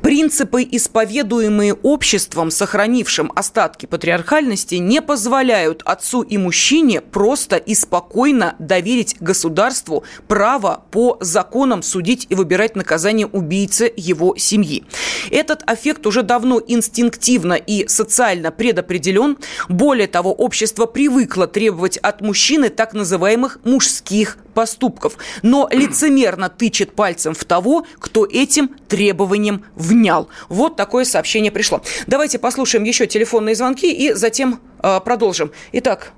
Принципы, 0.00 0.62
исповедуемые 0.62 1.74
обществом, 1.74 2.50
сохранившим 2.50 3.30
остатки 3.34 3.86
патриархальности, 3.86 4.76
не 4.76 5.02
позволяют 5.02 5.82
отцу 5.84 6.22
и 6.22 6.38
мужчине 6.38 7.00
просто 7.00 7.56
и 7.56 7.74
спокойно 7.74 8.56
доверить 8.58 9.16
государству 9.20 10.04
право 10.28 10.84
по 10.90 11.18
законам 11.20 11.82
судить 11.82 12.26
и 12.30 12.34
выбирать 12.34 12.76
наказание 12.76 13.26
убийце 13.26 13.92
его 13.96 14.34
семьи. 14.36 14.84
Этот 15.30 15.62
эффект 15.70 16.06
уже 16.06 16.22
давно 16.22 16.60
инстинктивно 16.66 17.54
и 17.54 17.86
социально 17.88 18.50
предопределен. 18.50 19.38
Более 19.68 20.06
того, 20.06 20.32
общество 20.32 20.86
привыкло 20.86 21.46
требовать 21.46 21.98
от 21.98 22.20
мужчины 22.20 22.68
так 22.70 22.94
называемых 22.94 23.58
мужских 23.64 24.38
поступков, 24.54 25.16
но 25.42 25.68
лицемерно 25.72 26.48
тычет 26.48 26.94
пальцем 26.94 27.34
в 27.34 27.44
того, 27.44 27.86
кто 27.98 28.26
этим 28.26 28.68
требованием 28.88 29.64
внял. 29.82 30.28
Вот 30.48 30.76
такое 30.76 31.04
сообщение 31.04 31.50
пришло. 31.50 31.80
Давайте 32.06 32.38
послушаем 32.38 32.84
еще 32.84 33.06
телефонные 33.06 33.54
звонки 33.54 33.92
и 33.92 34.12
затем 34.12 34.60
э, 34.82 35.00
продолжим. 35.04 35.52
Итак, 35.72 36.12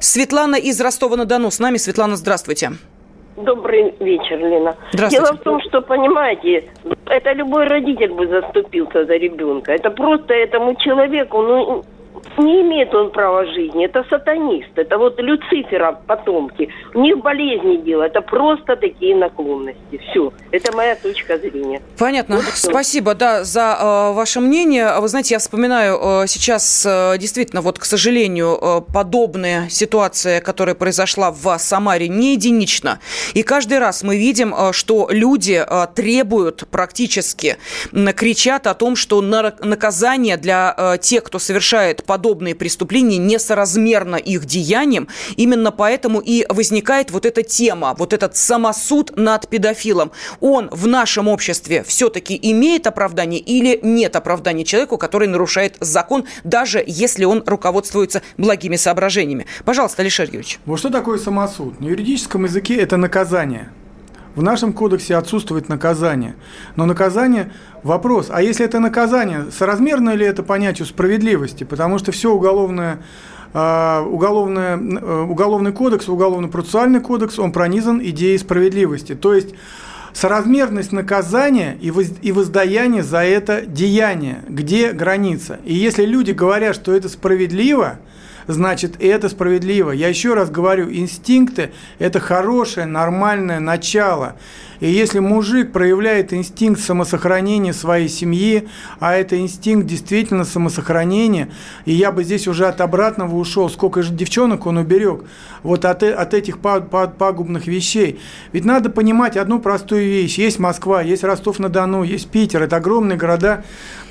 Светлана 0.00 0.56
из 0.56 0.80
Ростова-на-Дону 0.80 1.50
с 1.50 1.58
нами. 1.58 1.76
Светлана, 1.76 2.16
здравствуйте. 2.16 2.72
Добрый 3.36 3.94
вечер, 4.00 4.38
Лена. 4.38 4.76
Дело 5.10 5.32
в 5.32 5.38
том, 5.38 5.60
что, 5.62 5.80
понимаете, 5.80 6.70
это 7.06 7.32
любой 7.32 7.66
родитель 7.66 8.12
бы 8.12 8.26
заступился 8.26 9.06
за 9.06 9.14
ребенка. 9.14 9.72
Это 9.72 9.90
просто 9.90 10.34
этому 10.34 10.74
человеку, 10.74 11.40
ну, 11.40 11.84
не 12.38 12.62
имеет 12.62 12.94
он 12.94 13.10
права 13.10 13.46
жизни. 13.46 13.84
Это 13.84 14.04
сатанист. 14.08 14.70
Это 14.76 14.98
вот 14.98 15.18
Люцифера 15.20 15.92
потомки. 16.06 16.68
У 16.94 17.00
них 17.00 17.18
болезни 17.18 17.76
дело. 17.76 18.02
Это 18.02 18.20
просто 18.20 18.76
такие 18.76 19.14
наклонности. 19.16 20.00
Все. 20.10 20.32
Это 20.50 20.74
моя 20.76 20.96
точка 20.96 21.38
зрения. 21.38 21.82
Понятно. 21.98 22.36
Вот 22.36 22.44
Спасибо, 22.54 23.14
да, 23.14 23.44
за 23.44 23.76
э, 23.80 24.12
ваше 24.12 24.40
мнение. 24.40 24.98
Вы 25.00 25.08
знаете, 25.08 25.34
я 25.34 25.38
вспоминаю 25.38 25.98
э, 26.02 26.26
сейчас 26.26 26.84
э, 26.86 27.18
действительно, 27.18 27.60
вот, 27.60 27.78
к 27.78 27.84
сожалению, 27.84 28.58
э, 28.60 28.80
подобная 28.92 29.68
ситуация, 29.68 30.40
которая 30.40 30.74
произошла 30.74 31.30
в 31.30 31.58
Самаре, 31.58 32.08
не 32.08 32.32
единична. 32.32 32.98
И 33.34 33.42
каждый 33.42 33.78
раз 33.78 34.02
мы 34.02 34.16
видим, 34.16 34.54
э, 34.54 34.72
что 34.72 35.08
люди 35.10 35.62
э, 35.64 35.86
требуют 35.94 36.64
практически, 36.70 37.56
э, 37.92 38.12
кричат 38.12 38.66
о 38.66 38.74
том, 38.74 38.96
что 38.96 39.20
наказание 39.20 40.36
для 40.36 40.74
э, 40.76 40.98
тех, 40.98 41.24
кто 41.24 41.38
совершает 41.38 42.04
подобные 42.04 42.21
подобные 42.22 42.54
преступления 42.54 43.18
несоразмерно 43.18 44.14
их 44.14 44.44
деяниям. 44.44 45.08
Именно 45.36 45.72
поэтому 45.72 46.20
и 46.20 46.46
возникает 46.48 47.10
вот 47.10 47.26
эта 47.26 47.42
тема, 47.42 47.96
вот 47.98 48.12
этот 48.12 48.36
самосуд 48.36 49.16
над 49.16 49.48
педофилом. 49.48 50.12
Он 50.40 50.68
в 50.70 50.86
нашем 50.86 51.26
обществе 51.26 51.82
все-таки 51.82 52.38
имеет 52.40 52.86
оправдание 52.86 53.40
или 53.40 53.80
нет 53.82 54.14
оправдания 54.14 54.64
человеку, 54.64 54.98
который 54.98 55.26
нарушает 55.26 55.76
закон, 55.80 56.26
даже 56.44 56.84
если 56.86 57.24
он 57.24 57.42
руководствуется 57.44 58.22
благими 58.38 58.76
соображениями. 58.76 59.46
Пожалуйста, 59.64 60.02
Алишер 60.02 60.26
Юрьевич. 60.26 60.60
Вот 60.64 60.78
что 60.78 60.90
такое 60.90 61.18
самосуд? 61.18 61.80
На 61.80 61.88
юридическом 61.88 62.44
языке 62.44 62.76
это 62.76 62.96
наказание. 62.96 63.72
В 64.34 64.42
нашем 64.42 64.72
кодексе 64.72 65.16
отсутствует 65.16 65.68
наказание. 65.68 66.34
Но 66.76 66.86
наказание– 66.86 67.52
вопрос. 67.82 68.28
А 68.30 68.40
если 68.40 68.64
это 68.64 68.78
наказание, 68.78 69.46
соразмерно 69.50 70.14
ли 70.14 70.24
это 70.24 70.42
понятию 70.42 70.86
справедливости? 70.86 71.64
Потому 71.64 71.98
что 71.98 72.12
все 72.12 72.32
уголовное 72.32 73.00
а, 73.54 74.02
уголовное, 74.02 74.78
э, 74.78 75.26
уголовный 75.28 75.72
кодекс, 75.72 76.08
уголовно-процессуальный 76.08 77.00
кодекс, 77.00 77.38
он 77.38 77.52
пронизан 77.52 78.00
идеей 78.02 78.38
справедливости. 78.38 79.14
То 79.14 79.34
есть 79.34 79.50
соразмерность 80.14 80.92
наказания 80.92 81.76
и 81.82 82.32
воздаяние 82.32 83.02
за 83.02 83.18
это 83.18 83.66
деяние, 83.66 84.42
где 84.48 84.92
граница. 84.92 85.60
И 85.66 85.74
если 85.74 86.06
люди 86.06 86.30
говорят, 86.30 86.74
что 86.74 86.92
это 86.92 87.10
справедливо– 87.10 87.98
значит, 88.46 88.96
это 89.00 89.28
справедливо. 89.28 89.90
Я 89.90 90.08
еще 90.08 90.34
раз 90.34 90.50
говорю, 90.50 90.92
инстинкты– 90.92 91.72
это 91.98 92.20
хорошее, 92.20 92.86
нормальное 92.86 93.60
начало. 93.60 94.36
И 94.82 94.90
если 94.90 95.20
мужик 95.20 95.70
проявляет 95.70 96.32
инстинкт 96.32 96.80
самосохранения 96.80 97.72
своей 97.72 98.08
семьи, 98.08 98.68
а 98.98 99.14
это 99.14 99.38
инстинкт 99.38 99.86
действительно 99.86 100.44
самосохранения, 100.44 101.50
и 101.84 101.92
я 101.92 102.10
бы 102.10 102.24
здесь 102.24 102.48
уже 102.48 102.66
от 102.66 102.80
обратного 102.80 103.36
ушел, 103.36 103.70
сколько 103.70 104.02
же 104.02 104.12
девчонок 104.12 104.66
он 104.66 104.78
уберег 104.78 105.22
вот 105.62 105.84
от, 105.84 106.02
от 106.02 106.34
этих 106.34 106.58
пагубных 106.58 107.68
вещей. 107.68 108.18
Ведь 108.50 108.64
надо 108.64 108.90
понимать 108.90 109.36
одну 109.36 109.60
простую 109.60 110.04
вещь. 110.04 110.36
Есть 110.38 110.58
Москва, 110.58 111.00
есть 111.00 111.22
Ростов-на-Дону, 111.22 112.02
есть 112.02 112.28
Питер, 112.28 112.64
это 112.64 112.78
огромные 112.78 113.16
города, 113.16 113.64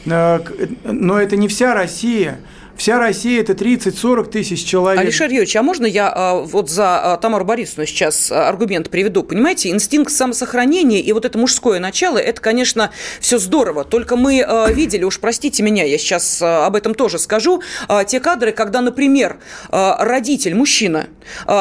э, 0.05 0.39
но 0.85 1.19
это 1.19 1.35
не 1.35 1.49
вся 1.49 1.73
Россия. 1.73 2.39
Вся 2.81 2.97
Россия– 2.97 3.41
это 3.41 3.53
30-40 3.53 4.31
тысяч 4.31 4.65
человек. 4.65 4.99
Алишер 4.99 5.27
Юрьевич, 5.27 5.55
а 5.55 5.61
можно 5.61 5.85
я 5.85 6.11
а, 6.11 6.39
вот 6.39 6.71
за 6.71 7.13
а, 7.13 7.17
Тамару 7.17 7.45
Борисовну 7.45 7.85
сейчас 7.85 8.31
а, 8.31 8.49
аргумент 8.49 8.89
приведу? 8.89 9.21
Понимаете, 9.21 9.69
инстинкт 9.69 10.11
самосохранения 10.11 10.99
и 10.99 11.13
вот 11.13 11.23
это 11.23 11.37
мужское 11.37 11.79
начало– 11.79 12.17
это, 12.17 12.41
конечно, 12.41 12.89
все 13.19 13.37
здорово. 13.37 13.83
Только 13.83 14.15
мы 14.15 14.43
видели, 14.73 15.03
уж 15.03 15.19
простите 15.19 15.61
меня, 15.61 15.83
я 15.83 15.99
сейчас 15.99 16.41
об 16.41 16.75
этом 16.75 16.95
тоже 16.95 17.19
скажу, 17.19 17.61
те 18.07 18.19
кадры, 18.19 18.51
когда, 18.51 18.81
например, 18.81 19.37
родитель, 19.69 20.55
мужчина, 20.55 21.05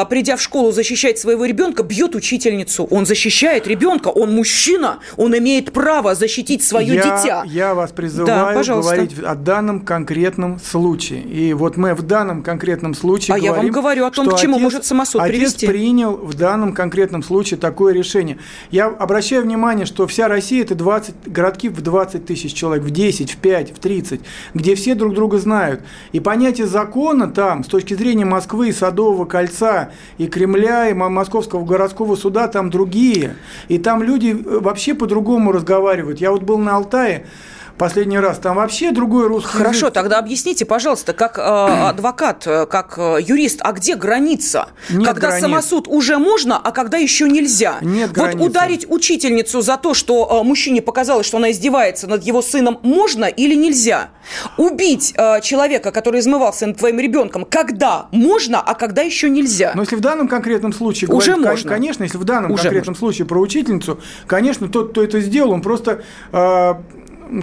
придя 0.09 0.37
в 0.37 0.41
школу 0.41 0.71
защищать 0.71 1.19
своего 1.19 1.45
ребенка, 1.45 1.83
бьет 1.83 2.15
учительницу. 2.15 2.85
Он 2.85 3.05
защищает 3.05 3.67
ребенка, 3.67 4.07
он 4.07 4.33
мужчина, 4.33 4.97
он 5.17 5.37
имеет 5.37 5.71
право 5.71 6.15
защитить 6.15 6.63
свое 6.63 6.95
я, 6.95 7.03
дитя. 7.03 7.43
Я 7.45 7.75
вас 7.75 7.91
призываю 7.91 8.63
да, 8.63 8.73
говорить 8.73 9.19
о 9.23 9.35
данном 9.35 9.81
конкретном 9.81 10.59
случае 10.59 11.10
случае. 11.11 11.23
И 11.23 11.53
вот 11.53 11.77
мы 11.77 11.93
в 11.93 12.01
данном 12.01 12.43
конкретном 12.43 12.93
случае 12.93 13.35
А 13.35 13.37
говорим, 13.37 13.55
я 13.55 13.61
вам 13.61 13.71
говорю 13.71 14.05
о 14.05 14.11
том, 14.11 14.27
к 14.29 14.37
чему 14.37 14.55
отец, 14.55 14.63
может 14.63 14.85
самосуд 14.85 15.21
отец 15.21 15.35
привести. 15.35 15.67
принял 15.67 16.15
в 16.15 16.33
данном 16.35 16.73
конкретном 16.73 17.23
случае 17.23 17.59
такое 17.59 17.93
решение. 17.93 18.37
Я 18.69 18.87
обращаю 18.87 19.43
внимание, 19.43 19.85
что 19.85 20.07
вся 20.07 20.27
Россия– 20.27 20.61
это 20.63 20.75
20 20.75 21.15
городки 21.27 21.69
в 21.69 21.81
20 21.81 22.25
тысяч 22.25 22.53
человек, 22.53 22.83
в 22.83 22.89
10, 22.89 23.31
в 23.31 23.37
5, 23.37 23.75
в 23.75 23.79
30, 23.79 24.21
где 24.53 24.75
все 24.75 24.95
друг 24.95 25.13
друга 25.13 25.37
знают. 25.37 25.81
И 26.11 26.19
понятие 26.19 26.67
закона 26.67 27.27
там, 27.29 27.63
с 27.63 27.67
точки 27.67 27.93
зрения 27.93 28.25
Москвы, 28.25 28.71
Садового 28.71 29.25
кольца 29.25 29.91
и 30.17 30.27
Кремля, 30.27 30.89
и 30.89 30.93
Московского 30.93 31.65
городского 31.65 32.15
суда, 32.15 32.47
там 32.47 32.69
другие. 32.69 33.35
И 33.67 33.77
там 33.77 34.03
люди 34.03 34.29
э, 34.29 34.59
вообще 34.59 34.93
по-другому 34.93 35.51
разговаривают. 35.51 36.21
Я 36.21 36.31
вот 36.31 36.43
был 36.43 36.57
на 36.57 36.75
Алтае, 36.75 37.25
последний 37.81 38.19
раз. 38.19 38.37
Там 38.37 38.57
вообще 38.57 38.91
другой 38.91 39.27
русский 39.27 39.57
Хорошо, 39.57 39.87
язык. 39.87 39.93
тогда 39.93 40.19
объясните, 40.19 40.65
пожалуйста, 40.65 41.13
как 41.13 41.39
э, 41.39 41.41
адвокат, 41.89 42.45
э, 42.45 42.67
как 42.67 42.93
э, 42.97 43.17
юрист, 43.19 43.59
а 43.63 43.71
где 43.71 43.95
граница? 43.95 44.67
Нет 44.91 45.07
когда 45.07 45.29
границ. 45.29 45.41
самосуд 45.41 45.87
уже 45.87 46.19
можно, 46.19 46.59
а 46.59 46.71
когда 46.71 46.97
еще 46.97 47.27
нельзя? 47.27 47.79
Нет 47.81 48.09
вот 48.09 48.17
границы. 48.17 48.45
ударить 48.45 48.85
учительницу 48.87 49.61
за 49.61 49.77
то, 49.77 49.95
что 49.95 50.41
э, 50.41 50.45
мужчине 50.45 50.83
показалось, 50.83 51.25
что 51.25 51.37
она 51.37 51.49
издевается 51.49 52.07
над 52.07 52.23
его 52.23 52.43
сыном, 52.43 52.77
можно 52.83 53.25
или 53.25 53.55
нельзя? 53.55 54.11
Убить 54.57 55.15
э, 55.17 55.41
человека, 55.41 55.91
который 55.91 56.19
измывался 56.19 56.67
над 56.67 56.77
твоим 56.77 56.99
ребенком, 56.99 57.45
когда 57.45 58.09
можно, 58.11 58.61
а 58.61 58.75
когда 58.75 59.01
еще 59.01 59.27
нельзя? 59.27 59.71
Но 59.73 59.81
если 59.81 59.95
в 59.95 60.01
данном 60.01 60.27
конкретном 60.27 60.71
случае 60.71 61.09
уже 61.09 61.31
говорить, 61.31 61.65
можно. 61.65 61.69
конечно, 61.71 62.03
если 62.03 62.19
в 62.19 62.25
данном 62.25 62.51
уже 62.51 62.61
конкретном 62.61 62.91
можно. 62.91 62.99
случае 62.99 63.25
про 63.25 63.39
учительницу, 63.39 63.99
конечно, 64.27 64.69
тот, 64.69 64.91
кто 64.91 65.03
это 65.03 65.19
сделал, 65.19 65.51
он 65.51 65.63
просто 65.63 66.03
э, 66.31 66.73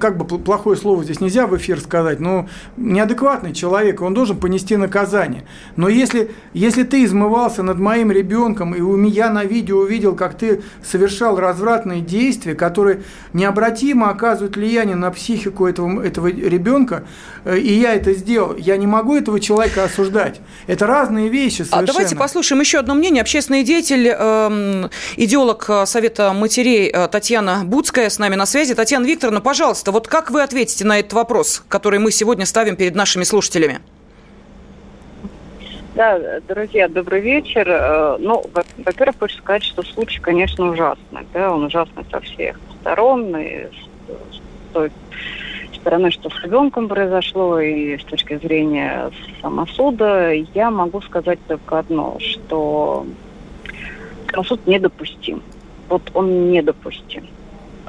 как 0.00 0.18
бы 0.18 0.38
плохое 0.38 0.76
слово 0.76 1.02
здесь 1.02 1.20
нельзя 1.20 1.46
в 1.46 1.56
эфир 1.56 1.80
сказать, 1.80 2.20
но 2.20 2.48
неадекватный 2.76 3.54
человек, 3.54 4.02
он 4.02 4.12
должен 4.12 4.36
понести 4.36 4.76
наказание. 4.76 5.44
Но 5.76 5.88
если, 5.88 6.30
если 6.52 6.82
ты 6.82 7.04
измывался 7.04 7.62
над 7.62 7.78
моим 7.78 8.12
ребенком, 8.12 8.74
и 8.74 8.80
у 8.80 8.96
меня 8.96 9.30
на 9.30 9.44
видео 9.44 9.78
увидел, 9.78 10.14
как 10.14 10.36
ты 10.36 10.62
совершал 10.84 11.38
развратные 11.38 12.02
действия, 12.02 12.54
которые 12.54 13.02
необратимо 13.32 14.10
оказывают 14.10 14.56
влияние 14.56 14.96
на 14.96 15.10
психику 15.10 15.66
этого, 15.66 16.02
этого 16.02 16.26
ребенка, 16.26 17.04
э, 17.44 17.58
и 17.58 17.80
я 17.80 17.94
это 17.94 18.12
сделал, 18.12 18.56
я 18.56 18.76
не 18.76 18.86
могу 18.86 19.16
этого 19.16 19.40
человека 19.40 19.84
осуждать. 19.84 20.40
Это 20.66 20.86
разные 20.86 21.28
вещи 21.28 21.62
совершенно. 21.62 21.82
А 21.82 21.86
давайте 21.86 22.16
послушаем 22.16 22.60
еще 22.60 22.78
одно 22.78 22.94
мнение. 22.94 23.22
Общественный 23.22 23.62
деятель, 23.62 24.08
эм, 24.08 24.90
идеолог 25.16 25.64
э, 25.68 25.86
Совета 25.86 26.32
матерей 26.32 26.90
э, 26.90 27.08
Татьяна 27.08 27.62
Буцкая 27.64 28.10
с 28.10 28.18
нами 28.18 28.34
на 28.34 28.44
связи. 28.44 28.74
Татьяна 28.74 29.06
Викторовна, 29.06 29.40
пожалуйста, 29.40 29.77
пожалуйста, 29.78 29.92
вот 29.92 30.08
как 30.08 30.30
вы 30.30 30.42
ответите 30.42 30.84
на 30.84 30.98
этот 30.98 31.12
вопрос, 31.12 31.62
который 31.68 31.98
мы 31.98 32.10
сегодня 32.10 32.46
ставим 32.46 32.76
перед 32.76 32.94
нашими 32.94 33.24
слушателями? 33.24 33.80
Да, 35.94 36.40
друзья, 36.48 36.88
добрый 36.88 37.20
вечер. 37.20 37.66
Э, 37.68 38.16
ну, 38.18 38.44
во-первых, 38.84 39.16
хочу 39.20 39.38
сказать, 39.38 39.64
что 39.64 39.82
случай, 39.82 40.20
конечно, 40.20 40.70
ужасный. 40.70 41.26
Да, 41.32 41.52
он 41.52 41.64
ужасный 41.64 42.04
со 42.10 42.20
всех 42.20 42.58
сторон, 42.80 43.36
и 43.36 43.66
с 43.66 44.72
той 44.72 44.90
стороны, 45.74 46.10
что 46.10 46.30
с 46.30 46.44
ребенком 46.44 46.88
произошло, 46.88 47.60
и 47.60 47.98
с 47.98 48.04
точки 48.04 48.38
зрения 48.38 49.10
самосуда, 49.40 50.32
я 50.32 50.70
могу 50.70 51.00
сказать 51.02 51.38
только 51.48 51.78
одно, 51.78 52.16
что 52.20 53.06
самосуд 54.30 54.66
недопустим. 54.66 55.42
Вот 55.88 56.02
он 56.14 56.50
недопустим 56.50 57.26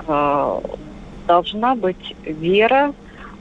э, 0.07 0.59
должна 1.29 1.75
быть 1.75 2.15
вера 2.25 2.93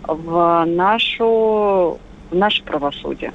в 0.06 0.64
нашу 0.66 1.98
в 2.30 2.34
наше 2.34 2.62
правосудие. 2.62 3.32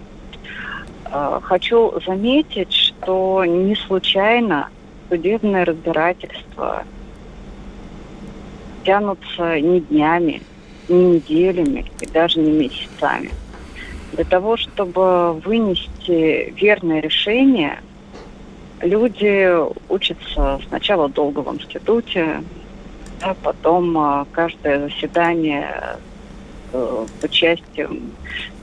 А, 1.06 1.40
хочу 1.42 1.94
заметить, 2.06 2.72
что 2.72 3.44
не 3.46 3.76
случайно 3.76 4.70
судебное 5.10 5.66
разбирательство 5.66 6.84
тянутся 8.86 9.60
не 9.60 9.80
днями, 9.80 10.44
не 10.88 11.04
неделями 11.16 11.92
и 12.00 12.06
даже 12.06 12.40
не 12.40 12.52
месяцами. 12.52 13.32
Для 14.12 14.26
того, 14.26 14.56
чтобы 14.58 15.34
вынести 15.34 16.54
верное 16.56 17.02
решение, 17.02 17.80
люди 18.82 19.50
учатся 19.90 20.60
сначала 20.68 21.10
долго 21.10 21.40
в 21.40 21.52
институте, 21.56 22.44
да, 23.24 23.36
потом 23.42 23.98
а, 23.98 24.26
каждое 24.32 24.88
заседание 24.88 25.98
э, 26.74 27.06
с 27.20 27.24
участием 27.24 28.12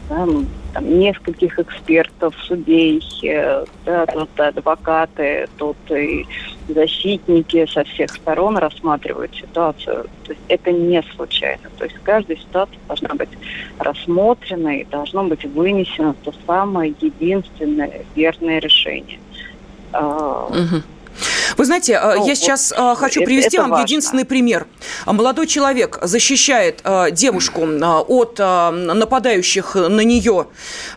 да, 0.08 0.26
ну, 0.26 0.44
там, 0.74 0.98
нескольких 0.98 1.58
экспертов, 1.58 2.34
судей, 2.46 3.02
э, 3.22 3.64
да, 3.84 4.06
тут 4.06 4.28
адвокаты, 4.38 5.48
тут 5.56 5.76
и 5.90 6.26
защитники 6.68 7.66
со 7.66 7.84
всех 7.84 8.10
сторон 8.10 8.58
рассматривают 8.58 9.34
ситуацию. 9.34 10.06
То 10.24 10.32
есть 10.32 10.42
это 10.48 10.72
не 10.72 11.02
случайно. 11.14 11.70
То 11.78 11.84
есть 11.84 11.96
каждая 12.02 12.36
ситуация 12.36 12.78
должна 12.86 13.14
быть 13.14 13.30
рассмотрена 13.78 14.80
и 14.80 14.84
должно 14.84 15.24
быть 15.24 15.44
вынесено 15.44 16.14
то 16.24 16.32
самое 16.46 16.92
единственное 17.00 18.04
верное 18.14 18.58
решение. 18.58 19.18
Угу. 19.92 20.82
Вы 21.56 21.64
знаете, 21.64 21.92
э, 21.94 22.14
ну, 22.16 22.26
я 22.26 22.34
сейчас 22.34 22.72
вот, 22.76 22.98
хочу 22.98 23.24
привести 23.24 23.58
вам 23.58 23.70
важно. 23.70 23.84
единственный 23.84 24.24
пример. 24.24 24.66
Молодой 25.06 25.46
человек 25.46 25.98
защищает 26.02 26.82
девушку 27.12 27.66
от 27.66 28.38
нападающих 28.38 29.74
на 29.74 30.00
нее, 30.00 30.46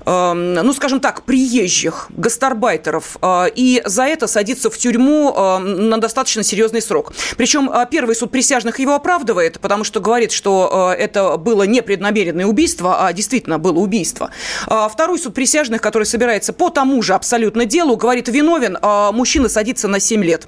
ну, 0.05 0.73
скажем 0.73 0.99
так, 0.99 1.23
приезжих, 1.23 2.07
гастарбайтеров, 2.09 3.17
и 3.55 3.81
за 3.85 4.03
это 4.03 4.27
садится 4.27 4.69
в 4.69 4.77
тюрьму 4.77 5.33
на 5.59 5.97
достаточно 5.97 6.43
серьезный 6.43 6.81
срок. 6.81 7.13
Причем 7.37 7.71
первый 7.89 8.15
суд 8.15 8.31
присяжных 8.31 8.79
его 8.79 8.93
оправдывает, 8.95 9.59
потому 9.59 9.83
что 9.83 9.99
говорит, 9.99 10.31
что 10.31 10.93
это 10.97 11.37
было 11.37 11.63
непреднамеренное 11.63 12.45
убийство, 12.45 13.05
а 13.05 13.13
действительно 13.13 13.59
было 13.59 13.79
убийство. 13.79 14.31
Второй 14.65 15.19
суд 15.19 15.33
присяжных, 15.33 15.81
который 15.81 16.05
собирается 16.05 16.53
по 16.53 16.69
тому 16.69 17.01
же 17.01 17.13
абсолютно 17.13 17.65
делу, 17.65 17.97
говорит, 17.97 18.27
виновен, 18.27 18.77
мужчина 19.13 19.49
садится 19.49 19.87
на 19.87 19.99
7 19.99 20.23
лет. 20.23 20.42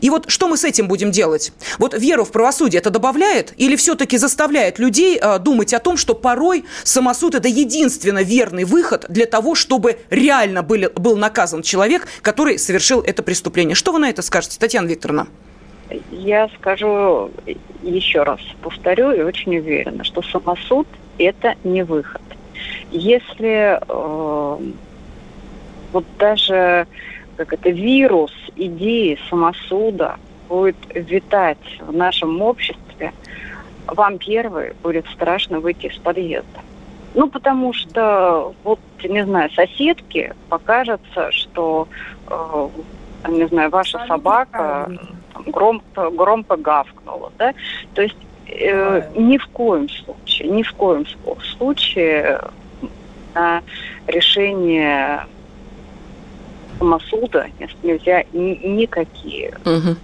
И 0.00 0.10
вот 0.10 0.30
что 0.30 0.48
мы 0.48 0.56
с 0.56 0.64
этим 0.64 0.88
будем 0.88 1.10
делать? 1.10 1.52
Вот 1.78 1.94
веру 1.94 2.24
в 2.24 2.32
правосудие 2.32 2.80
это 2.80 2.90
добавляет 2.90 3.52
или 3.56 3.76
все-таки 3.76 4.16
заставляет 4.18 4.78
людей 4.78 5.18
э, 5.20 5.38
думать 5.38 5.74
о 5.74 5.78
том, 5.78 5.96
что 5.96 6.14
порой 6.14 6.64
самосуд 6.84 7.34
это 7.34 7.48
единственно 7.48 8.22
верный 8.22 8.64
выход 8.64 9.06
для 9.08 9.26
того, 9.26 9.54
чтобы 9.54 9.98
реально 10.10 10.62
были, 10.62 10.90
был 10.94 11.16
наказан 11.16 11.62
человек, 11.62 12.06
который 12.22 12.58
совершил 12.58 13.00
это 13.00 13.22
преступление? 13.22 13.74
Что 13.74 13.92
вы 13.92 13.98
на 13.98 14.08
это 14.08 14.22
скажете, 14.22 14.58
Татьяна 14.58 14.86
Викторовна? 14.86 15.26
Я 16.10 16.48
скажу 16.58 17.30
еще 17.82 18.22
раз, 18.22 18.40
повторю 18.62 19.10
и 19.10 19.22
очень 19.22 19.56
уверена, 19.56 20.04
что 20.04 20.22
самосуд– 20.22 20.86
это 21.18 21.54
не 21.64 21.82
выход. 21.82 22.22
Если 22.92 23.78
э, 23.80 24.58
вот 25.92 26.04
даже 26.18 26.86
как 27.40 27.54
это 27.54 27.70
вирус 27.70 28.32
идеи 28.54 29.18
самосуда 29.30 30.18
будет 30.46 30.76
витать 30.94 31.80
в 31.80 31.90
нашем 31.90 32.42
обществе, 32.42 33.14
вам 33.86 34.18
первый 34.18 34.74
будет 34.82 35.06
страшно 35.06 35.58
выйти 35.58 35.86
из 35.86 35.96
подъезда. 35.96 36.60
Ну, 37.14 37.30
потому 37.30 37.72
что, 37.72 38.52
вот, 38.62 38.78
не 39.02 39.24
знаю, 39.24 39.50
соседки 39.52 40.34
покажется, 40.50 41.32
что, 41.32 41.88
э, 42.28 42.68
не 43.28 43.48
знаю, 43.48 43.70
ваша 43.70 44.04
собака 44.06 44.90
громко, 45.46 46.10
громко 46.10 46.56
гавкнула, 46.56 47.32
да? 47.38 47.54
То 47.94 48.02
есть 48.02 48.18
э, 48.48 49.10
ни 49.16 49.38
в 49.38 49.46
коем 49.48 49.88
случае, 49.88 50.50
ни 50.50 50.62
в 50.62 50.74
коем 50.74 51.06
случае 51.56 52.38
на 53.34 53.62
решение 54.06 55.26
самосуда 56.80 57.46
нельзя 57.82 58.24
никакие. 58.32 59.54
Угу. 59.64 59.96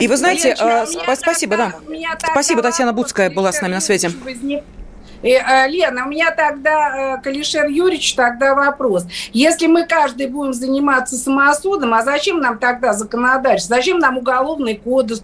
И 0.00 0.08
вы 0.08 0.16
знаете, 0.16 0.56
э, 0.58 0.86
спасибо, 1.16 1.56
да. 1.56 1.74
Спасибо, 2.32 2.62
Татьяна 2.62 2.92
Буцкая 2.92 3.30
была 3.30 3.52
с 3.52 3.60
нами 3.60 3.74
на 3.74 3.80
связи. 3.80 4.08
Э, 4.08 4.62
Лена, 5.22 6.06
у 6.06 6.08
меня 6.08 6.30
тогда 6.30 7.16
э, 7.16 7.22
к 7.22 7.26
Алишер 7.26 7.66
Юрьевичу 7.66 8.16
тогда 8.16 8.54
вопрос. 8.54 9.04
Если 9.32 9.66
мы 9.66 9.86
каждый 9.86 10.28
будем 10.28 10.54
заниматься 10.54 11.16
самосудом, 11.16 11.92
а 11.94 12.02
зачем 12.02 12.40
нам 12.40 12.58
тогда 12.58 12.94
законодательство? 12.94 13.76
Зачем 13.76 13.98
нам 13.98 14.16
уголовный 14.18 14.76
кодекс, 14.76 15.22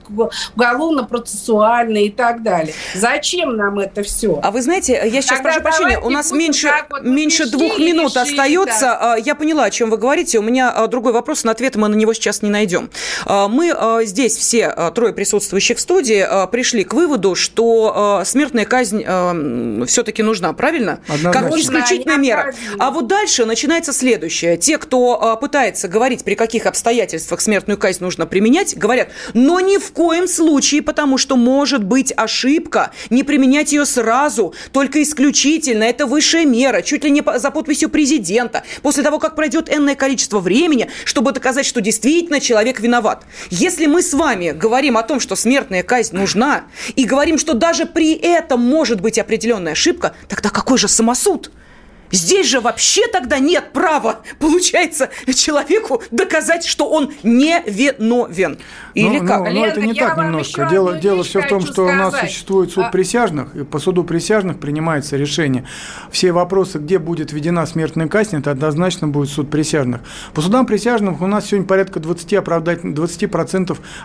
уголовно-процессуальный 0.54 2.06
и 2.06 2.10
так 2.10 2.42
далее? 2.42 2.74
Зачем 2.94 3.56
нам 3.56 3.78
это 3.78 4.02
все? 4.02 4.38
А 4.42 4.50
вы 4.50 4.62
знаете, 4.62 5.00
я 5.04 5.22
сейчас 5.22 5.40
тогда 5.40 5.60
прошу 5.60 5.82
прощения, 5.82 5.98
у 5.98 6.10
нас 6.10 6.30
меньше, 6.30 6.70
вот 6.90 7.02
меньше 7.02 7.50
двух 7.50 7.78
минут 7.78 8.14
решить, 8.14 8.30
остается. 8.32 8.98
Да. 9.00 9.16
Я 9.16 9.34
поняла, 9.34 9.64
о 9.64 9.70
чем 9.70 9.90
вы 9.90 9.96
говорите. 9.96 10.38
У 10.38 10.42
меня 10.42 10.86
другой 10.88 11.12
вопрос, 11.12 11.44
на 11.44 11.52
ответ 11.52 11.76
мы 11.76 11.88
на 11.88 11.94
него 11.94 12.12
сейчас 12.12 12.42
не 12.42 12.50
найдем. 12.50 12.90
Мы 13.26 13.74
здесь 14.04 14.36
все 14.36 14.90
трое 14.94 15.12
присутствующих 15.12 15.78
в 15.78 15.80
студии 15.80 16.26
пришли 16.50 16.84
к 16.84 16.92
выводу, 16.92 17.34
что 17.34 18.22
смертная 18.24 18.66
казнь 18.66 19.04
все-таки 19.86 20.22
нужна, 20.22 20.52
правильно? 20.52 21.00
Однозначно. 21.08 21.32
Как 21.32 21.58
исключительная 21.58 22.16
мера. 22.16 22.54
А 22.78 22.90
вот 22.90 23.06
дальше 23.06 23.44
начинается 23.44 23.92
следующее. 23.92 24.56
Те, 24.56 24.78
кто 24.78 25.22
а, 25.22 25.36
пытается 25.36 25.88
говорить, 25.88 26.24
при 26.24 26.34
каких 26.34 26.66
обстоятельствах 26.66 27.40
смертную 27.40 27.78
казнь 27.78 28.02
нужно 28.02 28.26
применять, 28.26 28.76
говорят, 28.76 29.08
но 29.34 29.60
ни 29.60 29.78
в 29.78 29.92
коем 29.92 30.28
случае, 30.28 30.82
потому 30.82 31.18
что 31.18 31.36
может 31.36 31.84
быть 31.84 32.12
ошибка, 32.16 32.90
не 33.10 33.22
применять 33.22 33.72
ее 33.72 33.86
сразу, 33.86 34.54
только 34.72 35.02
исключительно. 35.02 35.84
Это 35.84 36.06
высшая 36.06 36.44
мера, 36.44 36.82
чуть 36.82 37.04
ли 37.04 37.10
не 37.10 37.22
за 37.38 37.50
подписью 37.50 37.88
президента, 37.88 38.64
после 38.82 39.02
того, 39.02 39.18
как 39.18 39.36
пройдет 39.36 39.72
энное 39.72 39.94
количество 39.94 40.40
времени, 40.40 40.88
чтобы 41.04 41.32
доказать, 41.32 41.66
что 41.66 41.80
действительно 41.80 42.40
человек 42.40 42.80
виноват. 42.80 43.24
Если 43.50 43.86
мы 43.86 44.02
с 44.02 44.12
вами 44.12 44.50
говорим 44.50 44.96
о 44.96 45.02
том, 45.02 45.20
что 45.20 45.36
смертная 45.36 45.82
казнь 45.82 46.16
нужна, 46.16 46.64
и 46.96 47.04
говорим, 47.04 47.38
что 47.38 47.54
даже 47.54 47.86
при 47.86 48.14
этом 48.14 48.60
может 48.60 49.00
быть 49.00 49.18
определенная 49.18 49.74
ошибка, 49.76 50.14
тогда 50.28 50.48
какой 50.48 50.78
же 50.78 50.88
самосуд? 50.88 51.50
Здесь 52.10 52.46
же 52.46 52.60
вообще 52.60 53.06
тогда 53.08 53.38
нет 53.38 53.72
права, 53.72 54.20
получается, 54.38 55.10
человеку 55.34 56.02
доказать, 56.10 56.64
что 56.64 56.88
он 56.88 57.12
не 57.22 57.62
виновен. 57.66 58.58
Или 58.94 59.18
ну, 59.18 59.26
как? 59.26 59.40
Ну, 59.40 59.50
ну 59.50 59.64
это 59.64 59.80
не 59.80 59.94
так 59.94 60.16
немножко. 60.16 60.66
Дело, 60.70 60.96
дело 60.96 61.22
все 61.22 61.42
в 61.42 61.48
том, 61.48 61.60
что 61.60 61.72
сказать. 61.72 61.94
у 61.94 61.96
нас 61.96 62.20
существует 62.20 62.72
суд 62.72 62.84
а... 62.86 62.90
присяжных, 62.90 63.54
и 63.54 63.64
по 63.64 63.78
суду 63.78 64.04
присяжных 64.04 64.58
принимается 64.58 65.16
решение. 65.16 65.66
Все 66.10 66.32
вопросы, 66.32 66.78
где 66.78 66.98
будет 66.98 67.32
введена 67.32 67.66
смертная 67.66 68.08
казнь, 68.08 68.38
это 68.38 68.50
однозначно 68.50 69.08
будет 69.08 69.30
суд 69.30 69.50
присяжных. 69.50 70.00
По 70.34 70.40
судам 70.40 70.66
присяжных 70.66 71.20
у 71.20 71.26
нас 71.26 71.46
сегодня 71.46 71.66
порядка 71.66 72.00
20%, 72.00 72.36
оправдатель... 72.36 72.92
20 72.92 73.26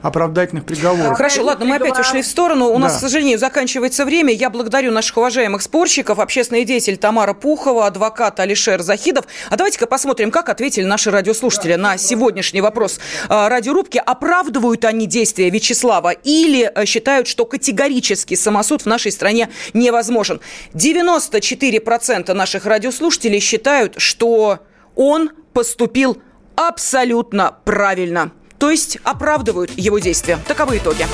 оправдательных 0.02 0.66
приговоров. 0.66 1.18
Хорошо, 1.18 1.44
ладно, 1.44 1.66
мы 1.66 1.76
опять 1.76 1.98
ушли 2.00 2.22
в 2.22 2.26
сторону. 2.26 2.70
У 2.70 2.74
да. 2.74 2.80
нас, 2.80 2.98
к 2.98 3.00
сожалению, 3.00 3.40
заканчивается 3.40 4.06
время. 4.06 4.34
Я 4.34 4.50
благодарю 4.50 4.92
наших 4.92 5.18
уважаемых 5.18 5.62
спорщиков, 5.62 6.20
общественный 6.20 6.66
деятель 6.66 6.98
Тамара 6.98 7.34
Пухова, 7.34 7.88
адвокат 7.92 8.40
Алишер 8.40 8.82
Захидов. 8.82 9.26
А 9.50 9.58
давайте-ка 9.58 9.86
посмотрим, 9.86 10.32
как 10.32 10.50
ответили 10.50 10.86
наши 10.86 11.12
радиослушатели 11.12 11.76
на 11.76 11.98
сегодняшний 11.98 12.62
вопрос 12.62 13.00
а, 13.28 13.50
радиорубки. 13.50 14.02
Оправдывают 14.04 14.86
они 14.86 15.06
действия 15.06 15.50
Вячеслава 15.50 16.12
или 16.12 16.72
э, 16.74 16.86
считают, 16.86 17.28
что 17.28 17.46
категорически 17.46 18.36
самосуд 18.36 18.84
в 18.84 18.86
нашей 18.86 19.12
стране 19.12 19.50
невозможен? 19.74 20.40
94% 20.74 22.34
наших 22.34 22.66
радиослушателей 22.66 23.40
считают, 23.40 23.96
что 23.98 24.60
он 24.96 25.32
поступил 25.54 26.22
абсолютно 26.56 27.58
правильно. 27.66 28.32
То 28.58 28.70
есть 28.70 29.00
оправдывают 29.04 29.72
его 29.76 30.00
действия. 30.00 30.38
Таковы 30.48 30.78
итоги. 30.78 31.06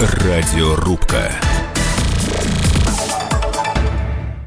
Радиорубка. 0.00 1.32